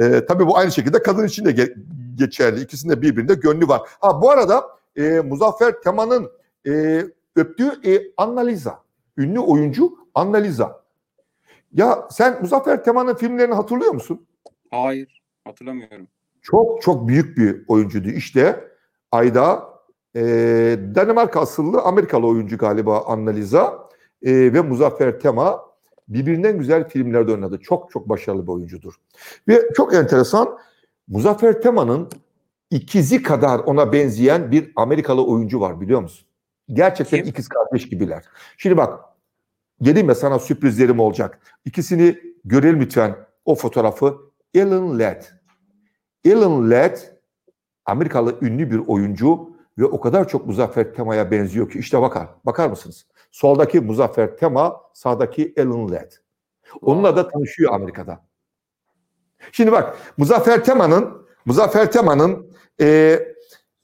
Ee, 0.00 0.24
tabii 0.28 0.46
bu 0.46 0.56
aynı 0.56 0.72
şekilde 0.72 1.02
kadın 1.02 1.26
için 1.26 1.44
de 1.44 1.50
ge- 1.50 1.74
geçerli. 2.14 2.60
İkisinde 2.60 3.02
birbirinde 3.02 3.34
gönlü 3.34 3.68
var. 3.68 3.82
Ha 4.00 4.22
bu 4.22 4.30
arada 4.30 4.68
e, 4.96 5.02
Muzaffer 5.02 5.80
Teman'ın 5.80 6.30
e, 6.66 7.04
öptüğü 7.38 7.92
e, 7.92 8.02
Annaliza. 8.16 8.82
Ünlü 9.16 9.40
oyuncu 9.40 9.98
Annaliza. 10.14 10.84
Ya 11.72 12.08
sen 12.10 12.40
Muzaffer 12.40 12.84
Teman'ın 12.84 13.14
filmlerini 13.14 13.54
hatırlıyor 13.54 13.92
musun? 13.92 14.26
Hayır 14.70 15.22
hatırlamıyorum. 15.44 16.08
Çok 16.42 16.82
çok 16.82 17.08
büyük 17.08 17.36
bir 17.36 17.64
oyuncuydu. 17.68 18.08
İşte 18.08 18.64
Ayda 19.12 19.68
e, 20.16 20.20
Danimarka 20.94 21.40
asıllı 21.40 21.80
Amerikalı 21.82 22.26
oyuncu 22.26 22.58
galiba 22.58 23.04
Annaliza 23.06 23.88
e, 24.22 24.52
ve 24.52 24.60
Muzaffer 24.60 25.20
Tema 25.20 25.60
birbirinden 26.08 26.58
güzel 26.58 26.88
filmlerde 26.88 27.32
oynadı. 27.32 27.58
Çok 27.62 27.90
çok 27.90 28.08
başarılı 28.08 28.46
bir 28.46 28.52
oyuncudur. 28.52 28.94
Ve 29.48 29.62
çok 29.76 29.94
enteresan 29.94 30.58
Muzaffer 31.08 31.62
Tema'nın 31.62 32.08
ikizi 32.70 33.22
kadar 33.22 33.58
ona 33.58 33.92
benzeyen 33.92 34.50
bir 34.52 34.72
Amerikalı 34.76 35.26
oyuncu 35.26 35.60
var 35.60 35.80
biliyor 35.80 36.02
musun? 36.02 36.27
Gerçekten 36.72 37.18
Kim? 37.18 37.28
ikiz 37.28 37.48
kardeş 37.48 37.88
gibiler. 37.88 38.24
Şimdi 38.56 38.76
bak 38.76 39.00
geleyim 39.82 40.06
mi 40.06 40.14
sana 40.14 40.38
sürprizlerim 40.38 41.00
olacak. 41.00 41.40
İkisini 41.64 42.18
görelim 42.44 42.80
lütfen 42.80 43.16
o 43.44 43.54
fotoğrafı. 43.54 44.18
Alan 44.56 44.98
Ladd. 44.98 45.22
Alan 46.26 46.70
Ladd 46.70 46.96
Amerikalı 47.84 48.38
ünlü 48.42 48.70
bir 48.70 48.78
oyuncu 48.78 49.50
ve 49.78 49.84
o 49.84 50.00
kadar 50.00 50.28
çok 50.28 50.46
Muzaffer 50.46 50.94
Tema'ya 50.94 51.30
benziyor 51.30 51.70
ki 51.70 51.78
işte 51.78 52.02
bakar. 52.02 52.28
Bakar 52.46 52.68
mısınız? 52.68 53.06
Soldaki 53.30 53.80
Muzaffer 53.80 54.36
Tema, 54.36 54.80
sağdaki 54.94 55.54
Alan 55.58 55.90
Ladd. 55.90 56.12
Onunla 56.80 57.16
da 57.16 57.28
tanışıyor 57.28 57.74
Amerika'da. 57.74 58.24
Şimdi 59.52 59.72
bak 59.72 59.96
Muzaffer 60.16 60.64
Tema'nın 60.64 61.28
Muzaffer 61.44 61.92
Tema'nın 61.92 62.50
e, 62.80 63.18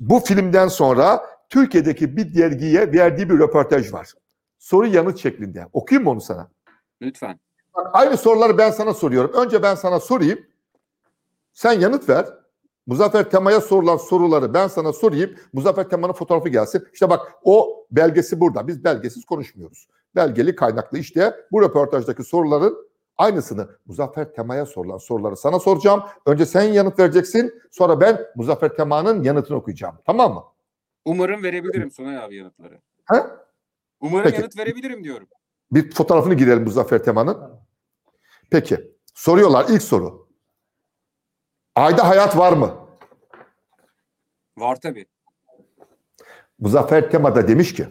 bu 0.01 0.21
filmden 0.21 0.69
sonra 0.69 1.27
Türkiye'deki 1.51 2.17
bir 2.17 2.35
dergiye 2.35 2.93
verdiği 2.93 3.31
bir 3.31 3.39
röportaj 3.39 3.93
var. 3.93 4.13
Soru 4.59 4.87
yanıt 4.87 5.19
şeklinde. 5.19 5.67
Okuyayım 5.73 6.05
mı 6.05 6.11
onu 6.11 6.21
sana? 6.21 6.51
Lütfen. 7.03 7.41
Bak, 7.75 7.91
aynı 7.93 8.17
soruları 8.17 8.59
ben 8.59 8.71
sana 8.71 8.95
soruyorum. 8.95 9.33
Önce 9.35 9.63
ben 9.63 9.75
sana 9.75 10.01
sorayım. 10.01 10.39
Sen 11.53 11.73
yanıt 11.73 12.09
ver. 12.09 12.27
Muzaffer 12.87 13.31
Tema'ya 13.31 13.61
sorulan 13.61 13.97
soruları 13.97 14.55
ben 14.55 14.69
sana 14.69 14.93
sorayım. 14.93 15.31
Muzaffer 15.53 15.89
Tema'nın 15.89 16.13
fotoğrafı 16.13 16.49
gelsin. 16.49 16.87
İşte 16.93 17.11
bak 17.11 17.33
o 17.43 17.87
belgesi 17.91 18.41
burada. 18.41 18.67
Biz 18.67 18.85
belgesiz 18.85 19.25
konuşmuyoruz. 19.25 19.89
Belgeli 20.15 20.57
kaynaklı 20.57 20.99
işte 20.99 21.35
bu 21.53 21.63
röportajdaki 21.63 22.23
soruların 22.25 22.89
aynısını 23.17 23.69
Muzaffer 23.87 24.33
Tema'ya 24.35 24.67
sorulan 24.67 24.99
soruları 24.99 25.37
sana 25.37 25.59
soracağım. 25.61 26.03
Önce 26.27 26.47
sen 26.47 26.63
yanıt 26.63 26.99
vereceksin. 26.99 27.55
Sonra 27.71 28.01
ben 28.01 28.21
Muzaffer 28.37 28.77
Tema'nın 28.77 29.23
yanıtını 29.23 29.57
okuyacağım. 29.57 29.95
Tamam 30.07 30.35
mı? 30.35 30.43
Umarım 31.05 31.43
verebilirim 31.43 31.91
Sunay 31.91 32.19
abi 32.19 32.37
yanıtları. 32.37 32.81
Ha? 33.05 33.47
Umarım 34.01 34.25
Peki. 34.25 34.37
yanıt 34.37 34.59
verebilirim 34.59 35.05
diyorum. 35.05 35.29
Bir 35.73 35.91
fotoğrafını 35.91 36.35
girelim 36.35 36.65
Muzaffer 36.65 37.05
Tema'nın. 37.05 37.61
Peki. 38.51 38.95
Soruyorlar 39.15 39.67
ilk 39.69 39.83
soru. 39.83 40.29
Ayda 41.75 42.09
hayat 42.09 42.37
var 42.37 42.53
mı? 42.53 42.75
Var 44.57 44.81
tabii. 44.81 45.07
Muzaffer 46.59 47.11
Tema 47.11 47.37
da 47.37 47.49
demiş 47.49 47.75
ki 47.75 47.87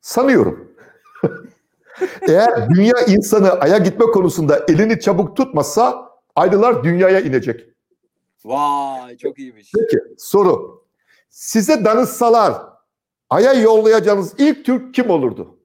sanıyorum. 0.00 0.76
Eğer 2.28 2.70
dünya 2.70 2.94
insanı 3.08 3.52
aya 3.52 3.78
gitme 3.78 4.06
konusunda 4.06 4.64
elini 4.68 5.00
çabuk 5.00 5.36
tutmazsa 5.36 6.10
aylılar 6.36 6.84
dünyaya 6.84 7.20
inecek. 7.20 7.70
Vay 8.44 9.16
çok 9.16 9.38
iyiymiş. 9.38 9.72
Peki 9.78 9.98
soru. 10.18 10.79
Size 11.30 11.84
danışsalar 11.84 12.62
Ay'a 13.30 13.52
yollayacağınız 13.52 14.34
ilk 14.38 14.64
Türk 14.66 14.94
kim 14.94 15.10
olurdu? 15.10 15.58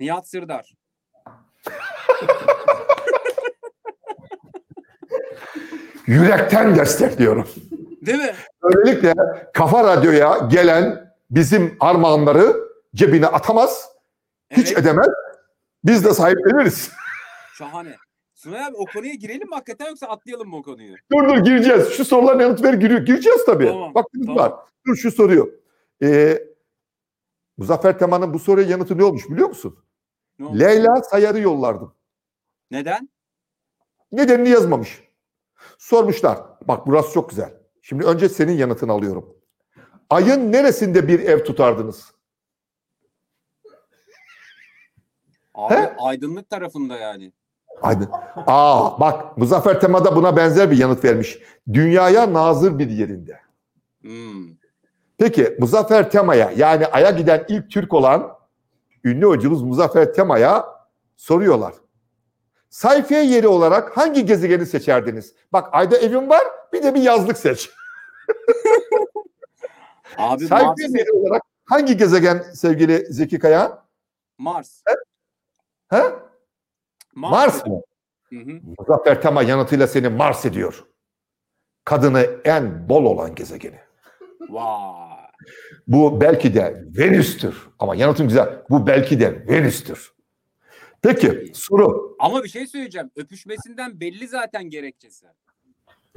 Nihat 0.00 0.28
Sırdar. 0.28 0.74
Yürekten 6.06 6.76
destekliyorum. 6.76 7.48
Değil 8.06 8.18
mi? 8.18 8.34
Böylelikle 8.62 9.14
Kafa 9.54 9.84
Radyo'ya 9.84 10.38
gelen 10.50 11.14
bizim 11.30 11.76
armağanları 11.80 12.56
cebine 12.94 13.26
atamaz, 13.26 13.88
hiç 14.50 14.66
Evet. 14.72 14.78
edemez. 14.78 15.08
Biz 15.84 16.04
de 16.04 16.14
sahipleniriz. 16.14 16.90
Şahane. 17.58 17.96
Sunay 18.40 18.64
abi 18.64 18.76
o 18.76 18.84
konuya 18.84 19.14
girelim 19.14 19.48
mi 19.48 19.54
hakikaten 19.54 19.86
yoksa 19.86 20.06
atlayalım 20.06 20.48
mı 20.48 20.56
o 20.56 20.62
konuyu? 20.62 20.94
dur 21.12 21.28
dur 21.28 21.36
gireceğiz. 21.44 21.88
Şu 21.88 22.04
soruların 22.04 22.40
yanıt 22.40 22.62
ver 22.62 22.74
giriyor. 22.74 23.00
Gireceğiz 23.00 23.44
tabii. 23.46 23.66
Tamam, 23.66 23.94
Vaktimiz 23.94 24.26
tamam. 24.26 24.44
var. 24.44 24.52
Dur 24.86 24.96
şu 24.96 25.10
soruyu. 25.10 25.60
Ee, 26.02 26.42
Muzaffer 27.56 27.98
Teman'ın 27.98 28.34
bu 28.34 28.38
soruya 28.38 28.68
yanıtı 28.68 28.98
ne 28.98 29.04
olmuş 29.04 29.30
biliyor 29.30 29.48
musun? 29.48 29.78
Ne? 30.38 30.58
Leyla 30.58 31.02
Sayar'ı 31.02 31.40
yollardım. 31.40 31.94
Neden? 32.70 33.08
Nedenini 34.12 34.48
yazmamış. 34.48 35.04
Sormuşlar. 35.78 36.38
Bak 36.68 36.86
burası 36.86 37.12
çok 37.12 37.30
güzel. 37.30 37.54
Şimdi 37.82 38.04
önce 38.04 38.28
senin 38.28 38.52
yanıtını 38.52 38.92
alıyorum. 38.92 39.36
Ayın 40.10 40.52
neresinde 40.52 41.08
bir 41.08 41.20
ev 41.20 41.44
tutardınız? 41.44 42.12
Abi 45.54 45.74
He? 45.74 45.96
aydınlık 45.98 46.50
tarafında 46.50 46.96
yani. 46.96 47.32
Aydın. 47.82 48.08
Aa 48.46 49.00
bak 49.00 49.36
Muzaffer 49.36 49.80
Tema 49.80 50.04
da 50.04 50.16
buna 50.16 50.36
benzer 50.36 50.70
bir 50.70 50.78
yanıt 50.78 51.04
vermiş. 51.04 51.38
Dünyaya 51.72 52.32
nazır 52.32 52.78
bir 52.78 52.90
yerinde. 52.90 53.40
Hmm. 54.00 54.48
Peki 55.18 55.56
Muzaffer 55.58 56.10
Tema'ya 56.10 56.52
yani 56.56 56.86
Ay'a 56.86 57.10
giden 57.10 57.44
ilk 57.48 57.70
Türk 57.70 57.94
olan 57.94 58.36
ünlü 59.04 59.26
hocamız 59.26 59.62
Muzaffer 59.62 60.12
Tema'ya 60.12 60.66
soruyorlar. 61.16 61.74
Sayfiye 62.70 63.24
yeri 63.24 63.48
olarak 63.48 63.96
hangi 63.96 64.26
gezegeni 64.26 64.66
seçerdiniz? 64.66 65.34
Bak 65.52 65.68
Ay'da 65.72 65.96
evim 65.96 66.28
var 66.28 66.42
bir 66.72 66.82
de 66.82 66.94
bir 66.94 67.02
yazlık 67.02 67.38
seç. 67.38 67.70
Abi 70.18 70.46
Sayfiye 70.46 70.88
Mars, 70.88 70.98
yeri 70.98 71.12
olarak 71.12 71.42
hangi 71.64 71.96
gezegen 71.96 72.42
sevgili 72.54 73.12
Zeki 73.12 73.38
Kaya? 73.38 73.84
Mars. 74.38 74.82
He? 75.90 76.02
Mars. 77.20 77.32
Mars 77.32 77.66
mı? 77.66 77.80
Hı 78.28 78.36
hı. 78.36 78.60
Muzaffer 78.78 79.22
Tema 79.22 79.42
yanıtıyla 79.42 79.86
seni 79.86 80.08
Mars 80.08 80.46
ediyor. 80.46 80.84
Kadını 81.84 82.26
en 82.44 82.88
bol 82.88 83.04
olan 83.04 83.34
gezegeni. 83.34 83.78
Vay. 84.48 85.10
Bu 85.86 86.20
belki 86.20 86.54
de 86.54 86.84
Venüs'tür. 86.98 87.68
Ama 87.78 87.94
yanıtım 87.96 88.28
güzel. 88.28 88.62
Bu 88.70 88.86
belki 88.86 89.20
de 89.20 89.46
Venüs'tür. 89.48 90.12
Peki 91.02 91.52
soru. 91.54 92.16
Ama 92.18 92.44
bir 92.44 92.48
şey 92.48 92.66
söyleyeceğim. 92.66 93.10
Öpüşmesinden 93.16 94.00
belli 94.00 94.28
zaten 94.28 94.70
gerekçesi. 94.70 95.26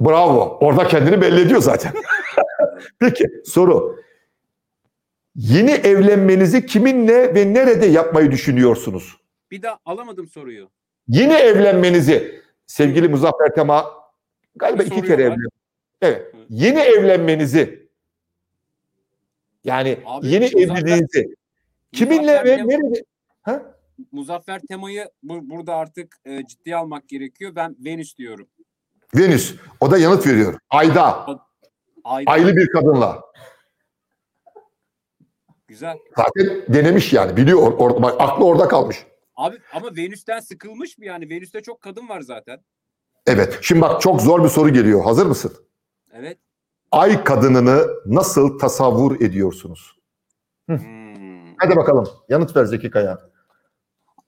Bravo. 0.00 0.58
Orada 0.60 0.88
kendini 0.88 1.20
belli 1.20 1.40
ediyor 1.40 1.60
zaten. 1.60 1.92
Peki 2.98 3.28
soru. 3.44 3.96
Yeni 5.34 5.70
evlenmenizi 5.70 6.66
kiminle 6.66 7.34
ve 7.34 7.54
nerede 7.54 7.86
yapmayı 7.86 8.30
düşünüyorsunuz? 8.30 9.16
Bir 9.50 9.62
daha 9.62 9.78
alamadım 9.84 10.26
soruyu. 10.26 10.70
Yeni 11.08 11.32
evlenmenizi 11.32 12.42
sevgili 12.66 13.08
Muzaffer 13.08 13.54
Tema 13.54 13.86
galiba 14.56 14.82
iki 14.82 15.02
kere 15.02 15.22
evlendi. 15.22 15.42
Evet. 16.02 16.34
Yeni 16.48 16.78
evlenmenizi 16.78 17.88
yani 19.64 19.98
Abi, 20.06 20.26
yeni 20.26 20.44
evliliğinizi 20.44 21.34
kiminle 21.92 22.44
ve 22.44 22.56
nerede? 22.68 23.04
Ha? 23.42 23.62
Muzaffer 24.12 24.60
temayı 24.68 25.08
bu- 25.22 25.50
burada 25.50 25.74
artık 25.74 26.16
e, 26.24 26.46
ciddiye 26.46 26.76
almak 26.76 27.08
gerekiyor. 27.08 27.52
Ben 27.56 27.76
Venüs 27.84 28.16
diyorum. 28.16 28.46
Venüs. 29.16 29.54
O 29.80 29.90
da 29.90 29.98
yanıt 29.98 30.26
veriyor. 30.26 30.58
Ayda. 30.70 31.26
Ayda. 32.04 32.30
Aylı 32.30 32.56
bir 32.56 32.70
kadınla. 32.70 33.22
Güzel. 35.68 35.96
Zaten 36.16 36.62
denemiş 36.74 37.12
yani. 37.12 37.36
Biliyor. 37.36 37.58
Or, 37.58 37.72
or- 37.72 38.02
bak, 38.02 38.14
aklı 38.18 38.44
orada 38.44 38.68
kalmış. 38.68 39.06
Abi 39.36 39.58
ama 39.72 39.96
Venüs'ten 39.96 40.40
sıkılmış 40.40 40.98
mı 40.98 41.04
yani? 41.04 41.30
Venüs'te 41.30 41.62
çok 41.62 41.80
kadın 41.80 42.08
var 42.08 42.20
zaten. 42.20 42.60
Evet. 43.26 43.58
Şimdi 43.62 43.80
bak 43.82 44.00
çok 44.02 44.22
zor 44.22 44.44
bir 44.44 44.48
soru 44.48 44.68
geliyor. 44.68 45.04
Hazır 45.04 45.26
mısın? 45.26 45.52
Evet. 46.12 46.38
Ay 46.92 47.24
kadınını 47.24 47.86
nasıl 48.06 48.58
tasavvur 48.58 49.20
ediyorsunuz? 49.20 49.96
Hmm. 50.66 51.56
Hadi 51.56 51.76
bakalım. 51.76 52.08
Yanıt 52.28 52.56
ver 52.56 52.64
Zeki 52.64 52.90
Kaya. 52.90 53.18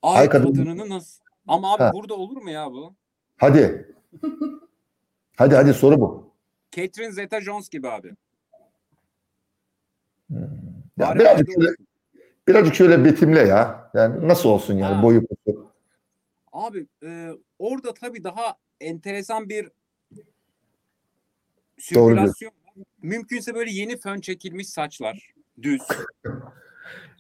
Ay, 0.03 0.19
Ay 0.21 0.29
kadın- 0.29 0.55
kadınını 0.55 0.89
nasıl? 0.89 1.23
Ama 1.49 1.75
abi 1.75 1.83
Ha. 1.83 1.91
burada 1.95 2.15
olur 2.15 2.43
mu 2.43 2.51
ya 2.51 2.71
bu? 2.71 2.95
Hadi. 3.37 3.95
Hadi 5.37 5.55
hadi 5.55 5.75
soru 5.75 6.01
bu. 6.01 6.33
Catherine 6.73 7.13
Zeta-Jones 7.13 7.71
gibi 7.71 7.89
abi. 7.89 8.13
Ya 10.31 10.39
Bari 10.99 11.19
birazcık 11.19 11.49
şöyle. 11.55 11.69
Birazcık 12.49 12.75
şöyle 12.75 13.05
betimle 13.05 13.41
ya. 13.41 13.91
Yani 13.95 14.29
nasıl 14.29 14.49
olsun 14.49 14.75
yani 14.75 14.95
Ha. 14.95 15.03
boyu 15.03 15.23
posu. 15.27 15.67
Abi 16.53 16.87
e, 17.03 17.31
orada 17.59 17.95
tabii 17.95 18.25
daha 18.25 18.57
enteresan 18.81 19.49
bir 19.49 19.71
sirkülasyon. 21.79 22.53
Mümkünse 23.03 23.55
böyle 23.55 23.71
yeni 23.71 23.97
fön 23.97 24.21
çekilmiş 24.21 24.69
saçlar. 24.69 25.35
Düz. 25.63 25.83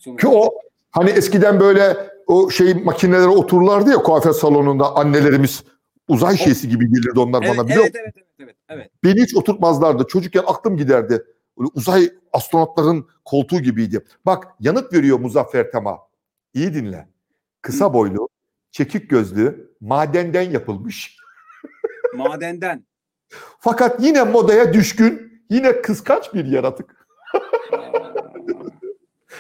Ki 0.20 0.28
o 0.28 0.50
hani 0.90 1.10
eskiden 1.10 1.60
böyle 1.60 1.96
o 2.26 2.50
şey 2.50 2.74
makinelere 2.74 3.28
otururlardı 3.28 3.90
ya 3.90 3.96
kuaför 3.96 4.32
salonunda 4.32 4.96
annelerimiz 4.96 5.64
uzay 6.08 6.36
şeysi 6.36 6.68
gibi 6.68 6.88
gelirdi 6.88 7.20
onlar 7.20 7.42
Evet, 7.42 7.56
bana 7.56 7.66
biliyor 7.66 7.84
evet, 7.84 7.96
evet, 7.96 8.14
evet, 8.16 8.26
evet, 8.38 8.56
evet. 8.68 8.90
Beni 9.04 9.22
hiç 9.22 9.36
oturtmazlardı. 9.36 10.06
Çocukken 10.08 10.44
aklım 10.46 10.76
giderdi. 10.76 11.24
Uzay 11.56 12.10
astronotların 12.32 13.08
koltuğu 13.24 13.60
gibiydi. 13.60 14.04
Bak 14.26 14.48
yanıt 14.60 14.92
veriyor 14.92 15.18
Muzaffer 15.18 15.70
Tema. 15.70 15.98
İyi 16.54 16.74
dinle. 16.74 17.08
Kısa 17.62 17.94
boylu, 17.94 18.28
çekik 18.70 19.10
gözlü, 19.10 19.72
madenden 19.80 20.50
yapılmış. 20.50 21.16
Madenden. 22.14 22.84
Fakat 23.60 24.00
yine 24.00 24.22
modaya 24.22 24.72
düşkün, 24.72 25.42
yine 25.50 25.82
kıskanç 25.82 26.34
bir 26.34 26.44
yaratık. 26.44 27.06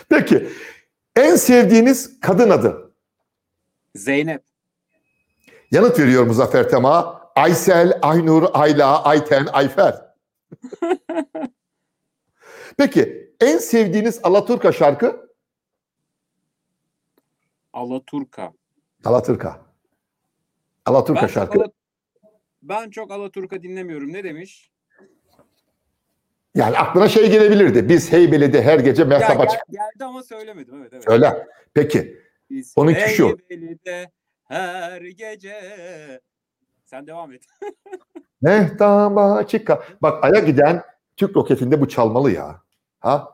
Peki, 0.08 0.48
en 1.16 1.36
sevdiğiniz 1.36 2.20
kadın 2.20 2.50
adı? 2.50 2.92
Zeynep. 3.94 4.42
Yanıt 5.70 5.98
veriyor 5.98 6.26
Muzaffer 6.26 6.68
Tema. 6.68 7.22
Aysel, 7.36 7.98
Aynur, 8.02 8.44
Ayla, 8.52 9.04
Ayten, 9.04 9.46
Ayfer. 9.52 10.06
Peki, 12.76 13.32
en 13.40 13.58
sevdiğiniz 13.58 14.20
Alaturka 14.22 14.72
şarkı? 14.72 15.30
Alaturka. 17.72 18.52
Alaturka. 19.04 19.60
Alaturka 20.86 21.20
Ben 21.22 21.26
çok, 21.26 21.30
şarkı. 21.34 21.58
Ala- 21.58 21.70
ben 22.62 22.90
çok 22.90 23.10
Alaturka 23.10 23.62
dinlemiyorum. 23.62 24.12
Ne 24.12 24.24
demiş? 24.24 24.70
Yani 26.54 26.78
aklına 26.78 27.08
şey 27.08 27.30
gelebilirdi. 27.30 27.88
Biz 27.88 28.12
Heybeli'de 28.12 28.62
her 28.62 28.78
gece 28.78 29.04
mehtap 29.04 29.36
gel- 29.36 29.46
açık. 29.46 29.60
geldi 29.70 30.04
ama 30.04 30.22
söylemedim. 30.22 30.74
Evet, 30.80 30.92
evet. 30.92 31.04
Söyle. 31.04 31.46
Peki. 31.74 32.18
Biz 32.50 32.72
Onunki 32.76 33.00
şu. 33.00 33.26
Heybeli'de 33.28 34.10
her 34.44 35.02
gece. 35.02 35.60
Sen 36.84 37.06
devam 37.06 37.32
et. 37.32 37.42
Mehtap 38.42 39.18
açık. 39.18 39.70
Bak 40.02 40.24
Ay'a 40.24 40.38
giden 40.40 40.82
Türk 41.16 41.36
roketinde 41.36 41.80
bu 41.80 41.88
çalmalı 41.88 42.30
ya. 42.32 42.62
Ha? 43.06 43.32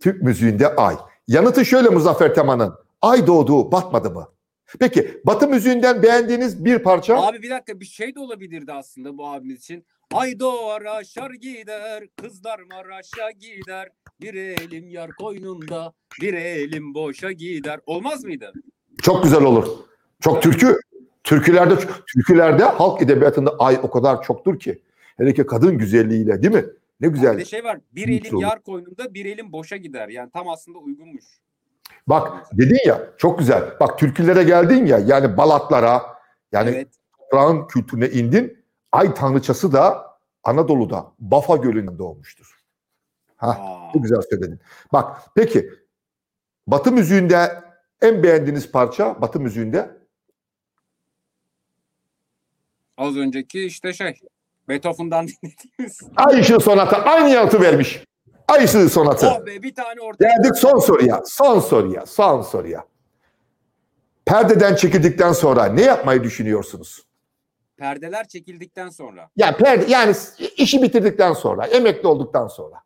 Türk 0.00 0.22
müziğinde 0.22 0.76
Ay. 0.76 0.96
Yanıtı 1.28 1.64
şöyle 1.64 1.88
Muzaffer 1.88 2.34
Teman'ın. 2.34 2.74
Ay 3.02 3.26
doğdu, 3.26 3.72
batmadı 3.72 4.10
mı? 4.10 4.28
Peki 4.80 5.20
Batı 5.26 5.48
müziğinden 5.48 6.02
beğendiğiniz 6.02 6.64
bir 6.64 6.78
parça? 6.78 7.16
Abi 7.16 7.42
bir 7.42 7.50
dakika 7.50 7.80
bir 7.80 7.84
şey 7.84 8.14
de 8.14 8.20
olabilirdi 8.20 8.72
aslında 8.72 9.18
bu 9.18 9.28
abimiz 9.28 9.58
için. 9.58 9.86
Ay 10.14 10.40
doğar 10.40 10.82
aşar 10.82 11.30
gider, 11.30 12.04
kızlar 12.22 12.60
Maraş'a 12.70 13.30
gider. 13.30 13.88
Bir 14.20 14.34
elim 14.34 14.88
yar 14.88 15.10
koynunda, 15.12 15.92
bir 16.20 16.34
elim 16.34 16.94
boşa 16.94 17.32
gider. 17.32 17.80
Olmaz 17.86 18.24
mıydı? 18.24 18.52
Çok 19.02 19.22
güzel 19.22 19.42
olur. 19.42 19.68
Çok 20.20 20.42
türkü. 20.42 20.80
Türkülerde 21.24 21.74
türkülerde 22.14 22.64
halk 22.64 23.02
edebiyatında 23.02 23.56
ay 23.58 23.80
o 23.82 23.90
kadar 23.90 24.22
çoktur 24.22 24.58
ki. 24.58 24.82
Hele 25.16 25.34
ki 25.34 25.46
kadın 25.46 25.78
güzelliğiyle 25.78 26.42
değil 26.42 26.54
mi? 26.54 26.64
Ne 27.00 27.08
Bir 27.08 27.14
güzel. 27.14 27.38
de 27.38 27.44
şey 27.44 27.64
var, 27.64 27.78
bir 27.92 28.08
elim 28.08 28.34
olur. 28.34 28.42
yar 28.42 28.62
koynunda, 28.62 29.14
bir 29.14 29.26
elim 29.26 29.52
boşa 29.52 29.76
gider. 29.76 30.08
Yani 30.08 30.30
tam 30.30 30.48
aslında 30.48 30.78
uygunmuş. 30.78 31.24
Bak 32.06 32.46
dedin 32.58 32.78
ya 32.86 33.10
çok 33.18 33.38
güzel. 33.38 33.76
Bak 33.80 33.98
türkülere 33.98 34.42
geldin 34.42 34.86
ya 34.86 34.98
yani 34.98 35.36
balatlara 35.36 36.02
yani 36.52 36.70
evet. 36.70 36.88
toprağın 37.18 37.66
kültürüne 37.66 38.08
indin. 38.08 38.64
Ay 38.92 39.14
tanrıçası 39.14 39.72
da 39.72 40.10
Anadolu'da 40.44 41.12
Bafa 41.18 41.56
Gölü'nde 41.56 41.98
doğmuştur. 41.98 42.60
Ha, 43.36 43.58
bu 43.94 44.02
güzel 44.02 44.20
söyledin. 44.30 44.60
Bak 44.92 45.20
peki 45.34 45.70
Batı 46.66 46.92
müziğinde 46.92 47.62
en 48.02 48.22
beğendiğiniz 48.22 48.72
parça 48.72 49.20
Batı 49.20 49.40
müziğinde 49.40 49.90
az 52.96 53.16
önceki 53.16 53.64
işte 53.64 53.92
şey 53.92 54.14
Beethoven'dan 54.70 55.26
dinlediğimiz. 55.42 56.00
Ay 56.16 56.40
Işığı 56.40 56.60
Sonatı 56.60 56.96
aynı 56.96 57.28
yanıtı 57.28 57.60
vermiş. 57.60 58.04
Ay 58.48 58.64
Işığı 58.64 58.88
Sonatı. 58.88 59.28
Oh 59.28 59.46
be 59.46 59.62
bir 59.62 59.74
tane 59.74 60.00
ortaya. 60.00 60.28
Geldik 60.28 60.56
son 60.56 60.78
soruya. 60.78 61.22
Son 61.26 61.60
soruya. 61.60 62.06
Son 62.06 62.42
soruya. 62.42 62.84
Perdeden 64.24 64.74
çekildikten 64.74 65.32
sonra 65.32 65.64
ne 65.64 65.82
yapmayı 65.82 66.22
düşünüyorsunuz? 66.22 67.06
Perdeler 67.76 68.28
çekildikten 68.28 68.88
sonra. 68.88 69.28
Yani 69.36 69.56
perde, 69.56 69.84
yani 69.88 70.14
işi 70.56 70.82
bitirdikten 70.82 71.32
sonra, 71.32 71.66
emekli 71.66 72.08
olduktan 72.08 72.48
sonra. 72.48 72.76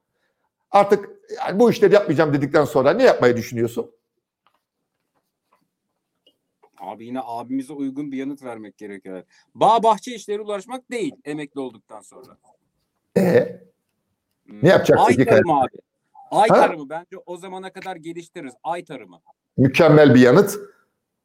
Artık 0.70 1.08
yani 1.38 1.60
bu 1.60 1.70
işleri 1.70 1.94
yapmayacağım 1.94 2.32
dedikten 2.32 2.64
sonra 2.64 2.92
ne 2.92 3.02
yapmayı 3.02 3.36
düşünüyorsun? 3.36 3.90
Abi 6.84 7.06
yine 7.06 7.20
abimize 7.24 7.72
uygun 7.72 8.12
bir 8.12 8.16
yanıt 8.16 8.42
vermek 8.42 8.78
gerekiyor. 8.78 9.22
Bağ 9.54 9.82
bahçe 9.82 10.14
işleri 10.14 10.40
ulaşmak 10.40 10.90
değil 10.90 11.14
emekli 11.24 11.60
olduktan 11.60 12.00
sonra. 12.00 12.36
Ee, 13.16 13.60
Hmm, 14.46 14.58
Ne 14.62 14.68
yapacaksın 14.68 15.04
Ay 15.06 15.24
tarımı 15.24 15.60
abi. 15.60 15.76
Ay 16.30 16.48
Ha? 16.48 16.54
tarımı 16.54 16.88
bence 16.90 17.16
o 17.26 17.36
zamana 17.36 17.72
kadar 17.72 17.96
geliştiririz. 17.96 18.54
Ay 18.62 18.84
tarımı. 18.84 19.20
mükemmel 19.56 20.14
bir 20.14 20.20
yanıt. 20.20 20.58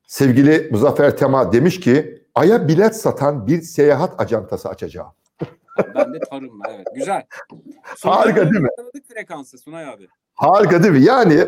Sevgili 0.08 0.70
Muzaffer 0.72 1.18
Tema 1.18 1.52
demiş 1.54 1.80
ki 1.80 2.24
Ay'a 2.36 2.68
bilet 2.68 2.96
satan 2.96 3.48
bir 3.48 3.62
seyahat 3.62 4.22
acantası 4.22 4.70
açacağım. 4.70 5.12
Ben 5.96 6.14
de 6.14 6.20
tarım 6.20 6.60
evet. 6.70 6.88
Güzel. 6.96 7.26
Harika 8.04 8.42
değil 8.52 8.62
mi? 8.64 8.70
Tanıdık 8.78 9.06
frekansı 9.08 9.58
Sunay 9.58 9.86
abi. 9.90 10.08
Harika 10.40 10.84
değil 10.84 10.94
mi? 10.94 11.04
Yani 11.04 11.48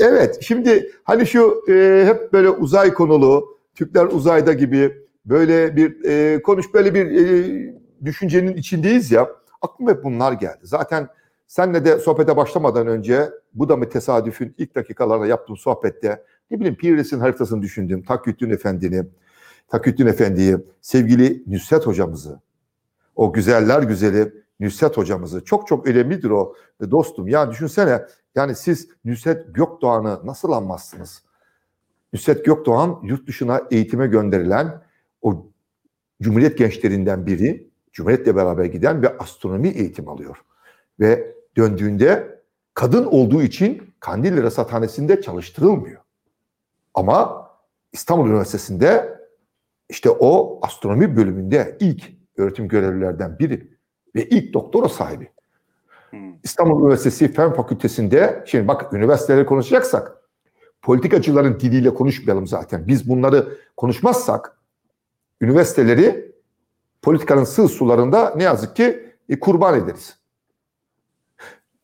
evet 0.00 0.38
şimdi 0.42 0.92
hani 1.04 1.26
şu 1.26 1.64
e, 1.68 2.04
hep 2.06 2.32
böyle 2.32 2.50
uzay 2.50 2.94
konulu 2.94 3.58
Türkler 3.74 4.04
uzayda 4.06 4.52
gibi 4.52 5.06
böyle 5.24 5.76
bir 5.76 6.04
e, 6.04 6.42
konuş 6.42 6.74
böyle 6.74 6.94
bir 6.94 7.06
e, 7.06 7.74
düşüncenin 8.04 8.56
içindeyiz 8.56 9.10
ya 9.10 9.28
aklıma 9.62 9.90
hep 9.90 10.04
bunlar 10.04 10.32
geldi. 10.32 10.60
Zaten 10.62 11.08
senle 11.46 11.84
de 11.84 11.98
sohbete 11.98 12.36
başlamadan 12.36 12.86
önce 12.86 13.30
bu 13.54 13.68
da 13.68 13.76
mı 13.76 13.88
tesadüfün 13.88 14.54
ilk 14.58 14.74
dakikalarda 14.74 15.26
yaptığım 15.26 15.56
sohbette 15.56 16.24
ne 16.50 16.60
bileyim 16.60 16.76
Pires'in 16.76 17.20
haritasını 17.20 17.62
düşündüm. 17.62 18.02
Taküddin 18.02 18.50
Efendi'ni, 18.50 19.04
Taküddin 19.68 20.06
Efendi'yi, 20.06 20.56
sevgili 20.80 21.42
Nusret 21.46 21.86
hocamızı, 21.86 22.40
o 23.16 23.32
güzeller 23.32 23.82
güzeli 23.82 24.32
Nusret 24.60 24.96
hocamızı 24.96 25.44
çok 25.44 25.66
çok 25.66 25.86
önemlidir 25.86 26.30
o 26.30 26.54
dostum. 26.90 27.28
Ya 27.28 27.50
düşünsene 27.50 28.06
yani 28.34 28.54
siz 28.54 28.88
Nusret 29.04 29.54
Gökdoğan'ı 29.54 30.20
nasıl 30.24 30.52
anmazsınız? 30.52 31.22
Nusret 32.12 32.44
Gökdoğan 32.44 33.00
yurt 33.02 33.28
dışına 33.28 33.62
eğitime 33.70 34.06
gönderilen 34.06 34.82
o 35.22 35.46
Cumhuriyet 36.22 36.58
gençlerinden 36.58 37.26
biri. 37.26 37.70
Cumhuriyet'le 37.92 38.36
beraber 38.36 38.64
giden 38.64 39.02
ve 39.02 39.18
astronomi 39.18 39.68
eğitim 39.68 40.08
alıyor. 40.08 40.36
Ve 41.00 41.34
döndüğünde 41.56 42.40
kadın 42.74 43.04
olduğu 43.04 43.42
için 43.42 43.94
Kandilli 44.00 44.42
Rasathanesi'nde 44.42 45.22
çalıştırılmıyor. 45.22 46.00
Ama 46.94 47.50
İstanbul 47.92 48.28
Üniversitesi'nde 48.28 49.20
işte 49.88 50.10
o 50.10 50.58
astronomi 50.62 51.16
bölümünde 51.16 51.76
ilk 51.80 52.10
öğretim 52.36 52.68
görevlilerden 52.68 53.38
biri 53.38 53.70
ve 54.14 54.28
ilk 54.28 54.54
doktora 54.54 54.88
sahibi. 54.88 55.30
Hmm. 56.10 56.34
İstanbul 56.42 56.82
Üniversitesi 56.82 57.32
Fen 57.32 57.52
Fakültesi'nde, 57.52 58.44
şimdi 58.46 58.68
bak 58.68 58.92
üniversiteleri 58.92 59.46
konuşacaksak, 59.46 60.16
politikacıların 60.82 61.60
diliyle 61.60 61.94
konuşmayalım 61.94 62.46
zaten. 62.46 62.88
Biz 62.88 63.08
bunları 63.08 63.58
konuşmazsak, 63.76 64.58
üniversiteleri 65.40 66.32
politikanın 67.02 67.44
sığ 67.44 67.68
sularında 67.68 68.34
ne 68.36 68.42
yazık 68.42 68.76
ki 68.76 69.14
e, 69.28 69.40
kurban 69.40 69.78
ederiz. 69.78 70.18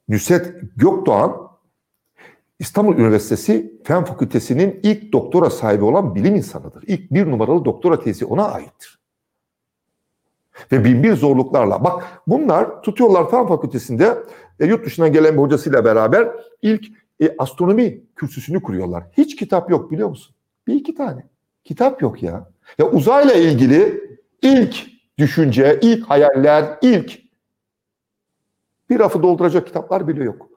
Nusret 0.08 0.54
Gökdoğan, 0.76 1.46
İstanbul 2.58 2.96
Üniversitesi 2.96 3.80
Fen 3.84 4.04
Fakültesi'nin 4.04 4.80
ilk 4.82 5.12
doktora 5.12 5.50
sahibi 5.50 5.84
olan 5.84 6.14
bilim 6.14 6.34
insanıdır. 6.34 6.84
İlk 6.86 7.12
bir 7.12 7.30
numaralı 7.30 7.64
doktora 7.64 8.00
tezi 8.00 8.24
ona 8.24 8.44
aittir. 8.48 8.95
Ve 10.72 10.84
bin 10.84 11.02
bir 11.02 11.16
zorluklarla. 11.16 11.84
Bak 11.84 12.04
bunlar 12.26 12.82
tutuyorlar 12.82 13.30
Fen 13.30 13.46
Fakültesi'nde 13.46 14.18
e, 14.60 14.66
yurt 14.66 14.86
dışından 14.86 15.12
gelen 15.12 15.34
bir 15.34 15.42
hocasıyla 15.42 15.84
beraber 15.84 16.28
ilk 16.62 16.86
e, 17.20 17.34
astronomi 17.38 18.00
kürsüsünü 18.16 18.62
kuruyorlar. 18.62 19.04
Hiç 19.12 19.36
kitap 19.36 19.70
yok 19.70 19.90
biliyor 19.90 20.08
musun? 20.08 20.36
Bir 20.66 20.74
iki 20.74 20.94
tane. 20.94 21.26
Kitap 21.64 22.02
yok 22.02 22.22
ya. 22.22 22.50
Ya 22.78 22.90
uzayla 22.90 23.34
ilgili 23.34 24.00
ilk 24.42 24.86
düşünce, 25.18 25.78
ilk 25.82 26.06
hayaller, 26.06 26.78
ilk 26.82 27.18
bir 28.90 28.98
rafı 28.98 29.22
dolduracak 29.22 29.66
kitaplar 29.66 30.08
bile 30.08 30.24
yok. 30.24 30.48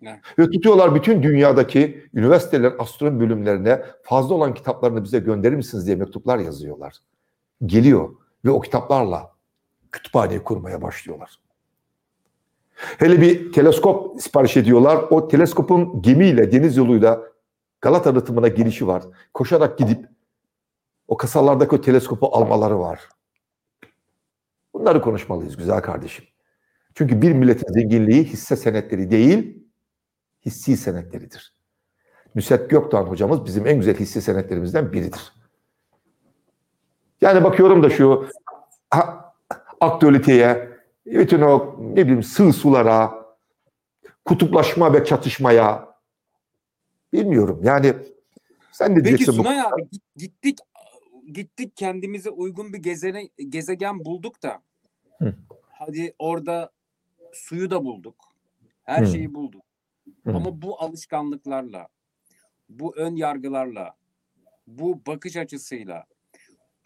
Ne? 0.00 0.20
Ve 0.38 0.50
tutuyorlar 0.50 0.94
bütün 0.94 1.22
dünyadaki 1.22 2.04
üniversitelerin 2.14 2.74
astronomi 2.78 3.20
bölümlerine 3.20 3.82
fazla 4.02 4.34
olan 4.34 4.54
kitaplarını 4.54 5.04
bize 5.04 5.18
gönderir 5.18 5.56
misiniz 5.56 5.86
diye 5.86 5.96
mektuplar 5.96 6.38
yazıyorlar. 6.38 6.96
Geliyor 7.66 8.14
ve 8.44 8.50
o 8.50 8.60
kitaplarla 8.60 9.31
kütüphaneyi 9.92 10.42
kurmaya 10.42 10.82
başlıyorlar. 10.82 11.38
Hele 12.74 13.20
bir 13.20 13.52
teleskop 13.52 14.20
sipariş 14.20 14.56
ediyorlar. 14.56 15.04
O 15.10 15.28
teleskopun 15.28 16.02
gemiyle, 16.02 16.52
deniz 16.52 16.76
yoluyla 16.76 17.32
Galata 17.80 18.14
rıtımına 18.14 18.48
girişi 18.48 18.86
var. 18.86 19.02
Koşarak 19.34 19.78
gidip 19.78 20.08
o 21.08 21.16
kasalardaki 21.16 21.74
o 21.74 21.80
teleskopu 21.80 22.26
almaları 22.36 22.78
var. 22.78 23.08
Bunları 24.74 25.02
konuşmalıyız 25.02 25.56
güzel 25.56 25.80
kardeşim. 25.80 26.24
Çünkü 26.94 27.22
bir 27.22 27.32
milletin 27.32 27.72
zenginliği 27.72 28.24
hisse 28.24 28.56
senetleri 28.56 29.10
değil, 29.10 29.64
hissi 30.46 30.76
senetleridir. 30.76 31.54
Nusret 32.34 32.70
Gökdoğan 32.70 33.04
hocamız 33.04 33.44
bizim 33.44 33.66
en 33.66 33.76
güzel 33.76 33.96
hisse 33.96 34.20
senetlerimizden 34.20 34.92
biridir. 34.92 35.32
Yani 37.20 37.44
bakıyorum 37.44 37.82
da 37.82 37.90
şu 37.90 38.28
aktüeliteye, 39.82 40.68
bütün 41.06 41.40
o 41.40 41.76
ne 41.80 41.96
bileyim 42.04 42.22
sığ 42.22 42.52
sulara, 42.52 43.26
kutuplaşma 44.24 44.92
ve 44.94 45.04
çatışmaya 45.04 45.88
bilmiyorum. 47.12 47.60
Yani 47.62 47.94
sen 48.72 48.90
ne 48.90 48.94
Peki 48.94 49.04
diyeceksin 49.04 49.38
bu 49.38 49.42
Sunay 49.42 49.60
abi 49.60 49.88
git- 49.90 50.02
gittik 50.16 50.58
gittik 51.32 51.76
kendimize 51.76 52.30
uygun 52.30 52.72
bir 52.72 52.78
gezene, 52.78 53.28
gezegen 53.48 54.04
bulduk 54.04 54.42
da 54.42 54.62
Hı. 55.18 55.34
hadi 55.70 56.14
orada 56.18 56.70
suyu 57.32 57.70
da 57.70 57.84
bulduk. 57.84 58.16
Her 58.84 59.02
Hı. 59.02 59.06
şeyi 59.06 59.34
bulduk. 59.34 59.64
Hı. 60.24 60.30
Ama 60.30 60.62
bu 60.62 60.82
alışkanlıklarla, 60.82 61.88
bu 62.68 62.96
ön 62.96 63.16
yargılarla, 63.16 63.94
bu 64.66 65.06
bakış 65.06 65.36
açısıyla, 65.36 66.04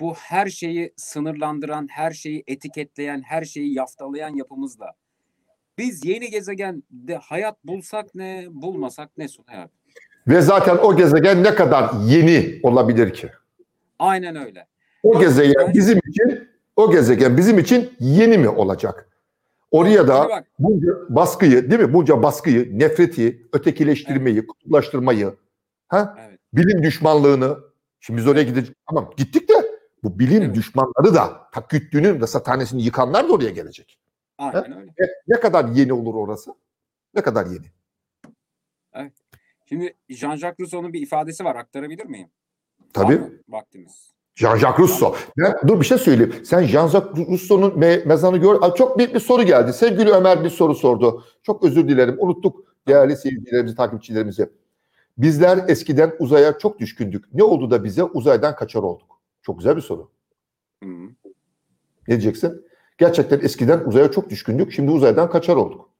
bu 0.00 0.14
her 0.14 0.46
şeyi 0.46 0.92
sınırlandıran, 0.96 1.88
her 1.90 2.10
şeyi 2.10 2.44
etiketleyen, 2.46 3.22
her 3.22 3.44
şeyi 3.44 3.74
yaftalayan 3.74 4.34
yapımızla 4.34 4.92
biz 5.78 6.04
yeni 6.04 6.30
gezegende 6.30 7.16
hayat 7.22 7.64
bulsak 7.64 8.14
ne, 8.14 8.46
bulmasak 8.50 9.10
ne 9.18 9.28
Sunay 9.28 9.62
abi? 9.62 9.70
Ve 10.28 10.40
zaten 10.40 10.76
o 10.76 10.96
gezegen 10.96 11.44
ne 11.44 11.54
kadar 11.54 11.90
yeni 12.06 12.60
olabilir 12.62 13.12
ki? 13.12 13.28
Aynen 13.98 14.36
öyle. 14.36 14.66
O 15.02 15.20
gezegen 15.20 15.74
bizim 15.74 15.98
için 15.98 16.48
o 16.76 16.90
gezegen 16.90 17.36
bizim 17.36 17.58
için 17.58 17.92
yeni 18.00 18.38
mi 18.38 18.48
olacak? 18.48 19.08
Oraya 19.70 20.08
da 20.08 20.44
bunca 20.58 20.88
baskıyı, 21.08 21.70
değil 21.70 21.82
mi? 21.82 21.92
Bunca 21.92 22.22
baskıyı, 22.22 22.78
nefreti, 22.78 23.48
ötekileştirmeyi, 23.52 24.46
kutuplaştırmayı, 24.46 25.34
ha? 25.88 26.16
evet. 26.28 26.38
bilim 26.52 26.82
düşmanlığını. 26.82 27.58
Şimdi 28.00 28.18
biz 28.18 28.26
oraya 28.26 28.42
gideceğiz. 28.42 28.72
Tamam 28.88 29.10
gittik 29.16 29.48
de 29.48 29.54
bu 30.06 30.18
bilim 30.18 30.42
Evet. 30.42 30.54
düşmanları 30.54 31.14
da 31.14 31.50
Taküttü'nün 31.52 32.20
rasathanesini 32.20 32.82
yıkanlar 32.82 33.28
da 33.28 33.32
oraya 33.32 33.50
gelecek. 33.50 33.98
Aynen 34.38 34.78
öyle. 34.78 34.90
E, 34.90 35.04
ne 35.28 35.40
kadar 35.40 35.64
yeni 35.68 35.92
olur 35.92 36.14
orası? 36.14 36.50
Ne 37.14 37.22
kadar 37.22 37.46
yeni? 37.46 37.66
Şimdi 39.68 39.94
Jean-Jacques 40.10 40.60
Rousseau'nun 40.60 40.92
bir 40.92 41.00
ifadesi 41.02 41.44
var. 41.44 41.56
Aktarabilir 41.56 42.04
miyim? 42.06 42.28
Tabii. 42.92 43.20
Vaktimiz. 43.48 44.10
Jean-Jacques 44.36 44.78
Rousseau. 44.78 45.16
Ben, 45.38 45.54
dur 45.68 45.80
bir 45.80 45.84
şey 45.86 45.98
söyleyeyim. 45.98 46.34
Sen 46.44 46.62
Jean-Jacques 46.62 47.26
Rousseau'nun 47.30 47.70
me- 47.70 48.04
mezarını 48.06 48.36
gör. 48.38 48.62
Aa, 48.62 48.74
Çok 48.74 48.98
büyük 48.98 49.14
bir 49.14 49.20
soru 49.20 49.42
geldi. 49.42 49.72
Sevgili 49.72 50.10
Ömer 50.10 50.44
bir 50.44 50.50
soru 50.50 50.74
sordu. 50.74 51.24
Çok 51.42 51.64
özür 51.64 51.88
dilerim. 51.88 52.16
Unuttuk 52.18 52.64
değerli 52.88 53.16
seyircilerimizi, 53.16 53.76
takipçilerimizi. 53.76 54.50
Bizler 55.18 55.58
eskiden 55.68 56.12
uzaya 56.18 56.58
çok 56.58 56.78
düşkündük. 56.78 57.34
Ne 57.34 57.42
oldu 57.42 57.70
da 57.70 57.84
bize 57.84 58.04
uzaydan 58.04 58.56
kaçar 58.56 58.82
olduk? 58.82 59.15
Çok 59.46 59.58
güzel 59.58 59.76
bir 59.76 59.80
soru. 59.80 60.10
Hı. 60.84 60.88
Ne 60.88 61.14
diyeceksin? 62.08 62.66
Gerçekten 62.98 63.40
eskiden 63.40 63.84
uzaya 63.84 64.10
çok 64.10 64.30
düşkündük. 64.30 64.72
Şimdi 64.72 64.90
uzaydan 64.90 65.30
kaçar 65.30 65.56
olduk. 65.56 65.90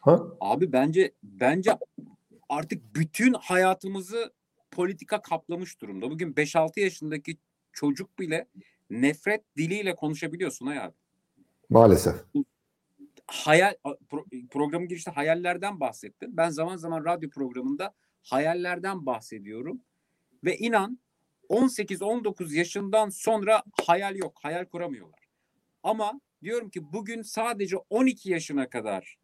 Ha? 0.00 0.22
Abi 0.40 0.72
bence 0.72 1.12
bence 1.22 1.78
artık 2.48 2.94
bütün 2.94 3.32
hayatımızı 3.32 4.32
politika 4.70 5.22
kaplamış 5.22 5.80
durumda. 5.80 6.10
Bugün 6.10 6.32
5-6 6.32 6.80
yaşındaki 6.80 7.36
çocuk 7.72 8.18
bile 8.18 8.48
nefret 8.90 9.56
diliyle 9.56 9.94
konuşabiliyorsun 9.94 10.66
hayal. 10.66 10.92
Maalesef. 11.70 12.14
Hayal 13.26 13.74
pro, 14.08 14.24
programın 14.50 14.88
girişte 14.88 15.10
hayallerden 15.10 15.80
bahsettim. 15.80 16.36
Ben 16.36 16.50
zaman 16.50 16.76
zaman 16.76 17.04
radyo 17.04 17.30
programında 17.30 17.94
hayallerden 18.22 19.06
bahsediyorum 19.06 19.80
ve 20.44 20.58
inan 20.58 20.98
18-19 21.48 22.54
yaşından 22.54 23.08
sonra 23.08 23.62
hayal 23.86 24.16
yok, 24.16 24.38
hayal 24.42 24.64
kuramıyorlar. 24.64 25.20
Ama 25.82 26.20
diyorum 26.42 26.70
ki 26.70 26.92
bugün 26.92 27.22
sadece 27.22 27.76
12 27.76 28.30
yaşına 28.30 28.68
kadar 28.68 29.16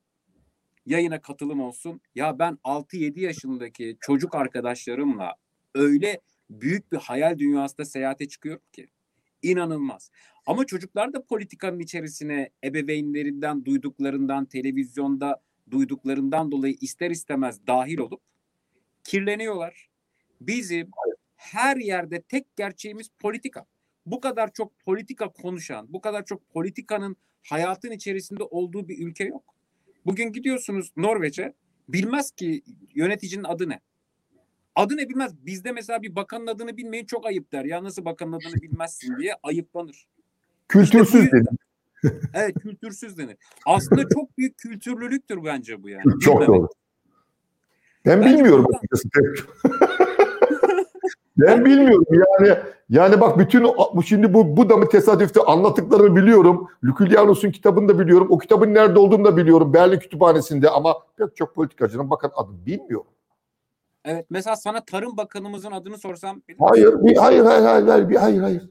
yayına 0.86 1.20
katılım 1.20 1.60
olsun. 1.60 2.00
Ya 2.14 2.38
ben 2.38 2.58
6-7 2.64 3.20
yaşındaki 3.20 3.96
çocuk 4.00 4.34
arkadaşlarımla 4.34 5.34
öyle 5.74 6.20
büyük 6.50 6.92
bir 6.92 6.98
hayal 6.98 7.38
dünyasında 7.38 7.84
seyahate 7.84 8.28
çıkıyorum 8.28 8.62
ki. 8.72 8.88
İnanılmaz. 9.42 10.10
Ama 10.46 10.66
çocuklar 10.66 11.12
da 11.12 11.24
politikanın 11.24 11.78
içerisine 11.78 12.50
ebeveynlerinden 12.64 13.64
duyduklarından, 13.64 14.46
televizyonda 14.46 15.42
duyduklarından 15.70 16.52
dolayı 16.52 16.76
ister 16.80 17.10
istemez 17.10 17.66
dahil 17.66 17.98
olup 17.98 18.20
kirleniyorlar. 19.04 19.88
Bizim 20.40 20.90
her 21.40 21.76
yerde 21.76 22.22
tek 22.22 22.56
gerçeğimiz 22.56 23.08
politika. 23.18 23.66
Bu 24.06 24.20
kadar 24.20 24.52
çok 24.52 24.80
politika 24.80 25.28
konuşan, 25.32 25.92
bu 25.92 26.00
kadar 26.00 26.24
çok 26.24 26.50
politikanın 26.50 27.16
hayatın 27.42 27.90
içerisinde 27.90 28.42
olduğu 28.42 28.88
bir 28.88 29.06
ülke 29.06 29.24
yok. 29.24 29.44
Bugün 30.06 30.32
gidiyorsunuz 30.32 30.92
Norveç'e 30.96 31.54
bilmez 31.88 32.30
ki 32.30 32.62
yöneticinin 32.94 33.44
adı 33.44 33.68
ne. 33.68 33.80
Adı 34.74 34.96
ne 34.96 35.08
bilmez. 35.08 35.46
Bizde 35.46 35.72
mesela 35.72 36.02
bir 36.02 36.14
bakanın 36.16 36.46
adını 36.46 36.76
bilmeyin 36.76 37.06
çok 37.06 37.26
ayıp 37.26 37.52
der. 37.52 37.64
Ya 37.64 37.84
nasıl 37.84 38.04
bakanın 38.04 38.32
adını 38.32 38.62
bilmezsin 38.62 39.16
diye 39.18 39.34
ayıplanır. 39.42 40.06
Kültürsüz 40.68 41.24
İşte 41.24 41.36
dedim. 41.36 41.58
Evet 42.34 42.54
kültürsüz 42.62 43.18
denir. 43.18 43.36
Aslında 43.66 44.08
çok 44.08 44.38
büyük 44.38 44.58
kültürlülüktür 44.58 45.44
bence 45.44 45.82
bu 45.82 45.88
yani. 45.88 46.02
Çok 46.20 46.40
Bilmemek. 46.40 46.48
doğru. 46.48 46.68
Ben 48.06 48.20
Bence 48.20 48.34
bilmiyorum 48.36 48.66
açıkçası. 48.92 49.08
Ben 51.40 51.64
bilmiyorum 51.64 52.06
yani 52.10 52.58
yani 52.90 53.20
bak 53.20 53.38
bütün 53.38 53.66
şimdi 54.06 54.34
bu 54.34 54.56
bu 54.56 54.70
da 54.70 54.76
mı 54.76 54.88
tesadüfte 54.88 55.40
anlattıklarını 55.40 56.16
biliyorum. 56.16 56.68
Lükülyanus'un 56.84 57.50
kitabını 57.50 57.88
da 57.88 57.98
biliyorum. 57.98 58.26
O 58.30 58.38
kitabın 58.38 58.74
nerede 58.74 58.98
olduğunu 58.98 59.24
da 59.24 59.36
biliyorum. 59.36 59.74
Berlin 59.74 59.98
Kütüphanesi'nde 59.98 60.70
ama 60.70 60.96
pek 61.16 61.36
çok 61.36 61.54
politikacının 61.54 62.10
bakın 62.10 62.30
adını 62.34 62.66
bilmiyorum. 62.66 63.06
Evet 64.04 64.26
mesela 64.30 64.56
sana 64.56 64.84
Tarım 64.84 65.16
Bakanımızın 65.16 65.70
adını 65.70 65.98
sorsam 65.98 66.42
Hayır, 66.58 67.04
bir, 67.04 67.16
hayır, 67.16 67.44
hayır, 67.44 67.64
hayır, 67.64 67.86
hayır, 67.86 68.08
bir- 68.08 68.16
hayır, 68.16 68.40
hayır. 68.40 68.70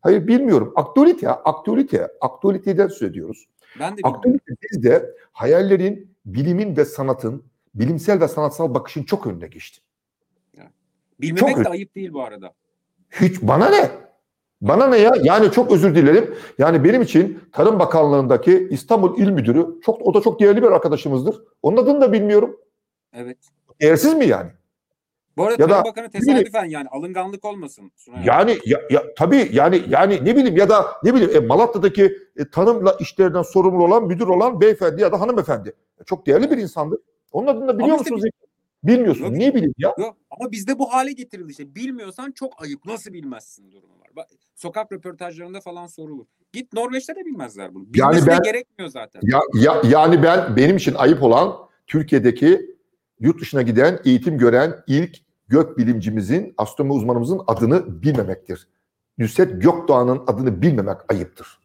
Hayır 0.00 0.26
bilmiyorum. 0.26 0.72
Aktualite, 0.76 1.30
aktualite, 1.30 2.08
aktualiteden 2.20 2.88
söz 2.88 3.10
ediyoruz. 3.10 3.46
Ben 3.80 3.96
de. 3.96 4.00
Aktualite 4.04 4.54
bizde 4.62 5.14
hayallerin, 5.32 6.10
bilimin 6.26 6.76
ve 6.76 6.84
sanatın, 6.84 7.44
bilimsel 7.74 8.20
ve 8.20 8.28
sanatsal 8.28 8.74
bakışın 8.74 9.02
çok 9.02 9.26
önüne 9.26 9.46
geçti. 9.46 9.80
Bilmemek 11.20 11.56
çok- 11.56 11.64
de 11.64 11.68
ayıp 11.68 11.94
değil 11.94 12.12
bu 12.12 12.22
arada. 12.22 12.52
Hiç 13.10 13.42
bana 13.42 13.68
ne? 13.70 13.90
Bana 14.60 14.86
ne 14.86 14.96
ya? 14.98 15.12
Yani 15.22 15.50
çok 15.50 15.72
özür 15.72 15.94
dilerim. 15.94 16.34
Yani 16.58 16.84
benim 16.84 17.02
için 17.02 17.40
Tarım 17.52 17.78
Bakanlığı'ndaki 17.78 18.68
İstanbul 18.70 19.18
İl 19.18 19.30
Müdürü 19.30 19.66
çok 19.84 20.02
o 20.02 20.14
da 20.14 20.20
çok 20.20 20.40
değerli 20.40 20.62
bir 20.62 20.66
arkadaşımızdır. 20.66 21.42
Onun 21.62 21.76
adını 21.76 22.00
da 22.00 22.12
bilmiyorum. 22.12 22.56
Evet. 23.12 23.38
Değersiz 23.80 24.14
mi 24.14 24.26
yani? 24.26 24.50
Bu 25.36 25.42
arada 25.42 25.62
Ya 25.62 25.68
Tarım 25.68 25.84
da- 25.84 25.84
Bakanı 25.84 26.10
tesadüfen 26.10 26.64
yani 26.64 26.88
alınganlık 26.88 27.44
olmasın. 27.44 27.92
Sunay. 27.96 28.24
Yani 28.26 28.58
ya, 28.66 28.80
ya 28.90 29.02
tabii 29.16 29.48
yani 29.52 29.82
yani 29.88 30.24
ne 30.24 30.36
bileyim 30.36 30.56
ya 30.56 30.68
da 30.68 30.86
ne 31.04 31.14
bileyim 31.14 31.30
e, 31.36 31.46
Malatya'daki 31.46 32.18
e, 32.36 32.50
tarımla 32.50 32.96
işlerinden 33.00 33.42
sorumlu 33.42 33.84
olan 33.84 34.04
müdür 34.06 34.26
olan 34.26 34.60
beyefendi 34.60 35.02
ya 35.02 35.12
da 35.12 35.20
hanımefendi. 35.20 35.72
E, 36.00 36.04
Çok 36.04 36.26
değerli 36.26 36.50
bir 36.50 36.56
insandır. 36.56 36.98
Onun 37.32 37.46
adını 37.46 37.68
da 37.68 37.74
biliyor 37.78 37.88
Ama 37.94 38.02
işte 38.02 38.14
musunuz? 38.14 38.30
Bilmiyorsun. 38.84 39.24
Yok. 39.24 39.32
Niye 39.32 39.54
bileyim 39.54 39.74
ya? 39.78 39.94
Yok 39.98 40.16
ama 40.30 40.52
bizde 40.52 40.78
bu 40.78 40.92
hale 40.92 41.12
getirildi 41.12 41.50
işte. 41.50 41.74
Bilmiyorsan 41.74 42.32
çok 42.32 42.62
ayıp. 42.62 42.84
Nasıl 42.84 43.12
bilmezsin 43.12 43.70
durumu 43.70 44.00
var. 44.00 44.08
Bak, 44.16 44.26
sokak 44.54 44.92
röportajlarında 44.92 45.60
falan 45.60 45.86
sorulur. 45.86 46.26
Git 46.52 46.72
Norveç'te 46.72 47.16
de 47.16 47.24
bilmezler 47.24 47.74
bunu. 47.74 47.86
Yani 47.94 48.10
Bilmesi 48.10 48.26
ben- 48.26 48.44
de 48.44 48.50
gerekmiyor 48.50 48.90
zaten. 48.90 49.20
Ya, 49.22 49.40
ya 49.54 49.82
yani 49.90 50.22
ben 50.22 50.56
benim 50.56 50.76
için 50.76 50.94
ayıp 50.94 51.22
olan 51.22 51.56
Türkiye'deki 51.86 52.76
yurt 53.20 53.40
dışına 53.40 53.62
giden, 53.62 54.00
eğitim 54.04 54.38
gören 54.38 54.74
ilk 54.86 55.16
gök 55.48 55.78
bilimcimizin, 55.78 56.54
astronomi 56.58 56.94
uzmanımızın 56.94 57.40
adını 57.46 58.02
bilmemektir. 58.02 58.68
Nusret 59.18 59.62
Gökdoğan'ın 59.62 60.22
adını 60.26 60.62
bilmemek 60.62 60.96
ayıptır. 61.08 61.58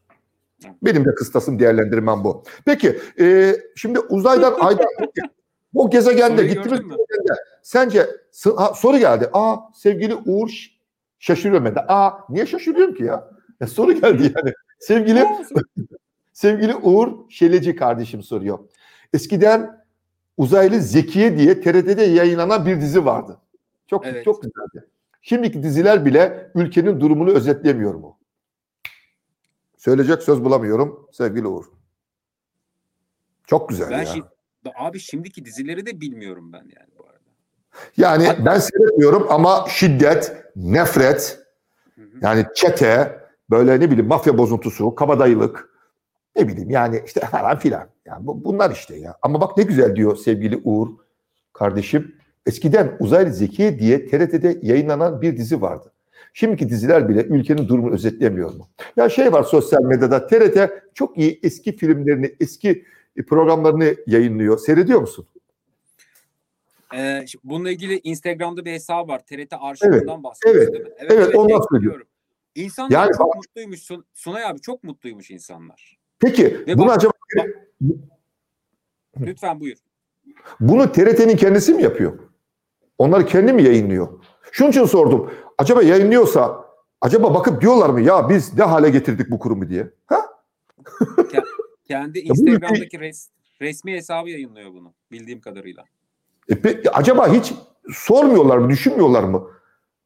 Benim 0.84 1.06
de 1.06 1.16
kıstasım 1.16 1.60
değerlendirmem 1.60 2.24
bu. 2.24 2.44
Peki 2.66 3.00
e, 3.20 3.56
şimdi 3.76 4.00
uzaydan 4.00 4.54
aydan 4.60 4.88
o 5.76 5.90
gezegende 5.90 6.36
Soruyu 6.38 6.48
gittiğimiz 6.48 6.80
gezegende 6.82 7.34
sence 7.62 8.08
ha, 8.58 8.74
soru 8.74 8.98
geldi. 8.98 9.30
Aa 9.34 9.58
sevgili 9.74 10.16
Uğur 10.16 10.50
şaşırıyorum 11.20 11.66
ben 11.66 11.76
de. 11.76 11.80
Aa 11.88 12.12
niye 12.30 12.46
şaşırıyorum 12.46 12.96
ki 12.96 13.04
ya? 13.04 13.30
E, 13.62 13.68
soru 13.68 13.92
geldi 13.92 14.34
yani. 14.36 14.54
Sevgili 14.80 15.26
Sevgili 16.34 16.76
Uğur 16.76 17.30
Şeleci 17.30 17.76
kardeşim 17.76 18.24
soruyor. 18.24 18.60
Eskiden 19.14 19.86
Uzaylı 20.38 20.80
Zekiye 20.80 21.38
diye 21.38 21.62
TRT'de 21.62 22.04
yayınlanan 22.04 22.66
bir 22.66 22.82
dizi 22.82 23.06
vardı. 23.06 23.38
Çok 23.88 24.06
Evet. 24.06 24.26
çok 24.26 24.42
güzeldi. 24.42 24.90
Şimdiki 25.22 25.64
diziler 25.64 26.06
bile 26.06 26.52
ülkenin 26.56 27.00
durumunu 27.00 27.32
özetlemiyor 27.32 27.94
mu? 27.96 28.18
Söyleyecek 29.78 30.24
söz 30.24 30.44
bulamıyorum 30.44 31.08
sevgili 31.12 31.48
Uğur. 31.48 31.66
Çok 33.48 33.70
güzel 33.70 33.90
ben 33.90 33.98
ya. 33.98 34.04
şi- 34.04 34.24
abi 34.76 35.00
şimdiki 35.00 35.46
dizileri 35.46 35.86
de 35.86 36.02
bilmiyorum 36.02 36.54
ben 36.54 36.58
yani 36.58 36.90
bu 37.00 37.04
arada. 37.04 37.20
Yani 37.98 38.28
Hatta- 38.28 38.46
ben 38.46 38.60
seyretmiyorum 38.60 39.28
ama 39.30 39.66
şiddet, 39.70 40.36
nefret, 40.56 41.40
Hı 41.96 42.02
hı. 42.02 42.08
yani 42.22 42.46
çete, 42.56 43.20
böyle 43.50 43.80
ne 43.80 43.92
bileyim 43.92 44.08
mafya 44.08 44.38
bozuntusu, 44.38 44.96
kabadayılık, 44.96 45.70
ne 46.36 46.48
bileyim 46.48 46.70
yani 46.70 47.02
işte 47.06 47.20
falan 47.20 47.60
filan. 47.60 47.88
Yani 48.06 48.28
bu, 48.28 48.44
bunlar 48.44 48.72
işte 48.72 48.96
ya. 48.96 49.18
Ama 49.22 49.42
bak 49.42 49.58
ne 49.58 49.64
güzel 49.64 49.96
diyor 49.96 50.16
sevgili 50.18 50.62
Uğur 50.64 50.88
kardeşim. 51.54 52.16
Eskiden 52.46 52.98
Uzaylı 53.00 53.34
Zekiye 53.34 53.80
diye 53.80 54.08
TRT'de 54.08 54.60
yayınlanan 54.62 55.22
bir 55.22 55.38
dizi 55.38 55.62
vardı. 55.62 55.92
Şimdiki 56.34 56.70
diziler 56.70 57.10
bile 57.10 57.24
ülkenin 57.24 57.68
durumunu 57.68 57.94
özetlemiyor 57.94 58.54
mu? 58.54 58.70
Ya 58.98 59.10
şey 59.10 59.34
var 59.34 59.44
sosyal 59.44 59.84
medyada 59.84 60.28
TRT 60.28 60.70
çok 60.94 61.18
iyi 61.18 61.40
eski 61.44 61.76
filmlerini, 61.78 62.36
eski 62.40 62.86
programlarını 63.28 63.96
yayınlıyor. 64.08 64.58
Seyrediyor 64.58 65.02
musun? 65.02 65.26
Ee, 66.96 67.26
bununla 67.44 67.72
ilgili 67.72 68.00
Instagram'da 68.04 68.66
bir 68.66 68.72
hesap 68.72 69.10
var. 69.10 69.20
TRT 69.26 69.54
arşivinden 69.60 70.24
bahsediyor 70.24 70.56
evet, 70.56 70.74
değil 70.74 70.84
mi? 70.84 70.90
evet, 71.00 71.36
ondan 71.36 71.50
evet, 71.56 71.64
söylüyorum. 71.72 71.72
biliyorum. 71.72 72.08
İnsanlar 72.56 72.92
Yani 72.92 73.12
çok 73.18 73.36
mutluymuş. 73.36 73.80
Sun- 73.80 74.04
Sunay 74.14 74.46
abi 74.46 74.62
çok 74.62 74.84
mutluymuş 74.84 75.32
insanlar. 75.32 76.00
Peki 76.20 76.64
Ve 76.68 76.78
bunu 76.78 76.88
bak- 76.88 76.98
acaba 76.98 77.14
Lütfen 79.20 79.60
buyur. 79.60 79.78
Bunu 80.60 80.92
TRT'nin 80.92 81.38
kendisi 81.38 81.74
mi 81.74 81.84
yapıyor? 81.84 82.20
Onları 82.98 83.26
kendi 83.26 83.54
mi 83.54 83.64
yayınlıyor? 83.64 84.08
Şunun 84.52 84.70
için 84.70 84.86
sordum. 84.86 85.32
Acaba 85.58 85.84
yayınlıyorsa 85.84 86.66
acaba 87.02 87.34
bakıp 87.34 87.62
diyorlar 87.62 87.90
mı 87.90 88.02
ya 88.02 88.30
biz 88.30 88.58
ne 88.58 88.64
hale 88.64 88.90
getirdik 88.90 89.32
bu 89.32 89.40
kurumu 89.40 89.70
diye? 89.70 89.90
Ha? 90.06 90.26
Kendi 91.92 92.20
Instagram'daki 92.20 92.98
res- 92.98 93.30
resmi 93.62 93.94
hesabı 93.94 94.30
yayınlıyor 94.30 94.74
bunu 94.74 94.94
bildiğim 95.12 95.42
kadarıyla. 95.42 95.84
E, 96.50 96.54
pe- 96.54 96.90
acaba 96.90 97.34
hiç 97.34 97.54
sormuyorlar 97.90 98.58
mı, 98.58 98.70
düşünmüyorlar 98.70 99.24
mı? 99.24 99.48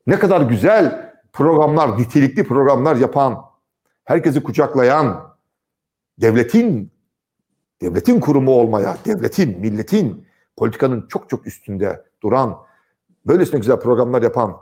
Ne 0.07 0.19
kadar 0.19 0.41
güzel 0.41 1.13
programlar, 1.33 1.99
nitelikli 1.99 2.43
programlar 2.43 2.95
yapan, 2.95 3.41
herkesi 4.03 4.43
kucaklayan, 4.43 5.35
devletin 6.21 6.91
devletin 7.81 8.19
kurumu 8.19 8.51
olmaya, 8.51 8.97
devletin, 9.05 9.59
milletin, 9.59 10.27
politikanın 10.57 11.07
çok 11.07 11.29
çok 11.29 11.47
üstünde 11.47 12.03
duran, 12.23 12.57
böylesine 13.25 13.59
güzel 13.59 13.79
programlar 13.79 14.21
yapan 14.21 14.57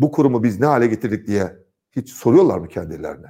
bu 0.00 0.12
kurumu 0.12 0.42
biz 0.42 0.60
ne 0.60 0.66
hale 0.66 0.86
getirdik 0.86 1.26
diye 1.26 1.56
hiç 1.96 2.10
soruyorlar 2.10 2.58
mı 2.58 2.68
kendilerine? 2.68 3.26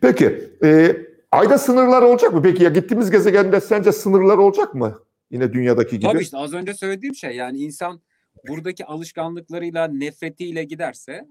Peki, 0.00 0.50
e, 0.64 0.96
ayda 1.32 1.58
sınırlar 1.58 2.02
olacak 2.02 2.32
mı? 2.32 2.42
Peki 2.42 2.62
ya 2.62 2.70
gittiğimiz 2.70 3.10
gezegende 3.10 3.60
sence 3.60 3.92
sınırlar 3.92 4.38
olacak 4.38 4.74
mı? 4.74 4.98
Yine 5.30 5.52
dünyadaki 5.52 5.98
gibi. 5.98 6.12
Tabii 6.12 6.22
işte 6.22 6.36
az 6.36 6.52
önce 6.54 6.74
söylediğim 6.74 7.14
şey 7.14 7.36
yani 7.36 7.58
insan 7.58 8.00
buradaki 8.48 8.84
alışkanlıklarıyla 8.86 9.88
nefretiyle 9.88 10.64
giderse 10.64 11.26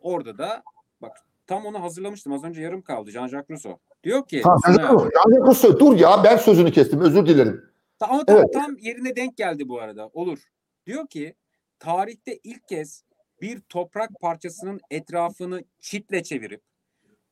orada 0.00 0.38
da 0.38 0.62
bak 1.02 1.16
tam 1.46 1.66
onu 1.66 1.82
hazırlamıştım 1.82 2.32
az 2.32 2.44
önce 2.44 2.62
yarım 2.62 2.82
kaldı 2.82 3.10
Jean-Jacques 3.10 3.50
Rousseau. 3.50 3.78
Diyor 4.04 4.26
ki 4.28 4.42
Ha, 4.42 4.56
Sunay 4.66 4.86
abi- 4.86 5.78
dur, 5.80 5.96
ya 5.96 6.24
ben 6.24 6.36
sözünü 6.36 6.72
kestim 6.72 7.00
özür 7.00 7.26
dilerim. 7.26 7.64
Ama 8.00 8.24
tam, 8.24 8.36
Evet. 8.36 8.52
tam 8.52 8.76
yerine 8.78 9.16
denk 9.16 9.36
geldi 9.36 9.68
bu 9.68 9.80
arada. 9.80 10.10
Olur. 10.12 10.38
Diyor 10.86 11.06
ki 11.06 11.34
tarihte 11.78 12.38
ilk 12.44 12.68
kez 12.68 13.04
bir 13.42 13.60
toprak 13.60 14.10
parçasının 14.20 14.80
etrafını 14.90 15.62
çitle 15.80 16.22
çevirip 16.22 16.60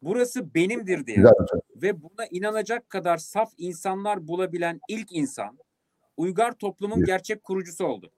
burası 0.03 0.55
benimdir 0.55 1.07
diye 1.07 1.17
Güzel 1.17 1.33
söz. 1.51 1.83
ve 1.83 2.03
buna 2.03 2.27
inanacak 2.31 2.91
kadar 2.91 3.17
saf 3.19 3.53
insanlar 3.59 4.29
bulabilen 4.29 4.81
ilk 4.89 5.13
insan 5.13 5.59
uygar 6.17 6.53
toplumun 6.53 6.97
Evet. 6.99 7.07
gerçek 7.07 7.45
kurucusu 7.45 7.85
oldu. 7.87 8.13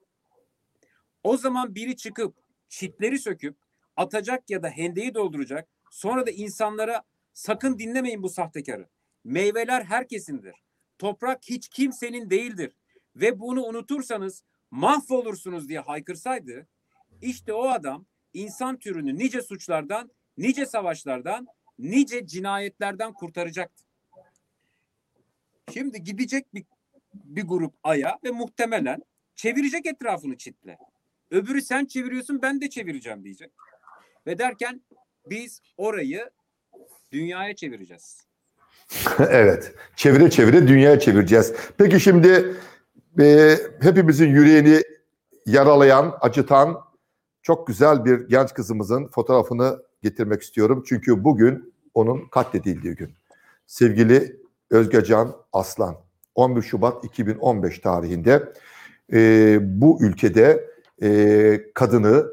O 1.23 1.37
zaman 1.37 1.75
biri 1.75 1.95
çıkıp 1.95 2.35
çitleri 2.69 3.19
söküp 3.19 3.57
atacak 3.95 4.49
ya 4.49 4.63
da 4.63 4.69
hendeyi 4.69 5.13
dolduracak. 5.13 5.69
Sonra 5.91 6.27
da 6.27 6.31
insanlara 6.31 7.03
sakın 7.33 7.79
dinlemeyin 7.79 8.23
bu 8.23 8.29
sahtekarı. 8.29 8.87
Meyveler 9.23 9.83
herkesindir. 9.83 10.55
Toprak 10.97 11.39
hiç 11.49 11.69
kimsenin 11.69 12.29
değildir. 12.29 12.75
Ve 13.15 13.39
bunu 13.39 13.63
unutursanız 13.63 14.43
mahvolursunuz 14.71 15.69
diye 15.69 15.79
haykırsaydı 15.79 16.67
işte 17.21 17.53
o 17.53 17.67
adam 17.69 18.05
insan 18.33 18.79
türünü 18.79 19.15
nice 19.17 19.41
suçlardan, 19.41 20.11
nice 20.37 20.65
savaşlardan, 20.65 21.47
nice 21.79 22.27
cinayetlerden 22.27 23.13
kurtaracaktı. 23.13 23.83
Şimdi 25.73 26.03
gidecek 26.03 26.53
bir, 26.53 26.65
bir 27.13 27.43
grup 27.43 27.73
aya 27.83 28.19
ve 28.23 28.31
muhtemelen 28.31 29.03
çevirecek 29.35 29.85
etrafını 29.85 30.37
çitle. 30.37 30.77
Öbürü 31.31 31.61
sen 31.61 31.85
çeviriyorsun 31.85 32.41
ben 32.41 32.61
de 32.61 32.69
çevireceğim 32.69 33.23
diyecek. 33.23 33.51
Ve 34.27 34.39
derken 34.39 34.81
biz 35.29 35.61
orayı 35.77 36.29
dünyaya 37.11 37.55
çevireceğiz. 37.55 38.27
evet. 39.19 39.75
Çevire 39.95 40.29
çevire 40.29 40.67
dünyaya 40.67 40.99
çevireceğiz. 40.99 41.53
Peki 41.77 41.99
şimdi 41.99 42.55
e, 43.19 43.57
hepimizin 43.81 44.29
yüreğini 44.29 44.81
yaralayan, 45.45 46.17
acıtan 46.21 46.81
çok 47.41 47.67
güzel 47.67 48.05
bir 48.05 48.29
genç 48.29 48.53
kızımızın 48.53 49.07
fotoğrafını 49.07 49.88
getirmek 50.01 50.41
istiyorum. 50.41 50.83
Çünkü 50.87 51.23
bugün 51.23 51.73
onun 51.93 52.27
katledildiği 52.27 52.95
gün. 52.95 53.13
Sevgili 53.67 54.39
Özgecan 54.69 55.35
Aslan 55.53 55.95
11 56.35 56.61
Şubat 56.61 57.05
2015 57.05 57.79
tarihinde 57.79 58.53
e, 59.13 59.57
bu 59.81 59.97
ülkede 60.01 60.69
e, 61.01 61.61
kadını 61.73 62.27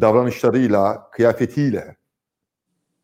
davranışlarıyla, 0.00 1.10
kıyafetiyle 1.10 1.96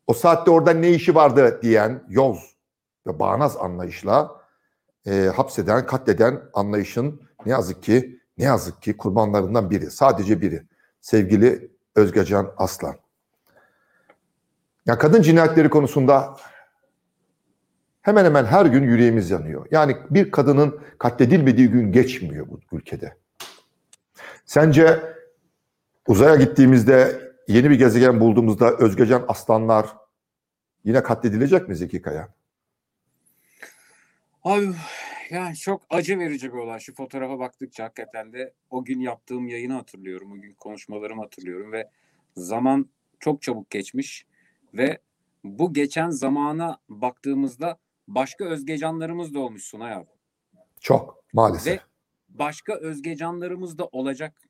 o 0.07 0.13
saatte 0.13 0.51
orada 0.51 0.71
ne 0.71 0.89
işi 0.89 1.15
vardı 1.15 1.59
diyen 1.61 2.03
yoz 2.09 2.55
ve 3.07 3.19
bağnaz 3.19 3.57
anlayışla 3.57 4.41
e, 5.07 5.31
hapseden, 5.35 5.85
katleden 5.85 6.41
anlayışın 6.53 7.21
ne 7.45 7.51
yazık 7.51 7.83
ki 7.83 8.19
ne 8.37 8.43
yazık 8.43 8.81
ki 8.81 8.97
kurbanlarından 8.97 9.69
biri. 9.69 9.91
Sadece 9.91 10.41
biri. 10.41 10.63
Sevgili 11.01 11.71
Özgecan 11.95 12.53
Aslan. 12.57 12.95
Ya 14.85 14.97
kadın 14.97 15.21
cinayetleri 15.21 15.69
konusunda 15.69 16.37
hemen 18.01 18.25
hemen 18.25 18.45
her 18.45 18.65
gün 18.65 18.83
yüreğimiz 18.83 19.31
yanıyor. 19.31 19.67
Yani 19.71 19.97
bir 20.09 20.31
kadının 20.31 20.81
katledilmediği 20.99 21.67
gün 21.67 21.91
geçmiyor 21.91 22.47
bu 22.49 22.59
ülkede. 22.71 23.17
Sence 24.45 25.15
uzaya 26.07 26.35
gittiğimizde 26.35 27.21
yeni 27.47 27.69
bir 27.69 27.75
gezegen 27.75 28.19
bulduğumuzda 28.19 28.71
Özgecan 28.77 29.25
Aslanlar 29.27 29.97
yine 30.83 31.03
katledilecek 31.03 31.67
mi 31.69 31.75
Zeki 31.75 32.01
Kaya? 32.01 32.29
Abi 34.43 34.67
yani 35.29 35.55
çok 35.55 35.81
acı 35.89 36.19
verici 36.19 36.53
bir 36.53 36.57
olay. 36.57 36.79
Şu 36.79 36.95
fotoğrafa 36.95 37.39
baktıkça 37.39 37.83
hakikaten 37.83 38.33
de 38.33 38.53
o 38.69 38.85
gün 38.85 38.99
yaptığım 38.99 39.47
yayını 39.47 39.73
hatırlıyorum. 39.73 40.31
O 40.31 40.41
gün 40.41 40.53
konuşmalarımı 40.53 41.21
hatırlıyorum 41.21 41.71
ve 41.71 41.89
zaman 42.37 42.89
çok 43.19 43.41
çabuk 43.41 43.69
geçmiş 43.69 44.25
ve 44.77 44.97
bu 45.43 45.73
geçen 45.73 46.09
zamana 46.09 46.77
baktığımızda 46.89 47.77
başka 48.07 48.45
özgecanlarımız 48.45 49.33
da 49.33 49.39
olmuş 49.39 49.63
Sunay 49.63 49.93
abi. 49.93 50.09
Çok 50.79 51.23
maalesef. 51.33 51.73
Ve 51.73 51.79
başka 52.29 52.73
özgecanlarımız 52.73 53.77
da 53.77 53.85
olacak. 53.85 54.41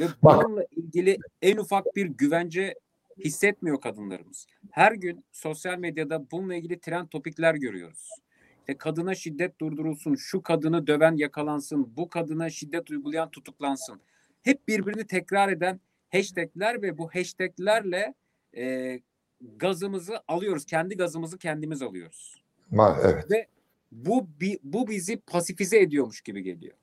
Ve 0.00 0.04
Bak. 0.22 0.44
bununla 0.44 0.64
ilgili 0.76 1.18
en 1.42 1.56
ufak 1.56 1.96
bir 1.96 2.06
güvence 2.06 2.74
hissetmiyor 3.18 3.80
kadınlarımız. 3.80 4.46
Her 4.70 4.92
gün 4.92 5.24
sosyal 5.32 5.78
medyada 5.78 6.30
bununla 6.30 6.54
ilgili 6.54 6.80
trend 6.80 7.08
topikler 7.08 7.54
görüyoruz. 7.54 8.10
İşte 8.58 8.78
kadına 8.78 9.14
şiddet 9.14 9.60
durdurulsun, 9.60 10.14
şu 10.14 10.42
kadını 10.42 10.86
döven 10.86 11.16
yakalansın, 11.16 11.96
bu 11.96 12.08
kadına 12.08 12.50
şiddet 12.50 12.90
uygulayan 12.90 13.30
tutuklansın. 13.30 14.00
Hep 14.42 14.68
birbirini 14.68 15.06
tekrar 15.06 15.48
eden 15.48 15.80
hashtagler 16.12 16.82
ve 16.82 16.98
bu 16.98 17.08
hashtaglerle 17.14 18.14
e, 18.56 19.00
gazımızı 19.40 20.20
alıyoruz. 20.28 20.64
Kendi 20.64 20.96
gazımızı 20.96 21.38
kendimiz 21.38 21.82
alıyoruz. 21.82 22.42
Ma 22.70 22.98
evet. 23.02 23.48
Bu 23.92 24.26
bi- 24.40 24.58
bu 24.62 24.88
bizi 24.88 25.20
pasifize 25.20 25.78
ediyormuş 25.80 26.20
gibi 26.20 26.42
geliyor. 26.42 26.76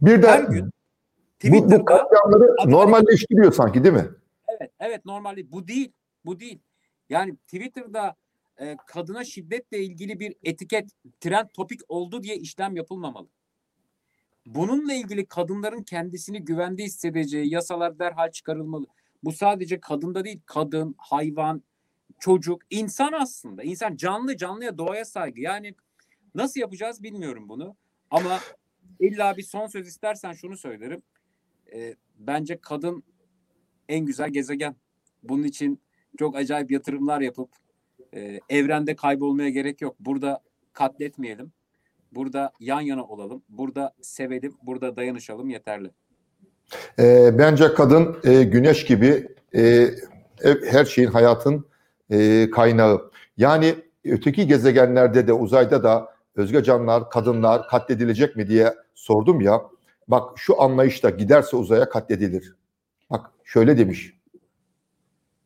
Bir 0.00 0.22
de 0.22 0.26
Her 0.26 0.44
gün 0.44 0.70
bu, 1.44 1.70
bu 1.70 1.84
katliamları 1.84 2.70
normalleştiriyor 2.70 3.52
sanki 3.52 3.84
değil 3.84 3.94
mi? 3.94 4.08
Evet, 4.48 4.70
evet 4.80 5.04
normalde 5.04 5.52
bu 5.52 5.68
değil. 5.68 5.92
Bu 6.24 6.40
değil. 6.40 6.58
Yani 7.08 7.36
Twitter'da 7.36 8.16
e, 8.58 8.76
kadına 8.86 9.24
şiddetle 9.24 9.78
ilgili 9.82 10.20
bir 10.20 10.34
etiket, 10.42 10.90
trend 11.20 11.48
topik 11.54 11.80
oldu 11.88 12.22
diye 12.22 12.36
işlem 12.36 12.76
yapılmamalı. 12.76 13.28
Bununla 14.46 14.92
ilgili 14.94 15.26
kadınların 15.26 15.82
kendisini 15.82 16.44
güvende 16.44 16.84
hissedeceği 16.84 17.52
yasalar 17.52 17.98
derhal 17.98 18.30
çıkarılmalı. 18.30 18.86
Bu 19.24 19.32
sadece 19.32 19.80
kadında 19.80 20.24
değil, 20.24 20.40
kadın, 20.46 20.94
hayvan, 20.98 21.62
çocuk, 22.18 22.62
insan 22.70 23.12
aslında. 23.12 23.62
İnsan 23.62 23.96
canlı 23.96 24.36
canlıya 24.36 24.78
doğaya 24.78 25.04
saygı. 25.04 25.40
Yani 25.40 25.74
nasıl 26.34 26.60
yapacağız 26.60 27.02
bilmiyorum 27.02 27.48
bunu. 27.48 27.76
Ama 28.10 28.38
illa 29.00 29.36
bir 29.36 29.42
son 29.42 29.66
söz 29.66 29.88
istersen 29.88 30.32
şunu 30.32 30.56
söylerim. 30.56 31.02
E, 31.74 31.94
bence 32.18 32.58
kadın 32.60 33.02
en 33.88 34.06
güzel 34.06 34.30
gezegen. 34.30 34.76
Bunun 35.22 35.42
için 35.42 35.80
çok 36.18 36.36
acayip 36.36 36.70
yatırımlar 36.70 37.20
yapıp 37.20 37.50
e, 38.14 38.40
evrende 38.48 38.96
kaybolmaya 38.96 39.50
gerek 39.50 39.80
yok. 39.80 39.96
Burada 40.00 40.42
katletmeyelim. 40.72 41.52
Burada 42.12 42.52
yan 42.60 42.80
yana 42.80 43.04
olalım. 43.04 43.42
Burada 43.48 43.94
sevelim. 44.02 44.56
Burada 44.62 44.96
dayanışalım 44.96 45.50
yeterli. 45.50 45.90
E, 46.98 47.38
bence 47.38 47.74
kadın 47.74 48.16
e, 48.24 48.42
güneş 48.42 48.84
gibi 48.84 49.28
e, 49.54 49.90
her 50.70 50.84
şeyin 50.84 51.08
hayatın 51.08 51.66
e, 52.10 52.50
kaynağı. 52.50 53.10
Yani 53.36 53.74
öteki 54.04 54.46
gezegenlerde 54.46 55.26
de 55.26 55.32
uzayda 55.32 55.82
da 55.82 56.08
özge 56.36 56.62
canlar, 56.62 57.10
kadınlar 57.10 57.68
katledilecek 57.68 58.36
mi 58.36 58.48
diye 58.48 58.74
sordum 58.94 59.40
ya. 59.40 59.62
Bak 60.08 60.38
şu 60.38 60.62
anlayışta 60.62 61.10
giderse 61.10 61.56
uzaya 61.56 61.88
katledilir. 61.88 62.56
Bak 63.10 63.30
şöyle 63.44 63.78
demiş. 63.78 64.18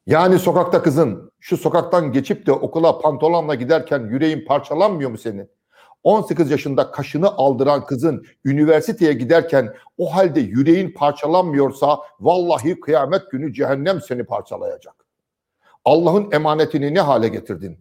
Yani 0.07 0.39
sokakta 0.39 0.83
kızın 0.83 1.33
şu 1.41 1.57
sokaktan 1.57 2.13
geçip 2.13 2.47
de 2.47 2.53
okula 2.53 2.99
pantolonla 2.99 3.55
giderken 3.55 4.01
yüreğin 4.01 4.45
parçalanmıyor 4.45 5.11
mu 5.11 5.19
senin? 5.19 5.51
18 6.03 6.51
yaşında 6.51 6.91
kaşını 6.91 7.29
aldıran 7.29 7.87
kızın 7.87 8.27
üniversiteye 8.45 9.13
giderken 9.13 9.75
o 9.99 10.15
halde 10.15 10.41
yüreğin 10.41 10.93
parçalanmıyorsa 10.93 11.99
vallahi 12.21 12.81
kıyamet 12.81 13.31
günü 13.31 13.53
cehennem 13.55 14.01
seni 14.01 14.25
parçalayacak. 14.25 15.02
Allah'ın 15.85 16.33
emanetini 16.33 16.95
ne 16.95 17.01
hale 17.01 17.29
getirdin? 17.29 17.79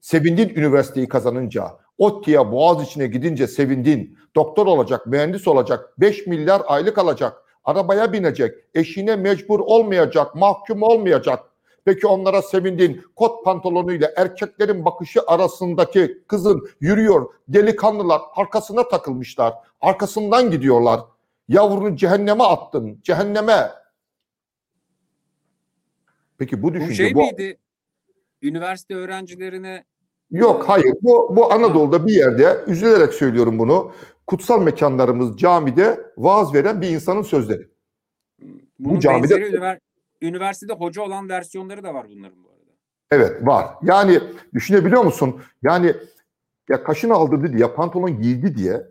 Sevindin 0.00 0.48
üniversiteyi 0.48 1.08
kazanınca, 1.08 1.78
ODTÜ'ye 1.98 2.52
boğaz 2.52 2.82
içine 2.82 3.06
gidince 3.06 3.46
sevindin. 3.46 4.18
Doktor 4.36 4.66
olacak, 4.66 5.06
mühendis 5.06 5.48
olacak, 5.48 5.94
5 5.98 6.26
milyar 6.26 6.62
aylık 6.66 6.98
alacak, 6.98 7.42
arabaya 7.64 8.12
binecek, 8.12 8.54
eşine 8.74 9.16
mecbur 9.16 9.60
olmayacak, 9.60 10.34
mahkum 10.34 10.82
olmayacak. 10.82 11.40
Peki 11.84 12.06
onlara 12.06 12.42
sevindin. 12.42 13.04
Kot 13.16 13.44
pantolonuyla 13.44 14.10
erkeklerin 14.16 14.84
bakışı 14.84 15.20
arasındaki 15.26 16.22
kızın 16.28 16.68
yürüyor. 16.80 17.26
Delikanlılar 17.48 18.20
arkasına 18.36 18.88
takılmışlar. 18.88 19.54
Arkasından 19.80 20.50
gidiyorlar. 20.50 21.00
Yavrunu 21.48 21.96
cehenneme 21.96 22.44
attın. 22.44 23.00
Cehenneme. 23.02 23.81
Peki 26.42 26.62
bu 26.62 26.68
Bu 26.68 26.74
düşünce 26.74 26.94
şey 26.94 27.14
bu 27.14 27.20
miydi? 27.20 27.58
Üniversite 28.42 28.94
öğrencilerine 28.94 29.84
Yok 30.30 30.68
hayır 30.68 30.94
bu 31.02 31.36
bu 31.36 31.52
Anadolu'da 31.52 32.06
bir 32.06 32.12
yerde 32.12 32.56
üzülerek 32.66 33.12
söylüyorum 33.14 33.58
bunu. 33.58 33.92
Kutsal 34.26 34.62
mekanlarımız 34.62 35.38
camide 35.38 36.00
vaaz 36.16 36.54
veren 36.54 36.80
bir 36.80 36.88
insanın 36.88 37.22
sözleri. 37.22 37.68
bunun 38.78 39.00
camide- 39.00 39.22
benzeri 39.22 39.44
üniver- 39.44 39.78
üniversitede 40.22 40.72
hoca 40.72 41.02
olan 41.02 41.28
versiyonları 41.28 41.82
da 41.82 41.94
var 41.94 42.06
bunların 42.10 42.44
bu 42.44 42.48
arada. 42.48 42.70
Evet 43.10 43.46
var. 43.46 43.66
Yani 43.82 44.20
düşünebiliyor 44.54 45.04
musun? 45.04 45.42
Yani 45.62 45.94
ya 46.68 46.84
kaşını 46.84 47.14
aldırdı 47.14 47.52
diye, 47.52 47.66
pantolon 47.68 48.22
giydi 48.22 48.56
diye 48.56 48.86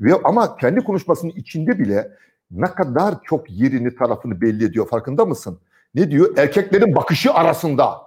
ve 0.00 0.14
ama 0.24 0.56
kendi 0.56 0.80
konuşmasının 0.80 1.32
içinde 1.32 1.78
bile 1.78 2.12
ne 2.50 2.66
kadar 2.66 3.14
çok 3.22 3.50
yerini 3.50 3.94
tarafını 3.94 4.40
belli 4.40 4.64
ediyor 4.64 4.88
farkında 4.88 5.24
mısın? 5.24 5.60
Ne 5.94 6.10
diyor? 6.10 6.38
Erkeklerin 6.38 6.94
bakışı 6.94 7.32
arasında. 7.32 8.02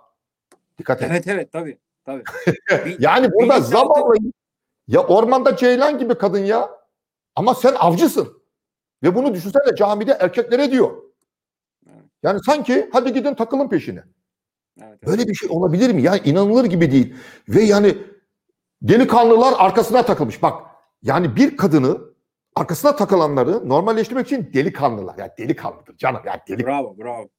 Dikkat 0.79 1.01
et. 1.01 1.07
Evet 1.11 1.27
evet 1.27 1.51
tabii. 1.51 1.77
tabii. 2.05 2.23
yani 2.99 3.31
burada 3.31 3.61
zavallı 3.61 4.15
ya 4.87 5.03
ormanda 5.03 5.55
ceylan 5.55 5.97
gibi 5.97 6.15
kadın 6.15 6.45
ya. 6.45 6.69
Ama 7.35 7.55
sen 7.55 7.73
avcısın. 7.73 8.43
Ve 9.03 9.15
bunu 9.15 9.33
düşünsene 9.33 9.75
camide 9.75 10.11
erkeklere 10.11 10.71
diyor. 10.71 10.91
Evet. 11.87 12.03
Yani 12.23 12.39
sanki 12.45 12.89
hadi 12.93 13.13
gidin 13.13 13.33
takılın 13.33 13.69
peşine. 13.69 14.03
Evet, 14.81 14.89
evet. 14.91 15.07
Böyle 15.07 15.27
bir 15.27 15.35
şey 15.35 15.49
olabilir 15.49 15.93
mi? 15.93 16.01
Yani 16.01 16.21
inanılır 16.25 16.65
gibi 16.65 16.91
değil. 16.91 17.15
Ve 17.49 17.61
yani 17.61 17.97
delikanlılar 18.81 19.53
arkasına 19.57 20.05
takılmış. 20.05 20.41
Bak 20.41 20.63
yani 21.01 21.35
bir 21.35 21.57
kadını 21.57 21.97
arkasına 22.55 22.95
takılanları 22.95 23.69
normalleştirmek 23.69 24.25
için 24.25 24.53
delikanlılar. 24.53 25.15
Yani 25.17 25.31
delikanlıdır 25.37 25.97
canım. 25.97 26.21
Yani 26.25 26.39
deli. 26.47 26.65
Bravo 26.65 26.97
bravo. 26.97 27.29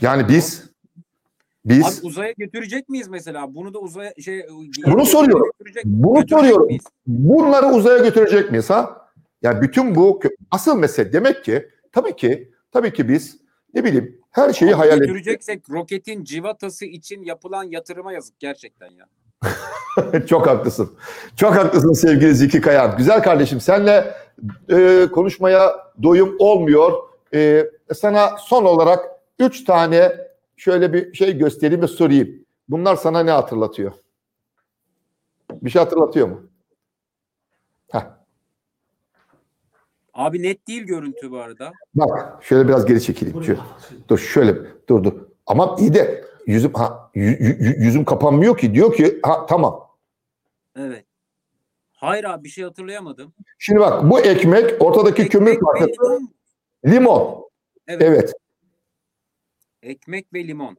Yani 0.00 0.28
biz 0.28 0.68
Abi 1.66 1.74
biz 1.78 2.04
uzaya 2.04 2.32
götürecek 2.32 2.88
miyiz 2.88 3.08
mesela? 3.08 3.54
Bunu 3.54 3.74
da 3.74 3.78
uzaya 3.78 4.14
şey 4.24 4.46
Bunu 4.86 5.06
soruyorum. 5.06 5.50
Götürecek, 5.58 5.84
bunu 5.84 6.14
götürecek 6.14 6.38
soruyorum. 6.38 6.66
miyiz? 6.66 6.84
Bunları 7.06 7.66
uzaya 7.66 7.98
götürecek 7.98 8.50
miyiz 8.50 8.70
ha? 8.70 9.08
Yani 9.42 9.62
bütün 9.62 9.94
bu 9.94 10.20
asıl 10.50 10.78
mesele 10.78 11.12
demek 11.12 11.44
ki 11.44 11.68
tabii 11.92 12.16
ki 12.16 12.52
tabii 12.72 12.92
ki 12.92 13.08
biz 13.08 13.36
ne 13.74 13.84
bileyim 13.84 14.20
her 14.30 14.52
şeyi 14.52 14.70
Abi 14.70 14.78
hayal 14.78 14.98
ediyoruz. 14.98 15.16
götüreceksek 15.16 15.70
roketin 15.70 16.24
civatası 16.24 16.84
için 16.84 17.22
yapılan 17.22 17.64
yatırıma 17.64 18.12
yazık 18.12 18.40
gerçekten 18.40 18.88
ya. 18.90 19.06
Çok 20.26 20.46
haklısın. 20.46 20.92
Çok 21.36 21.54
haklısın 21.56 21.92
sevgili 21.92 22.34
Zeki 22.34 22.60
Kayan. 22.60 22.96
Güzel 22.96 23.22
kardeşim 23.22 23.60
senle 23.60 24.14
e, 24.70 25.06
konuşmaya 25.12 25.76
doyum 26.02 26.36
olmuyor. 26.38 26.92
E, 27.34 27.70
sana 27.94 28.36
son 28.38 28.64
olarak 28.64 29.08
üç 29.38 29.64
tane 29.64 30.12
şöyle 30.56 30.92
bir 30.92 31.14
şey 31.14 31.38
göstereyim 31.38 31.82
ve 31.82 31.86
sorayım. 31.86 32.44
Bunlar 32.68 32.96
sana 32.96 33.20
ne 33.22 33.30
hatırlatıyor? 33.30 33.92
Bir 35.52 35.70
şey 35.70 35.82
hatırlatıyor 35.82 36.28
mu? 36.28 36.42
Heh. 37.92 38.00
Abi 40.14 40.42
net 40.42 40.68
değil 40.68 40.82
görüntü 40.82 41.30
bu 41.30 41.38
arada. 41.38 41.72
Bak 41.94 42.44
şöyle 42.44 42.68
biraz 42.68 42.86
geri 42.86 43.02
çekileyim. 43.02 43.44
Şöyle. 43.44 43.60
Dur 44.08 44.18
şöyle 44.18 44.54
dur 44.88 45.04
dur. 45.04 45.12
Ama 45.46 45.76
iyi 45.78 45.94
de 45.94 46.24
yüzüm 46.46 46.72
ha 46.72 47.10
yü- 47.14 47.38
yü- 47.38 47.78
yüzüm 47.84 48.04
kapanmıyor 48.04 48.58
ki. 48.58 48.74
Diyor 48.74 48.94
ki 48.94 49.20
ha 49.22 49.46
tamam. 49.46 49.88
Evet. 50.76 51.04
Hayır 51.92 52.24
abi 52.24 52.44
bir 52.44 52.48
şey 52.48 52.64
hatırlayamadım. 52.64 53.32
Şimdi 53.58 53.80
bak 53.80 54.10
bu 54.10 54.20
ekmek 54.20 54.82
ortadaki 54.82 55.28
kömür 55.28 55.50
Ekmek 55.50 55.62
ve 55.76 55.80
parçası. 55.80 56.20
Limon. 56.86 57.48
Evet. 57.86 58.02
Evet. 58.02 58.32
Ekmek 59.82 60.34
ve 60.34 60.46
limon. 60.48 60.76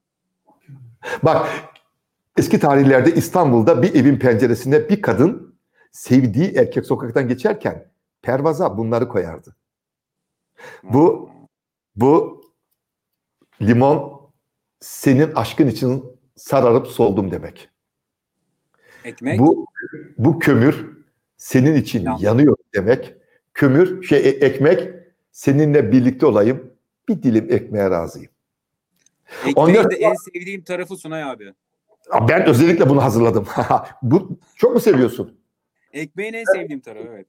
Bak 1.23 1.49
eski 2.37 2.59
tarihlerde 2.59 3.13
İstanbul'da 3.15 3.81
bir 3.83 3.95
evin 3.95 4.19
penceresinde 4.19 4.89
bir 4.89 5.01
kadın 5.01 5.55
sevdiği 5.91 6.53
erkek 6.55 6.85
sokaktan 6.85 7.27
geçerken 7.27 7.91
pervaza 8.21 8.77
bunları 8.77 9.07
koyardı. 9.07 9.55
Bu- 10.83 11.29
Bu 11.95 12.41
limon 13.61 14.29
senin 14.79 15.31
aşkın 15.35 15.67
için 15.67 16.19
sararıp 16.35 16.87
soldum 16.87 17.31
demek. 17.31 17.69
ekmek. 19.05 19.39
Bu 19.39 19.65
bu 20.17 20.39
kömür 20.39 20.97
senin 21.37 21.75
için 21.75 22.03
Yan. 22.03 22.17
yanıyor 22.17 22.57
demek. 22.75 23.13
Kömür 23.53 24.03
şey 24.03 24.19
e- 24.19 24.45
ekmek 24.45 24.93
seninle 25.31 25.91
birlikte 25.91 26.25
olayım. 26.25 26.73
Bir 27.09 27.23
dilim 27.23 27.53
ekmeğe 27.53 27.89
razıyım. 27.89 28.31
Ekmeğin 29.47 29.55
ondan 29.55 29.91
de 29.91 29.95
en 29.95 30.13
sevdiğim 30.13 30.63
tarafı 30.63 30.95
Sunay 30.97 31.23
abi. 31.23 31.53
Ben 32.29 32.45
özellikle 32.45 32.89
bunu 32.89 33.03
hazırladım. 33.03 33.47
bu 34.01 34.39
çok 34.55 34.73
mu 34.73 34.79
seviyorsun? 34.79 35.39
Ekmeğin 35.93 36.33
en 36.33 36.43
sevdiğim 36.43 36.79
tarafı 36.79 37.07
evet. 37.07 37.27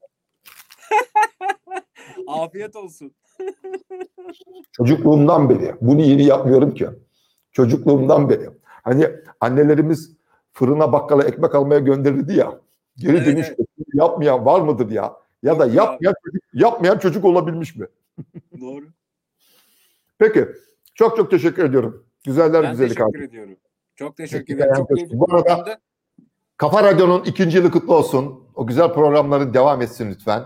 Afiyet 2.26 2.76
olsun. 2.76 3.14
Çocukluğumdan 4.72 5.51
beri. 5.51 5.74
Bunu 5.80 6.01
yeni 6.01 6.24
yapmıyorum 6.24 6.74
ki. 6.74 6.88
Çocukluğumdan 7.53 8.28
beri. 8.28 8.51
Hani 8.64 9.07
annelerimiz 9.40 10.16
fırına 10.53 10.92
bakkala 10.92 11.24
ekmek 11.24 11.55
almaya 11.55 11.80
gönderirdi 11.80 12.36
ya. 12.36 12.61
Geri 12.96 13.16
Evet, 13.16 13.26
dönüş 13.26 13.53
yapmayan 13.94 14.44
var 14.44 14.61
mıdır 14.61 14.90
ya? 14.90 15.16
Ya 15.43 15.59
da 15.59 15.66
yapmayan 15.66 16.14
çocuk, 16.24 16.43
yapmayan 16.53 16.99
çocuk 16.99 17.24
olabilmiş 17.24 17.76
mi? 17.76 17.86
Doğru. 18.61 18.84
Peki. 20.18 20.49
Çok 20.95 21.16
çok 21.16 21.30
teşekkür 21.30 21.64
ediyorum. 21.64 22.07
Güzeller 22.24 22.62
Ben 22.62 22.70
güzeli 22.70 22.88
teşekkür 22.88 23.05
kardeşim. 23.05 23.28
ediyorum. 23.28 23.57
Çok 23.97 24.16
teşekkür 24.16 24.47
Teşekkür 24.47 24.64
ederim. 24.64 24.74
Çok 24.76 24.88
keyifli 24.97 25.18
Bu 25.18 25.34
arada-. 25.34 25.78
Kafa 26.57 26.82
Radyo'nun 26.84 27.24
ikinci 27.24 27.57
yılı 27.59 27.70
kutlu 27.70 27.95
olsun. 27.95 28.45
O 28.55 28.66
güzel 28.66 28.93
programların 28.93 29.55
devam 29.55 29.82
etsin 29.82 30.11
lütfen. 30.11 30.45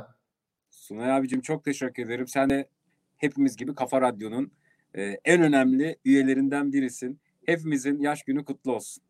Sunay 0.70 1.12
abicim 1.12 1.40
çok 1.40 1.64
teşekkür 1.64 2.02
ederim. 2.06 2.28
Sen 2.28 2.50
de 2.50 2.68
hepimiz 3.16 3.56
gibi 3.56 3.74
Kafa 3.74 4.00
Radyo'nun 4.00 4.52
e, 4.94 5.02
en 5.24 5.42
önemli 5.42 5.96
üyelerinden 6.04 6.72
birisin. 6.72 7.20
Hepimizin 7.46 8.00
yaş 8.00 8.22
günü 8.22 8.44
kutlu 8.44 8.74
olsun. 8.74 9.02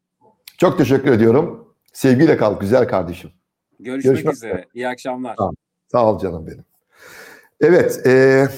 Çok 0.59 0.79
teşekkür 0.79 1.13
ediyorum. 1.13 1.75
Sevgiyle 1.93 2.37
kal 2.37 2.61
güzel 2.61 2.89
kardeşim. 2.89 3.31
Görüşmek, 3.81 4.15
Görüşmek 4.15 4.35
üzere. 4.35 4.67
İyi 4.75 4.89
akşamlar. 4.89 5.37
Tamam. 5.37 5.55
Sağ 5.95 6.07
ol 6.07 6.19
canım 6.19 6.47
benim. 6.47 6.65
Evet, 7.61 8.07
e, 8.07 8.49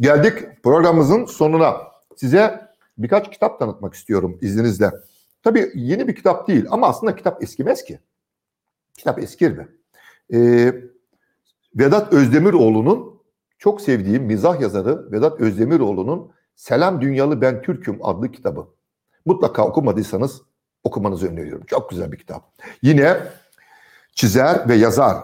geldik 0.00 0.62
programımızın 0.62 1.24
sonuna. 1.24 1.76
Size 2.16 2.68
birkaç 2.98 3.30
kitap 3.30 3.58
tanıtmak 3.58 3.94
istiyorum 3.94 4.38
izninizle. 4.40 4.90
Tabii 5.42 5.72
yeni 5.74 6.08
bir 6.08 6.14
kitap 6.14 6.48
değil 6.48 6.66
ama 6.70 6.88
aslında 6.88 7.16
kitap 7.16 7.42
eskimez 7.42 7.84
ki. 7.84 8.00
Kitap 8.96 9.18
eskir 9.18 9.58
mi? 9.58 9.68
E, 10.32 10.38
Vedat 11.74 12.12
Özdemiroğlu'nun 12.12 13.22
çok 13.58 13.80
sevdiğim 13.80 14.24
mizah 14.24 14.60
yazarı 14.60 15.12
Vedat 15.12 15.40
Özdemiroğlu'nun 15.40 16.30
Selam 16.56 17.00
Dünyalı 17.00 17.40
Ben 17.40 17.62
Türk'üm 17.62 17.98
adlı 18.02 18.32
kitabı. 18.32 18.68
Mutlaka 19.26 19.66
okumadıysanız 19.66 20.42
okumanızı 20.84 21.28
öneriyorum. 21.28 21.66
Çok 21.66 21.90
güzel 21.90 22.12
bir 22.12 22.18
kitap. 22.18 22.52
Yine 22.82 23.16
çizer 24.14 24.68
ve 24.68 24.74
yazar 24.74 25.16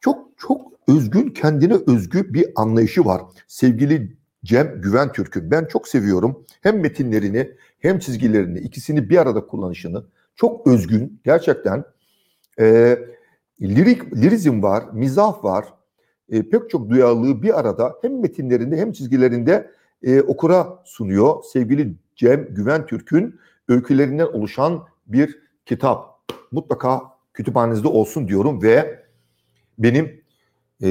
çok 0.00 0.38
çok 0.38 0.73
özgün, 0.88 1.30
kendine 1.30 1.74
özgü 1.86 2.34
bir 2.34 2.46
anlayışı 2.56 3.04
var. 3.04 3.22
Sevgili 3.48 4.16
Cem 4.44 4.80
Güven 4.80 5.12
Türk'ü 5.12 5.50
ben 5.50 5.64
çok 5.64 5.88
seviyorum. 5.88 6.44
Hem 6.60 6.80
metinlerini 6.80 7.50
hem 7.78 7.98
çizgilerini 7.98 8.58
ikisini 8.58 9.10
bir 9.10 9.18
arada 9.18 9.46
kullanışını 9.46 10.04
çok 10.36 10.66
özgün 10.66 11.20
gerçekten. 11.24 11.84
E, 12.60 12.98
lirik, 13.62 14.16
lirizm 14.16 14.62
var, 14.62 14.84
mizah 14.92 15.44
var. 15.44 15.64
E, 16.28 16.48
pek 16.48 16.70
çok 16.70 16.90
duyarlılığı 16.90 17.42
bir 17.42 17.60
arada 17.60 17.94
hem 18.02 18.20
metinlerinde 18.20 18.76
hem 18.76 18.92
çizgilerinde 18.92 19.70
e, 20.02 20.20
okura 20.20 20.82
sunuyor. 20.84 21.42
Sevgili 21.52 21.94
Cem 22.16 22.54
Güven 22.54 22.86
Türk'ün 22.86 23.40
öykülerinden 23.68 24.26
oluşan 24.26 24.84
bir 25.06 25.38
kitap. 25.66 26.14
Mutlaka 26.52 27.02
kütüphanenizde 27.34 27.88
olsun 27.88 28.28
diyorum 28.28 28.62
ve 28.62 29.04
benim 29.78 30.23
e, 30.82 30.88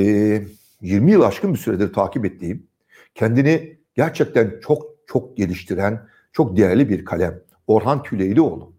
20 0.81 1.11
yıl 1.11 1.21
aşkın 1.21 1.53
bir 1.53 1.59
süredir 1.59 1.93
takip 1.93 2.25
ettiğim, 2.25 2.67
kendini 3.15 3.77
gerçekten 3.95 4.59
çok 4.63 4.93
çok 5.07 5.37
geliştiren, 5.37 6.07
çok 6.31 6.57
değerli 6.57 6.89
bir 6.89 7.05
kalem. 7.05 7.41
Orhan 7.67 8.03
Tüleylioğlu. 8.03 8.73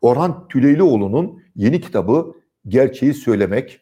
Orhan 0.00 0.48
Tüleylioğlu'nun 0.48 1.42
yeni 1.56 1.80
kitabı 1.80 2.34
Gerçeği 2.68 3.14
Söylemek 3.14 3.80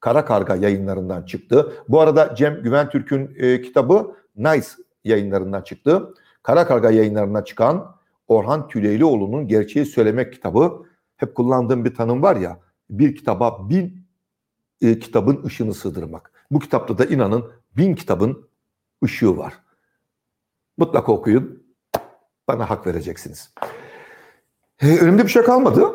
Kara 0.00 0.24
Karga 0.24 0.56
yayınlarından 0.56 1.22
çıktı. 1.22 1.72
Bu 1.88 2.00
arada 2.00 2.34
Cem 2.34 2.62
Güven 2.62 2.90
Türk'ün 2.90 3.36
e, 3.36 3.62
kitabı 3.62 4.14
Nice 4.36 4.66
yayınlarından 5.04 5.62
çıktı. 5.62 6.14
Kara 6.42 6.66
Karga 6.66 6.90
yayınlarından 6.90 7.42
çıkan 7.42 7.96
Orhan 8.28 8.68
Tüleylioğlu'nun 8.68 9.48
Gerçeği 9.48 9.86
Söylemek 9.86 10.32
kitabı 10.32 10.86
hep 11.16 11.34
kullandığım 11.34 11.84
bir 11.84 11.94
tanım 11.94 12.22
var 12.22 12.36
ya 12.36 12.58
bir 12.90 13.16
kitaba 13.16 13.68
bin 13.70 13.97
e, 14.82 14.98
kitabın 14.98 15.44
ışığını 15.44 15.74
sığdırmak. 15.74 16.32
Bu 16.50 16.58
kitapta 16.58 16.98
da 16.98 17.04
inanın 17.04 17.44
bin 17.76 17.94
kitabın 17.94 18.48
ışığı 19.04 19.36
var. 19.36 19.54
Mutlaka 20.78 21.12
okuyun. 21.12 21.62
Bana 22.48 22.70
hak 22.70 22.86
vereceksiniz. 22.86 23.54
E, 24.82 24.98
önümde 24.98 25.22
bir 25.22 25.28
şey 25.28 25.42
kalmadı. 25.42 25.86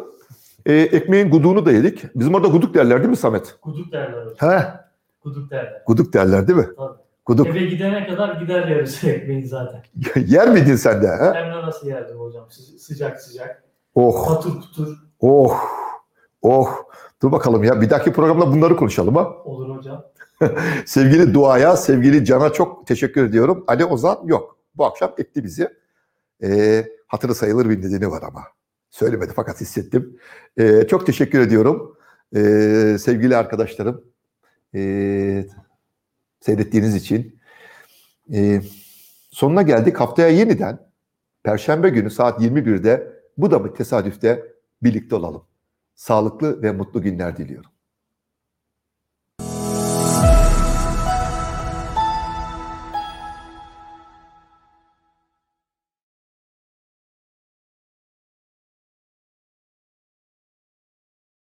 E, 0.66 0.74
ekmeğin 0.74 1.30
guduğunu 1.32 1.66
da 1.66 1.72
yedik. 1.72 2.04
Bizim 2.16 2.36
orada 2.36 2.48
guduk 2.48 2.74
derler 2.74 2.98
değil 3.00 3.10
mi 3.10 3.16
Samet? 3.16 3.56
Guduk 3.62 3.92
derler. 3.92 4.28
He, 4.38 4.64
Guduk 5.24 5.52
derler. 5.52 5.84
guduk 5.88 6.14
derler 6.14 6.48
değil 6.48 6.60
mi? 6.60 6.68
Tabii. 6.78 6.98
Guduk. 7.26 7.48
Eve 7.48 7.66
gidene 7.66 8.08
kadar 8.08 8.36
gider 8.42 8.68
yarısı 8.68 9.10
ekmeğin 9.10 9.46
zaten. 9.46 9.84
Yer 10.28 10.50
miydin 10.50 10.76
sen 10.76 11.02
de? 11.02 11.08
He? 11.08 11.34
Hem 11.34 11.52
de 11.52 11.62
nasıl 11.62 11.88
yerdim 11.88 12.18
hocam? 12.20 12.46
Sı- 12.52 12.80
Sıcak 12.80 13.22
sıcak. 13.22 13.64
Oh, 13.96 14.28
Patur 14.28 14.62
kutur. 14.62 14.98
oh, 15.20 15.60
oh. 16.44 16.84
Dur 17.22 17.32
bakalım 17.32 17.64
ya 17.64 17.82
bir 17.82 17.90
dahaki 17.90 18.14
programda 18.14 18.52
bunları 18.52 18.76
konuşalım 18.76 19.16
ha. 19.16 19.30
Olur 19.46 19.78
hocam. 19.78 20.06
Sevgili 20.86 21.34
Dua'ya, 21.34 21.78
sevgili 21.78 22.26
Can'a 22.26 22.54
çok 22.54 22.88
teşekkür 22.88 23.26
ediyorum. 23.26 23.64
Ali 23.68 23.86
Ozan 23.86 24.20
yok. 24.26 24.58
Bu 24.76 24.86
akşam 24.86 25.14
etti 25.18 25.44
bizi. 25.44 25.70
Ee, 26.44 26.86
hatırı 27.08 27.36
sayılır 27.36 27.70
bir 27.70 27.82
nedeni 27.82 28.12
var 28.12 28.24
ama. 28.28 28.44
Söylemedi 28.90 29.32
fakat 29.36 29.62
hissettim. 29.62 30.20
Ee, 30.58 30.88
çok 30.88 31.06
teşekkür 31.06 31.40
ediyorum. 31.40 31.98
Ee, 32.36 32.98
sevgili 33.00 33.38
arkadaşlarım. 33.38 34.04
ee, 34.76 35.46
seyrettiğiniz 36.40 36.96
için. 36.96 37.40
Ee, 38.34 38.62
sonuna 39.32 39.62
geldik. 39.62 40.00
Haftaya 40.00 40.30
yeniden 40.30 40.80
Perşembe 41.44 41.90
günü 41.90 42.10
saat 42.10 42.42
21'de 42.42 43.14
bu 43.38 43.52
da 43.52 43.60
mı 43.60 43.74
tesadüfte 43.74 44.44
birlikte 44.84 45.16
olalım. 45.16 45.44
Sağlıklı 45.96 46.62
ve 46.62 46.72
mutlu 46.72 47.02
günler 47.02 47.38
diliyorum. 47.38 47.73